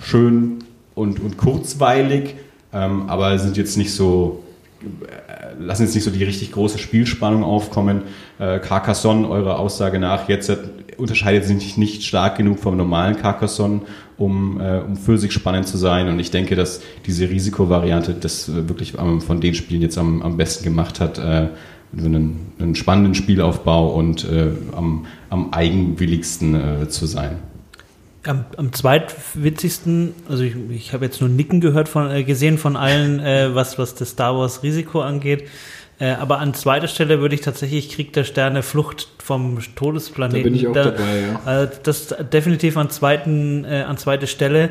[0.00, 0.58] schön
[0.94, 2.34] und, und kurzweilig,
[2.72, 4.42] ähm, aber sind jetzt nicht so
[4.82, 8.02] äh, lassen jetzt nicht so die richtig große Spielspannung aufkommen.
[8.38, 10.52] Äh, Carcassonne, eurer Aussage nach, jetzt
[10.96, 13.82] unterscheidet sich nicht stark genug vom normalen Carcassonne,
[14.22, 16.08] um, äh, um für sich spannend zu sein.
[16.08, 20.22] Und ich denke, dass diese Risikovariante das äh, wirklich ähm, von den Spielen jetzt am,
[20.22, 21.18] am besten gemacht hat.
[21.18, 21.48] Äh,
[21.96, 27.38] einen, einen spannenden Spielaufbau und äh, am, am eigenwilligsten äh, zu sein.
[28.24, 32.76] Am, am zweitwitzigsten, also ich, ich habe jetzt nur Nicken gehört von, äh, gesehen von
[32.76, 35.48] allen, äh, was, was das Star Wars Risiko angeht.
[36.02, 40.42] Äh, aber an zweiter Stelle würde ich tatsächlich Krieg der Sterne Flucht vom Todesplaneten.
[40.42, 41.62] Da bin ich auch dabei, ja.
[41.62, 44.70] Äh, das definitiv an zweiten, äh, an zweite Stelle.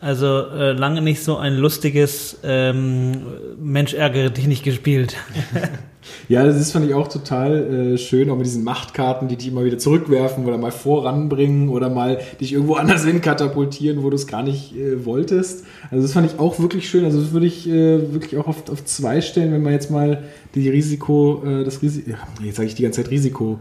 [0.00, 3.22] Also äh, lange nicht so ein lustiges ähm,
[3.58, 5.16] Mensch ärgere dich nicht gespielt.
[6.28, 9.48] Ja, das ist, fand ich auch total äh, schön, auch mit diesen Machtkarten, die dich
[9.48, 14.16] immer wieder zurückwerfen oder mal voranbringen oder mal dich irgendwo anders hin katapultieren, wo du
[14.16, 15.64] es gar nicht äh, wolltest.
[15.90, 17.04] Also das fand ich auch wirklich schön.
[17.04, 20.24] Also das würde ich äh, wirklich auch auf, auf zwei stellen, wenn man jetzt mal
[20.54, 22.10] die Risiko, äh, das Risiko,
[22.42, 23.60] jetzt sage ich die ganze Zeit Risiko.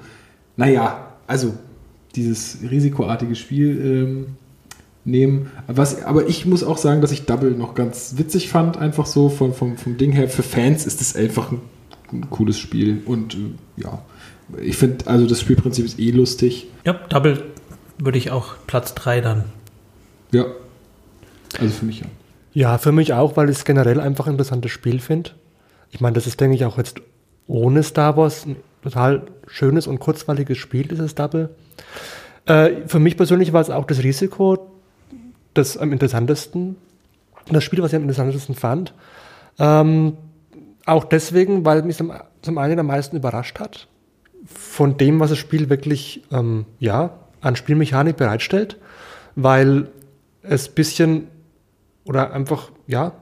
[0.56, 1.54] Naja, also
[2.16, 4.26] dieses risikoartige Spiel ähm,
[5.06, 5.52] nehmen.
[5.68, 9.30] Was, aber ich muss auch sagen, dass ich Double noch ganz witzig fand, einfach so
[9.30, 10.30] von, vom, vom Ding her.
[10.30, 11.62] Für Fans ist es einfach ein,
[12.12, 14.04] ein cooles Spiel und äh, ja,
[14.62, 16.68] ich finde, also das Spielprinzip ist eh lustig.
[16.86, 17.43] Ja, Double
[17.97, 19.45] würde ich auch Platz 3 dann.
[20.32, 20.45] Ja,
[21.60, 22.08] also für mich ja.
[22.54, 25.32] Ja, für mich auch, weil ich es generell einfach ein interessantes Spiel finde.
[25.91, 27.02] Ich meine, das ist, denke ich, auch jetzt
[27.47, 31.50] ohne Star Wars ein total schönes und kurzweiliges Spiel, dieses Double.
[32.45, 34.70] Äh, für mich persönlich war es auch das Risiko
[35.54, 36.76] das am interessantesten,
[37.50, 38.93] das Spiel, was ich am interessantesten fand.
[39.58, 40.18] Ähm,
[40.86, 43.88] auch deswegen, weil mich zum, zum einen am meisten überrascht hat,
[44.45, 48.78] von dem, was das Spiel wirklich ähm, ja, an Spielmechanik bereitstellt,
[49.36, 49.89] weil
[50.41, 51.28] es ein bisschen
[52.06, 53.14] oder einfach, ja,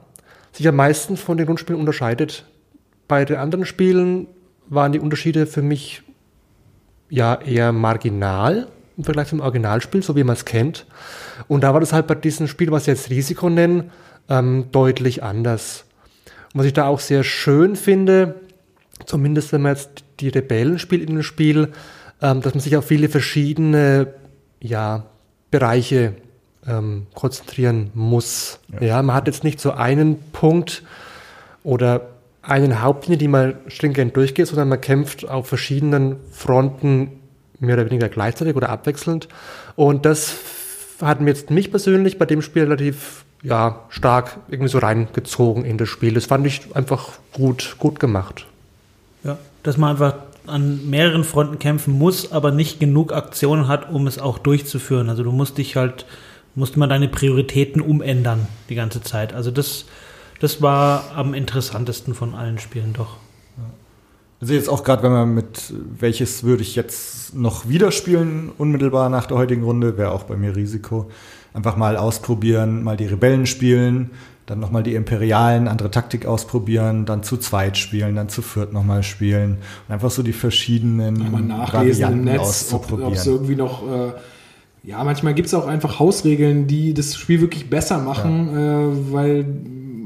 [0.52, 2.46] sich am meisten von den Grundspielen unterscheidet,
[3.06, 4.26] bei den anderen Spielen
[4.68, 6.02] waren die Unterschiede für mich
[7.10, 8.68] ja eher marginal
[8.98, 10.84] im Vergleich zum Originalspiel, so wie man es kennt.
[11.46, 13.90] Und da war das halt bei diesem Spiel, was sie jetzt Risiko nennen,
[14.28, 15.84] ähm, deutlich anders.
[16.52, 18.34] Und was ich da auch sehr schön finde,
[19.06, 21.72] zumindest wenn man jetzt die Rebellen spielt in dem Spiel,
[22.20, 24.14] ähm, dass man sich auf viele verschiedene
[24.60, 25.06] ja,
[25.52, 26.14] Bereiche
[26.66, 28.58] ähm, konzentrieren muss.
[28.80, 28.86] Ja.
[28.86, 29.02] ja.
[29.02, 30.82] man hat jetzt nicht so einen Punkt
[31.62, 32.08] oder
[32.42, 37.17] einen Hauptlinie, die man stringent durchgeht, sondern man kämpft auf verschiedenen Fronten
[37.60, 39.28] mehr oder weniger gleichzeitig oder abwechselnd.
[39.76, 40.36] Und das
[41.00, 45.78] hat mir jetzt mich persönlich bei dem Spiel relativ ja, stark irgendwie so reingezogen in
[45.78, 46.14] das Spiel.
[46.14, 48.46] Das fand ich einfach gut, gut gemacht.
[49.24, 50.14] Ja, dass man einfach
[50.46, 55.08] an mehreren Fronten kämpfen muss, aber nicht genug Aktionen hat, um es auch durchzuführen.
[55.08, 56.06] Also du musst dich halt,
[56.54, 59.34] musst mal deine Prioritäten umändern die ganze Zeit.
[59.34, 59.84] Also das,
[60.40, 63.18] das war am interessantesten von allen Spielen doch.
[64.40, 69.08] Also jetzt auch gerade, wenn man mit welches würde ich jetzt noch wieder spielen, unmittelbar
[69.10, 71.10] nach der heutigen Runde, wäre auch bei mir Risiko.
[71.54, 74.10] Einfach mal ausprobieren, mal die Rebellen spielen,
[74.46, 79.02] dann nochmal die Imperialen, andere Taktik ausprobieren, dann zu zweit spielen, dann zu viert nochmal
[79.02, 79.58] spielen
[79.88, 83.08] und einfach so die verschiedenen Varianten im Netz, auszuprobieren.
[83.08, 84.12] Ob es irgendwie noch äh,
[84.84, 88.80] ja, manchmal gibt es auch einfach Hausregeln, die das Spiel wirklich besser machen, ja.
[88.80, 89.44] äh, weil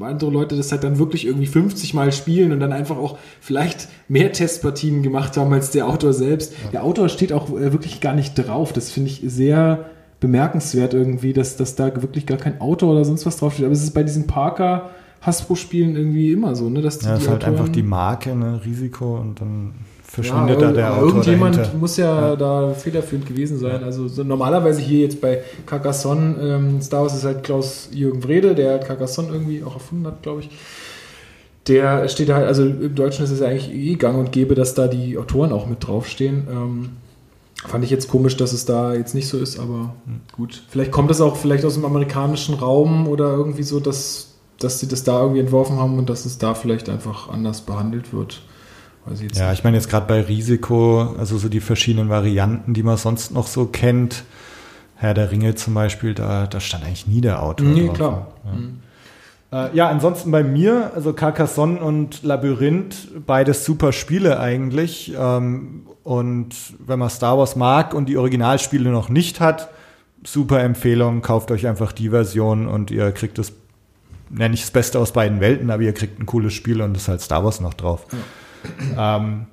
[0.05, 3.89] andere Leute das halt dann wirklich irgendwie 50 Mal spielen und dann einfach auch vielleicht
[4.09, 6.53] mehr Testpartien gemacht haben als der Autor selbst.
[6.65, 6.71] Ja.
[6.71, 8.73] Der Autor steht auch äh, wirklich gar nicht drauf.
[8.73, 9.87] Das finde ich sehr
[10.21, 13.65] bemerkenswert irgendwie, dass, dass da wirklich gar kein Autor oder sonst was draufsteht.
[13.65, 16.83] Aber es ist bei diesen Parker Hasbro-Spielen irgendwie immer so, ne?
[16.83, 18.61] Dass die, ja, das ist halt einfach die Marke, ne?
[18.65, 19.75] Risiko und dann
[20.13, 21.79] verschwindet ja, da der Autor Irgendjemand dahinter.
[21.79, 23.83] muss ja, ja, da federführend gewesen sein.
[23.83, 28.79] Also so normalerweise hier jetzt bei Carcassonne, ähm, Star Wars ist halt Klaus-Jürgen Wrede, der
[28.79, 30.51] Carcassonne irgendwie auch erfunden hat, glaube ich.
[31.67, 34.75] Der steht halt, also im Deutschen ist es ja eigentlich eh gang und gäbe, dass
[34.75, 36.47] da die Autoren auch mit draufstehen.
[36.51, 36.91] Ähm,
[37.67, 40.21] fand ich jetzt komisch, dass es da jetzt nicht so ist, aber hm.
[40.33, 40.63] gut.
[40.69, 44.89] Vielleicht kommt es auch vielleicht aus dem amerikanischen Raum oder irgendwie so, dass, dass sie
[44.89, 48.43] das da irgendwie entworfen haben und dass es da vielleicht einfach anders behandelt wird
[49.11, 49.59] ich ja, nicht.
[49.59, 53.47] ich meine jetzt gerade bei Risiko, also so die verschiedenen Varianten, die man sonst noch
[53.47, 54.25] so kennt.
[54.97, 57.67] Herr der Ringe zum Beispiel, da, da stand eigentlich nie der Autor.
[57.67, 57.97] Nee, drauf.
[57.97, 58.27] klar.
[58.45, 58.53] Ja.
[58.53, 58.79] Mhm.
[59.53, 65.13] Äh, ja, ansonsten bei mir, also Carcassonne und Labyrinth, beides super Spiele eigentlich.
[65.19, 66.55] Ähm, und
[66.87, 69.69] wenn man Star Wars mag und die Originalspiele noch nicht hat,
[70.25, 73.53] super Empfehlung, kauft euch einfach die Version und ihr kriegt das,
[74.37, 77.03] ja nicht das Beste aus beiden Welten, aber ihr kriegt ein cooles Spiel und es
[77.03, 78.07] ist halt Star Wars noch drauf.
[78.11, 78.19] Ja.
[78.97, 79.47] Ähm,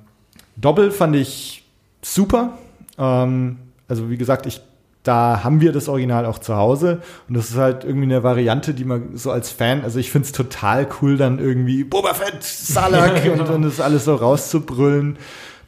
[0.56, 1.64] Doppel fand ich
[2.02, 2.58] super.
[2.98, 3.58] Ähm,
[3.88, 4.60] also wie gesagt, ich,
[5.02, 8.74] da haben wir das Original auch zu Hause und das ist halt irgendwie eine Variante,
[8.74, 12.42] die man so als Fan, also ich finde es total cool, dann irgendwie Boba Fett,
[12.42, 15.16] Salak und, und das alles so rauszubrüllen.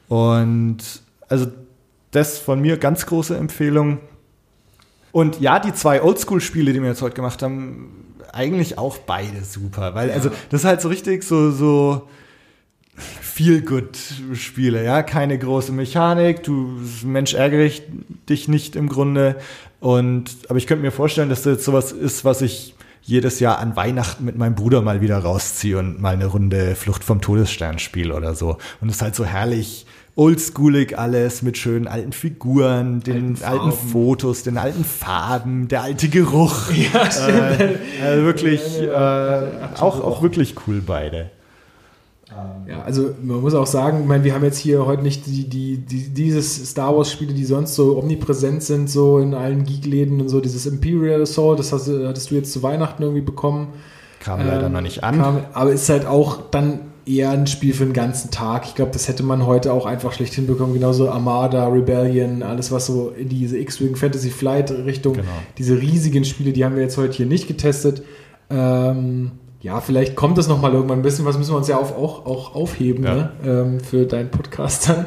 [0.09, 0.79] Und
[1.29, 1.47] also
[2.11, 4.01] das von mir ganz große Empfehlung.
[5.13, 9.95] Und ja, die zwei Oldschool-Spiele, die wir jetzt heute gemacht haben, eigentlich auch beide super,
[9.95, 12.09] weil also das ist halt so richtig so so
[12.97, 17.83] Feel-Good-Spiele, ja, keine große Mechanik, du Mensch ärgere ich
[18.29, 19.37] dich nicht im Grunde.
[19.81, 23.59] Und aber ich könnte mir vorstellen, dass das jetzt sowas ist, was ich jedes Jahr
[23.59, 27.79] an Weihnachten mit meinem Bruder mal wieder rausziehe und mal eine Runde Flucht vom Todesstern
[27.79, 28.59] spiele oder so.
[28.81, 33.73] Und es ist halt so herrlich oldschoolig alles mit schönen alten Figuren, den alten, alten,
[33.73, 36.71] Fotos, den alten Farben, der alte Geruch.
[36.71, 37.61] Ja, stimmt.
[37.61, 41.31] Äh, äh, wirklich, äh, auch, auch wirklich cool beide.
[42.67, 45.49] Ja, also man muss auch sagen, ich meine, wir haben jetzt hier heute nicht die,
[45.49, 50.29] die, die dieses Star Wars-Spiele, die sonst so omnipräsent sind, so in allen Geek-Läden und
[50.29, 53.69] so, dieses Imperial Assault, das hast, hattest du jetzt zu Weihnachten irgendwie bekommen.
[54.21, 55.19] Kam ähm, leider noch nicht an.
[55.19, 58.65] Kam, aber ist halt auch dann eher ein Spiel für den ganzen Tag.
[58.67, 60.75] Ich glaube, das hätte man heute auch einfach schlecht hinbekommen.
[60.75, 65.27] Genauso Armada, Rebellion, alles was so in diese X-Wing Fantasy Flight Richtung, genau.
[65.59, 68.03] diese riesigen Spiele, die haben wir jetzt heute hier nicht getestet.
[68.51, 69.33] Ähm,
[69.63, 72.27] ja, vielleicht kommt das nochmal irgendwann ein bisschen, was müssen wir uns ja auch, auch,
[72.27, 73.15] auch aufheben ja.
[73.15, 73.33] ne?
[73.45, 75.07] ähm, für deinen Podcast dann,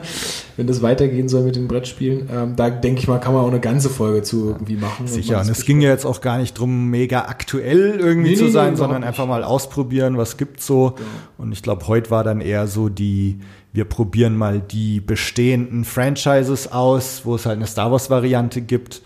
[0.55, 2.29] wenn das weitergehen soll mit den Brettspielen.
[2.33, 5.07] Ähm, da denke ich mal, kann man auch eine ganze Folge zu irgendwie machen.
[5.07, 8.47] Sicher, und es ging ja jetzt auch gar nicht drum, mega aktuell irgendwie nee, zu
[8.47, 10.95] sein, nee, sondern einfach mal ausprobieren, was gibt's so.
[10.97, 11.03] Ja.
[11.37, 13.39] Und ich glaube, heute war dann eher so die,
[13.73, 19.01] wir probieren mal die bestehenden Franchises aus, wo es halt eine Star Wars-Variante gibt.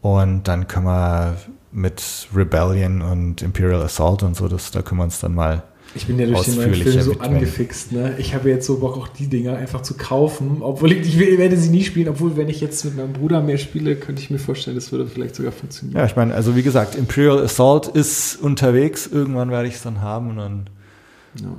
[0.00, 1.36] Und dann können wir
[1.72, 5.62] mit Rebellion und Imperial Assault und so, das, da können wir uns dann mal
[5.94, 7.90] ich bin ja durch den neuen Film so angefixt.
[7.90, 8.14] Ne?
[8.18, 10.58] Ich habe jetzt so Bock, auch die Dinger einfach zu kaufen.
[10.60, 12.08] Obwohl ich, ich werde sie nie spielen.
[12.08, 15.08] Obwohl, wenn ich jetzt mit meinem Bruder mehr spiele, könnte ich mir vorstellen, das würde
[15.08, 15.98] vielleicht sogar funktionieren.
[15.98, 19.08] Ja, ich meine, also wie gesagt, Imperial Assault ist unterwegs.
[19.08, 20.70] Irgendwann werde ich es dann haben und dann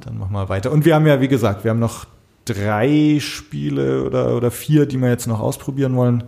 [0.05, 0.71] Dann machen wir weiter.
[0.71, 2.05] Und wir haben ja, wie gesagt, wir haben noch
[2.45, 6.23] drei Spiele oder, oder vier, die wir jetzt noch ausprobieren wollen.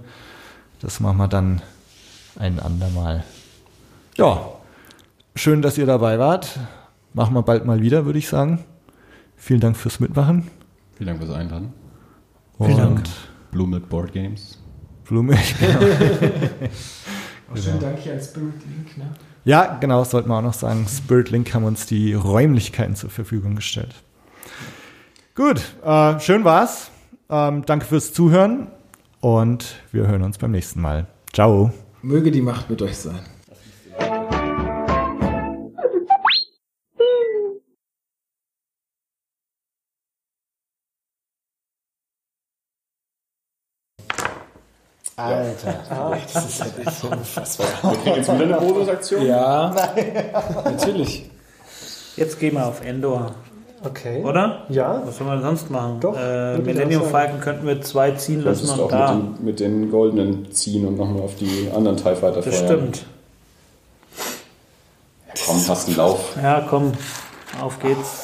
[0.82, 1.62] Das machen wir dann
[2.38, 3.24] ein andermal.
[4.18, 4.52] Ja,
[5.36, 6.60] schön, dass ihr dabei wart.
[7.14, 8.64] Machen wir bald mal wieder, würde ich sagen.
[9.36, 10.50] Vielen Dank fürs Mitmachen.
[10.96, 11.74] Vielen Dank fürs Einladen.
[12.58, 13.04] Vielen Dank.
[13.52, 14.60] Blue Milk Board Games.
[15.06, 15.34] Blume.
[17.52, 18.98] Auch schönen Dank hier an Spirit Link.
[18.98, 19.12] Ne?
[19.46, 20.86] Ja, genau, das sollten wir auch noch sagen.
[20.88, 23.94] Spirit Link haben uns die Räumlichkeiten zur Verfügung gestellt.
[25.36, 26.90] Gut, äh, schön war's.
[27.30, 28.68] Ähm, danke fürs Zuhören
[29.20, 31.08] und wir hören uns beim nächsten Mal.
[31.34, 31.74] Ciao.
[32.02, 33.20] Möge die Macht mit euch sein.
[45.16, 45.76] Alter.
[46.34, 47.68] Das ist halt echt so unfassbar.
[48.06, 49.26] Jetzt wieder eine Bonusaktion?
[49.26, 49.74] Ja,
[50.66, 51.30] natürlich.
[52.16, 53.32] Jetzt gehen wir auf Endor,
[53.84, 54.24] Okay.
[54.24, 54.64] oder?
[54.70, 55.02] Ja.
[55.06, 56.00] Was soll man sonst machen?
[56.00, 57.04] Doch, äh, Millennium.
[57.06, 59.14] Falcon könnten wir zwei ziehen Das lassen ist und auch da.
[59.14, 62.66] mit, den, mit den goldenen ziehen und nochmal auf die anderen TIE Fighter Das feuern.
[62.66, 63.06] stimmt.
[65.46, 66.36] Komm, hast einen Lauf.
[66.42, 66.94] Ja, komm,
[67.62, 68.23] auf geht's.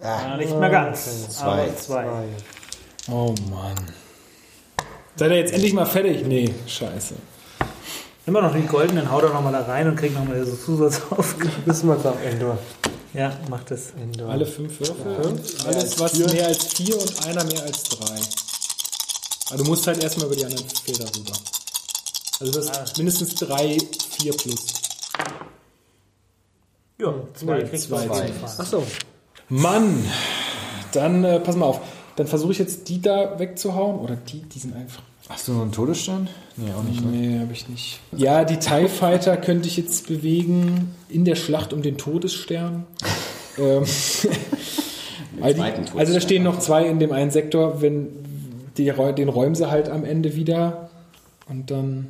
[0.00, 1.28] Ja, nicht mehr ganz.
[1.28, 1.62] Zwei.
[1.62, 2.06] Aber zwei.
[3.10, 3.76] Oh Mann.
[5.16, 6.24] Seid ihr jetzt endlich mal fertig?
[6.24, 7.14] Nee, scheiße.
[8.26, 11.66] Immer noch den goldenen, hau doch nochmal da rein und krieg nochmal so Zusatzaufgaben.
[11.66, 12.58] Wissen wir am Endor.
[13.14, 13.92] Ja, mach das.
[14.00, 14.28] Endor.
[14.30, 15.40] Alle fünf Würfel?
[15.66, 18.20] Alles, was mehr als vier und einer mehr als drei.
[19.48, 21.32] Aber du musst halt erstmal über die anderen Felder rüber.
[22.40, 23.78] Also das ist mindestens drei,
[24.18, 24.66] vier plus.
[26.98, 28.76] Ja, zwei kriegst du zwei.
[28.76, 28.98] auf
[29.48, 30.04] Mann!
[30.92, 31.80] Dann äh, pass mal auf.
[32.16, 33.98] Dann versuche ich jetzt die da wegzuhauen.
[33.98, 35.02] Oder die, die sind einfach.
[35.28, 36.28] Hast du noch einen Todesstern?
[36.56, 37.04] Nee, auch nicht.
[37.04, 37.10] Ne?
[37.10, 38.00] Nee, habe ich nicht.
[38.16, 42.86] Ja, die TIE Fighter könnte ich jetzt bewegen in der Schlacht um den Todesstern.
[43.58, 43.84] ähm,
[45.38, 45.60] weil die,
[45.96, 48.08] also da stehen noch zwei in dem einen Sektor, wenn
[48.78, 50.88] die, den räumen sie halt am Ende wieder.
[51.46, 52.08] Und dann.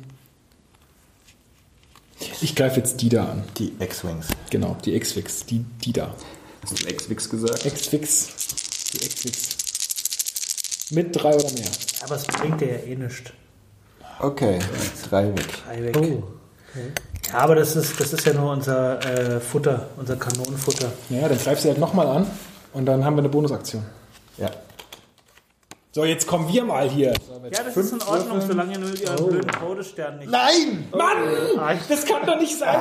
[2.41, 3.43] Ich greife jetzt die da an.
[3.57, 4.27] Die X-Wings.
[4.49, 5.45] Genau, die X-Fix.
[5.45, 6.13] Die, die da.
[6.61, 7.65] Hast du Ex-Wix gesagt?
[7.65, 8.27] X-Fix.
[8.93, 9.49] Die X-Fix.
[10.91, 11.69] Mit drei oder mehr.
[12.01, 13.31] Aber es bringt dir ja eh nichts.
[14.19, 14.59] Okay,
[15.09, 15.47] drei weg.
[15.65, 15.97] Drei weg.
[15.97, 16.23] Oh.
[17.31, 20.91] Ja, aber das ist, das ist ja nur unser äh, Futter, unser Kanonenfutter.
[21.09, 22.27] Ja, dann greifst du halt nochmal an.
[22.73, 23.83] Und dann haben wir eine Bonusaktion.
[24.37, 24.49] Ja.
[25.91, 27.13] So, jetzt kommen wir mal hier.
[27.51, 30.29] Ja, das ist in Ordnung, solange ihr nur ihren blöden Todesstern nicht.
[30.31, 30.87] Nein!
[30.91, 31.79] Mann!
[31.89, 32.77] Das kann doch nicht sein!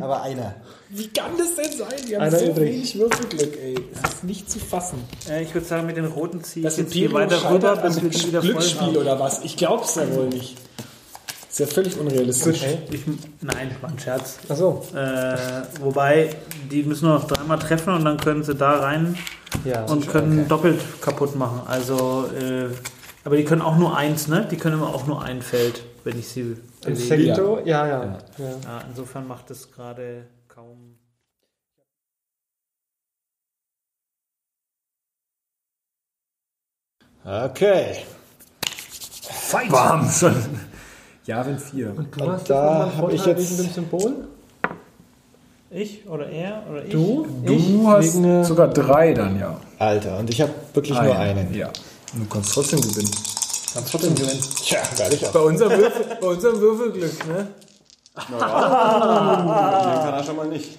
[0.00, 0.54] Aber einer.
[0.90, 1.88] Wie kann das denn sein?
[2.06, 2.72] Wir haben Einer so übrig.
[2.74, 3.74] wenig Würfelglück, ey.
[4.02, 5.02] Das ist nicht zu fassen.
[5.30, 8.02] Äh, ich würde sagen, mit den roten ziehe ich Das jetzt hier weiter rüber, bis
[8.02, 9.42] wir wieder voll Glücksspiel oder was?
[9.44, 10.56] Ich glaub's ja wohl nicht.
[11.58, 12.62] Ist ja völlig unrealistisch.
[12.88, 13.00] Ich,
[13.40, 14.38] nein, war ein Scherz.
[14.48, 14.86] Ach so.
[14.94, 15.36] Äh,
[15.80, 16.30] wobei,
[16.70, 19.18] die müssen nur noch dreimal treffen und dann können sie da rein
[19.64, 19.84] Ja.
[19.86, 21.62] und können doppelt kaputt machen.
[21.66, 22.68] Also, äh,
[23.24, 24.46] aber die können auch nur eins, ne?
[24.48, 26.42] Die können immer auch nur ein Feld, wenn ich sie
[26.86, 27.34] Ein bewege.
[27.34, 27.66] Sektor?
[27.66, 28.04] Ja, ja.
[28.04, 28.18] ja.
[28.38, 30.96] Ja, insofern macht es gerade kaum.
[37.24, 38.04] Okay.
[39.70, 40.08] Bam!
[40.08, 40.67] Schon.
[41.28, 41.88] Ja, wenn vier.
[41.90, 44.14] Du hast da jetzt hab ich jetzt- wegen dem Symbol?
[45.70, 46.90] Ich oder er oder ich?
[46.90, 47.26] Du?
[47.44, 49.60] Du hast wegen, äh, sogar drei dann, ja.
[49.78, 51.52] Alter, und ich habe wirklich nur einen.
[51.52, 51.66] Ja.
[52.14, 53.10] Und du kannst trotzdem gewinnen.
[53.74, 54.40] Kannst trotzdem gewinnen.
[54.64, 55.32] Tja, geil ich auch.
[55.32, 57.46] Bei unserem, Würfel, bei unserem Würfelglück, ne?
[58.16, 60.78] Den kann er schon mal nicht.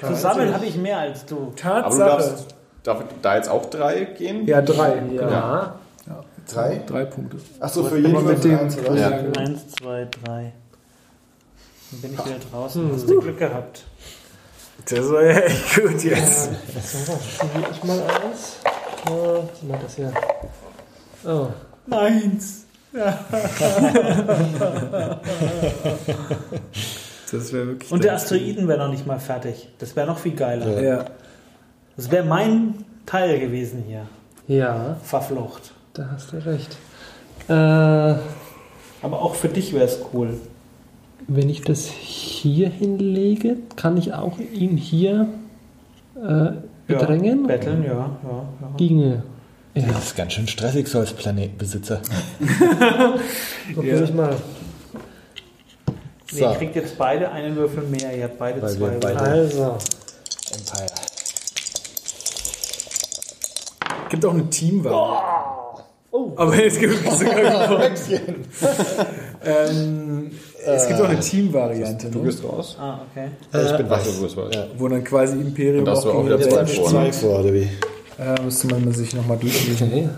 [0.00, 1.36] Zusammen habe ich mehr als du.
[1.36, 1.98] Aber du Tatsache.
[1.98, 2.46] darfst
[2.84, 4.46] darf da jetzt auch drei gehen?
[4.46, 5.02] Ja, drei.
[5.14, 5.74] Ja.
[6.50, 6.82] Drei?
[6.86, 7.36] Drei Punkte.
[7.60, 8.94] Achso, für jeden mit dem- eins, oder?
[8.96, 9.08] Ja.
[9.38, 10.52] Eins, zwei, drei.
[11.90, 12.90] Dann bin ich wieder draußen.
[12.92, 13.84] Hast du Glück gehabt.
[14.88, 16.44] Das war ja echt gut jetzt.
[16.44, 18.56] So, was probiere ich mal eins.
[19.06, 20.12] Äh, was ist denn das hier?
[21.24, 21.48] Oh.
[21.86, 22.64] Meins.
[27.30, 27.90] Das wäre wirklich.
[27.90, 29.68] Und der Asteroiden wäre noch nicht mal fertig.
[29.78, 30.82] Das wäre noch viel geiler.
[30.82, 31.04] Ja.
[31.96, 34.06] Das wäre mein Teil gewesen hier.
[34.48, 35.71] Ja, Verflucht.
[35.94, 36.76] Da hast du recht.
[37.48, 38.20] Äh, Aber
[39.22, 40.38] auch für dich wäre es cool.
[41.28, 45.28] wenn ich das hier hinlege, kann ich auch ihn hier
[46.16, 46.52] äh,
[46.86, 47.42] bedrängen?
[47.42, 48.08] Ja, betteln, ja, ja,
[48.60, 48.68] ja.
[48.76, 49.22] Ginge.
[49.74, 52.00] Ja, Das ist ganz schön stressig so als Planetenbesitzer.
[53.74, 54.36] probiere ich mal.
[56.32, 56.44] Nee, So.
[56.50, 58.16] ihr kriegt jetzt beide einen Würfel mehr.
[58.16, 58.90] Ihr habt beide Weil zwei.
[58.92, 59.76] wir beide- Also,
[60.52, 60.86] Empire.
[64.10, 64.92] Gibt auch eine Teamwahl.
[66.14, 66.30] Oh.
[66.36, 67.80] Aber jetzt gibt es sogar
[69.44, 70.30] Ähm,
[70.64, 72.24] es gibt auch eine Team-Variante, Du ne?
[72.26, 72.76] gehst raus.
[72.78, 73.28] Ah, okay.
[73.50, 74.16] ich bin weiß.
[74.16, 74.54] du bist weiß.
[74.54, 74.66] Ja.
[74.76, 77.40] wo dann quasi Imperium Und da hast du auch gegen wieder die zwei Revenge vor,
[77.40, 77.68] oder wie?
[78.18, 79.88] Äh, müsste man sich nochmal durchlesen.
[79.88, 80.08] Okay.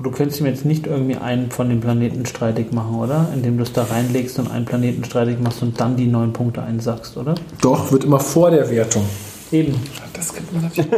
[0.00, 3.28] Du könntest ihm jetzt nicht irgendwie einen von den Planeten streitig machen, oder?
[3.34, 6.62] Indem du es da reinlegst und einen Planeten streitig machst und dann die neun Punkte
[6.62, 7.34] einsackst, oder?
[7.60, 9.04] Doch, wird immer vor der Wertung.
[9.50, 9.74] Eben.
[10.14, 10.88] Das könnte man natürlich.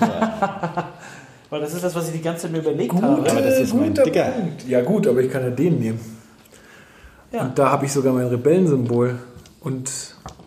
[1.50, 3.94] Weil das ist das, was ich die ganze Zeit mir überlegt Aber das ist mein
[3.94, 4.24] Dicker.
[4.24, 4.68] Punkt.
[4.68, 6.00] Ja gut, aber ich kann ja den nehmen.
[7.32, 7.42] Ja.
[7.42, 9.18] Und da habe ich sogar mein Rebellensymbol.
[9.60, 9.90] Und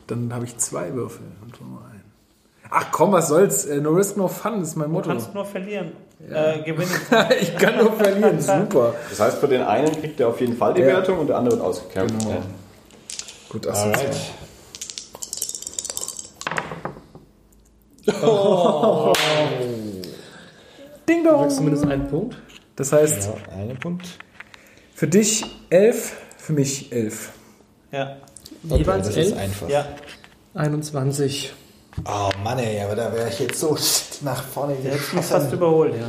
[0.07, 2.03] dann habe ich zwei Würfel und nur einen.
[2.69, 3.65] Ach komm, was soll's?
[3.65, 5.10] Äh, no risk, no fun ist mein Du Motto.
[5.10, 5.91] kannst nur verlieren.
[6.30, 6.91] Äh, gewinnen.
[7.41, 8.94] ich kann nur verlieren, super.
[9.10, 10.88] Das heißt, für den einen kriegt er auf jeden Fall die Ja.
[10.88, 12.19] Wertung und der andere wird ausgekämpft.
[12.19, 12.32] Genau.
[12.32, 12.41] Ja.
[13.49, 14.15] Gut, das Alright.
[21.07, 21.41] Ding Du dong.
[21.41, 22.38] kriegst zumindest einen Punkt.
[22.76, 24.07] Das heißt, Ja, einen Punkt.
[24.94, 27.32] für dich elf, für mich elf.
[27.91, 28.18] ja.
[28.69, 29.38] Okay, Jeweils das ist elf?
[29.40, 29.69] einfach.
[29.69, 29.88] Ja.
[30.53, 31.53] 21.
[32.06, 33.76] Oh Mann, ey, aber da wäre ich jetzt so
[34.22, 36.07] nach vorne Der mich fast überholt, ja.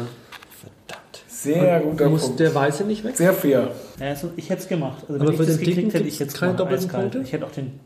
[0.61, 1.23] Verdammt.
[1.27, 2.41] Sehr guter Muss Punkt.
[2.41, 3.17] der Weiße nicht weg?
[3.17, 3.71] Sehr fair.
[3.99, 5.05] ja also ich hätte es gemacht.
[5.09, 7.19] Also Aber wenn ich für das den gekriegt hätte, ich jetzt keine doppelten Punkte?
[7.21, 7.81] Ich hätte auch den.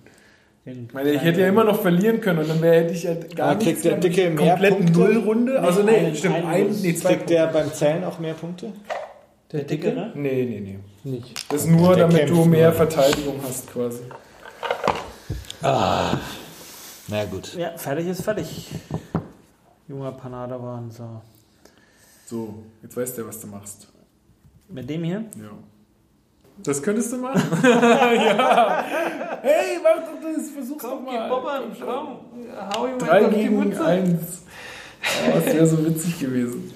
[0.69, 3.15] Ich meine, ich hätte ja immer noch verlieren können und dann wäre hätte ich ja
[3.15, 3.99] gar Aber kriegt der.
[3.99, 4.99] Dicke mehr komplett Punkte?
[4.99, 5.61] Nullrunde.
[5.61, 8.73] Also nee, einen- stimmt, ein, nee, zwei Kriegt der beim Zählen auch mehr Punkte?
[9.53, 10.11] Der Dicke, ne?
[10.17, 10.61] Nee, nee,
[11.05, 11.11] nee.
[11.13, 11.53] Nicht.
[11.53, 12.77] Das ist nur, Der damit du mehr nur.
[12.77, 14.01] Verteidigung hast quasi.
[15.63, 17.55] Na gut.
[17.57, 18.69] Ja, fertig ist fertig.
[19.89, 21.23] Junger Panadewan, so.
[22.27, 23.87] So, jetzt weißt du, was du machst.
[24.69, 25.25] Mit dem hier?
[25.41, 25.51] Ja.
[26.59, 27.43] Das könntest du machen?
[27.63, 28.85] ja.
[29.43, 31.29] Hey, mach doch das, versuch's doch mal.
[31.29, 32.19] komm.
[32.75, 34.43] Hau ihm Drei gegen eins.
[35.29, 36.75] Oh, das wäre so witzig gewesen.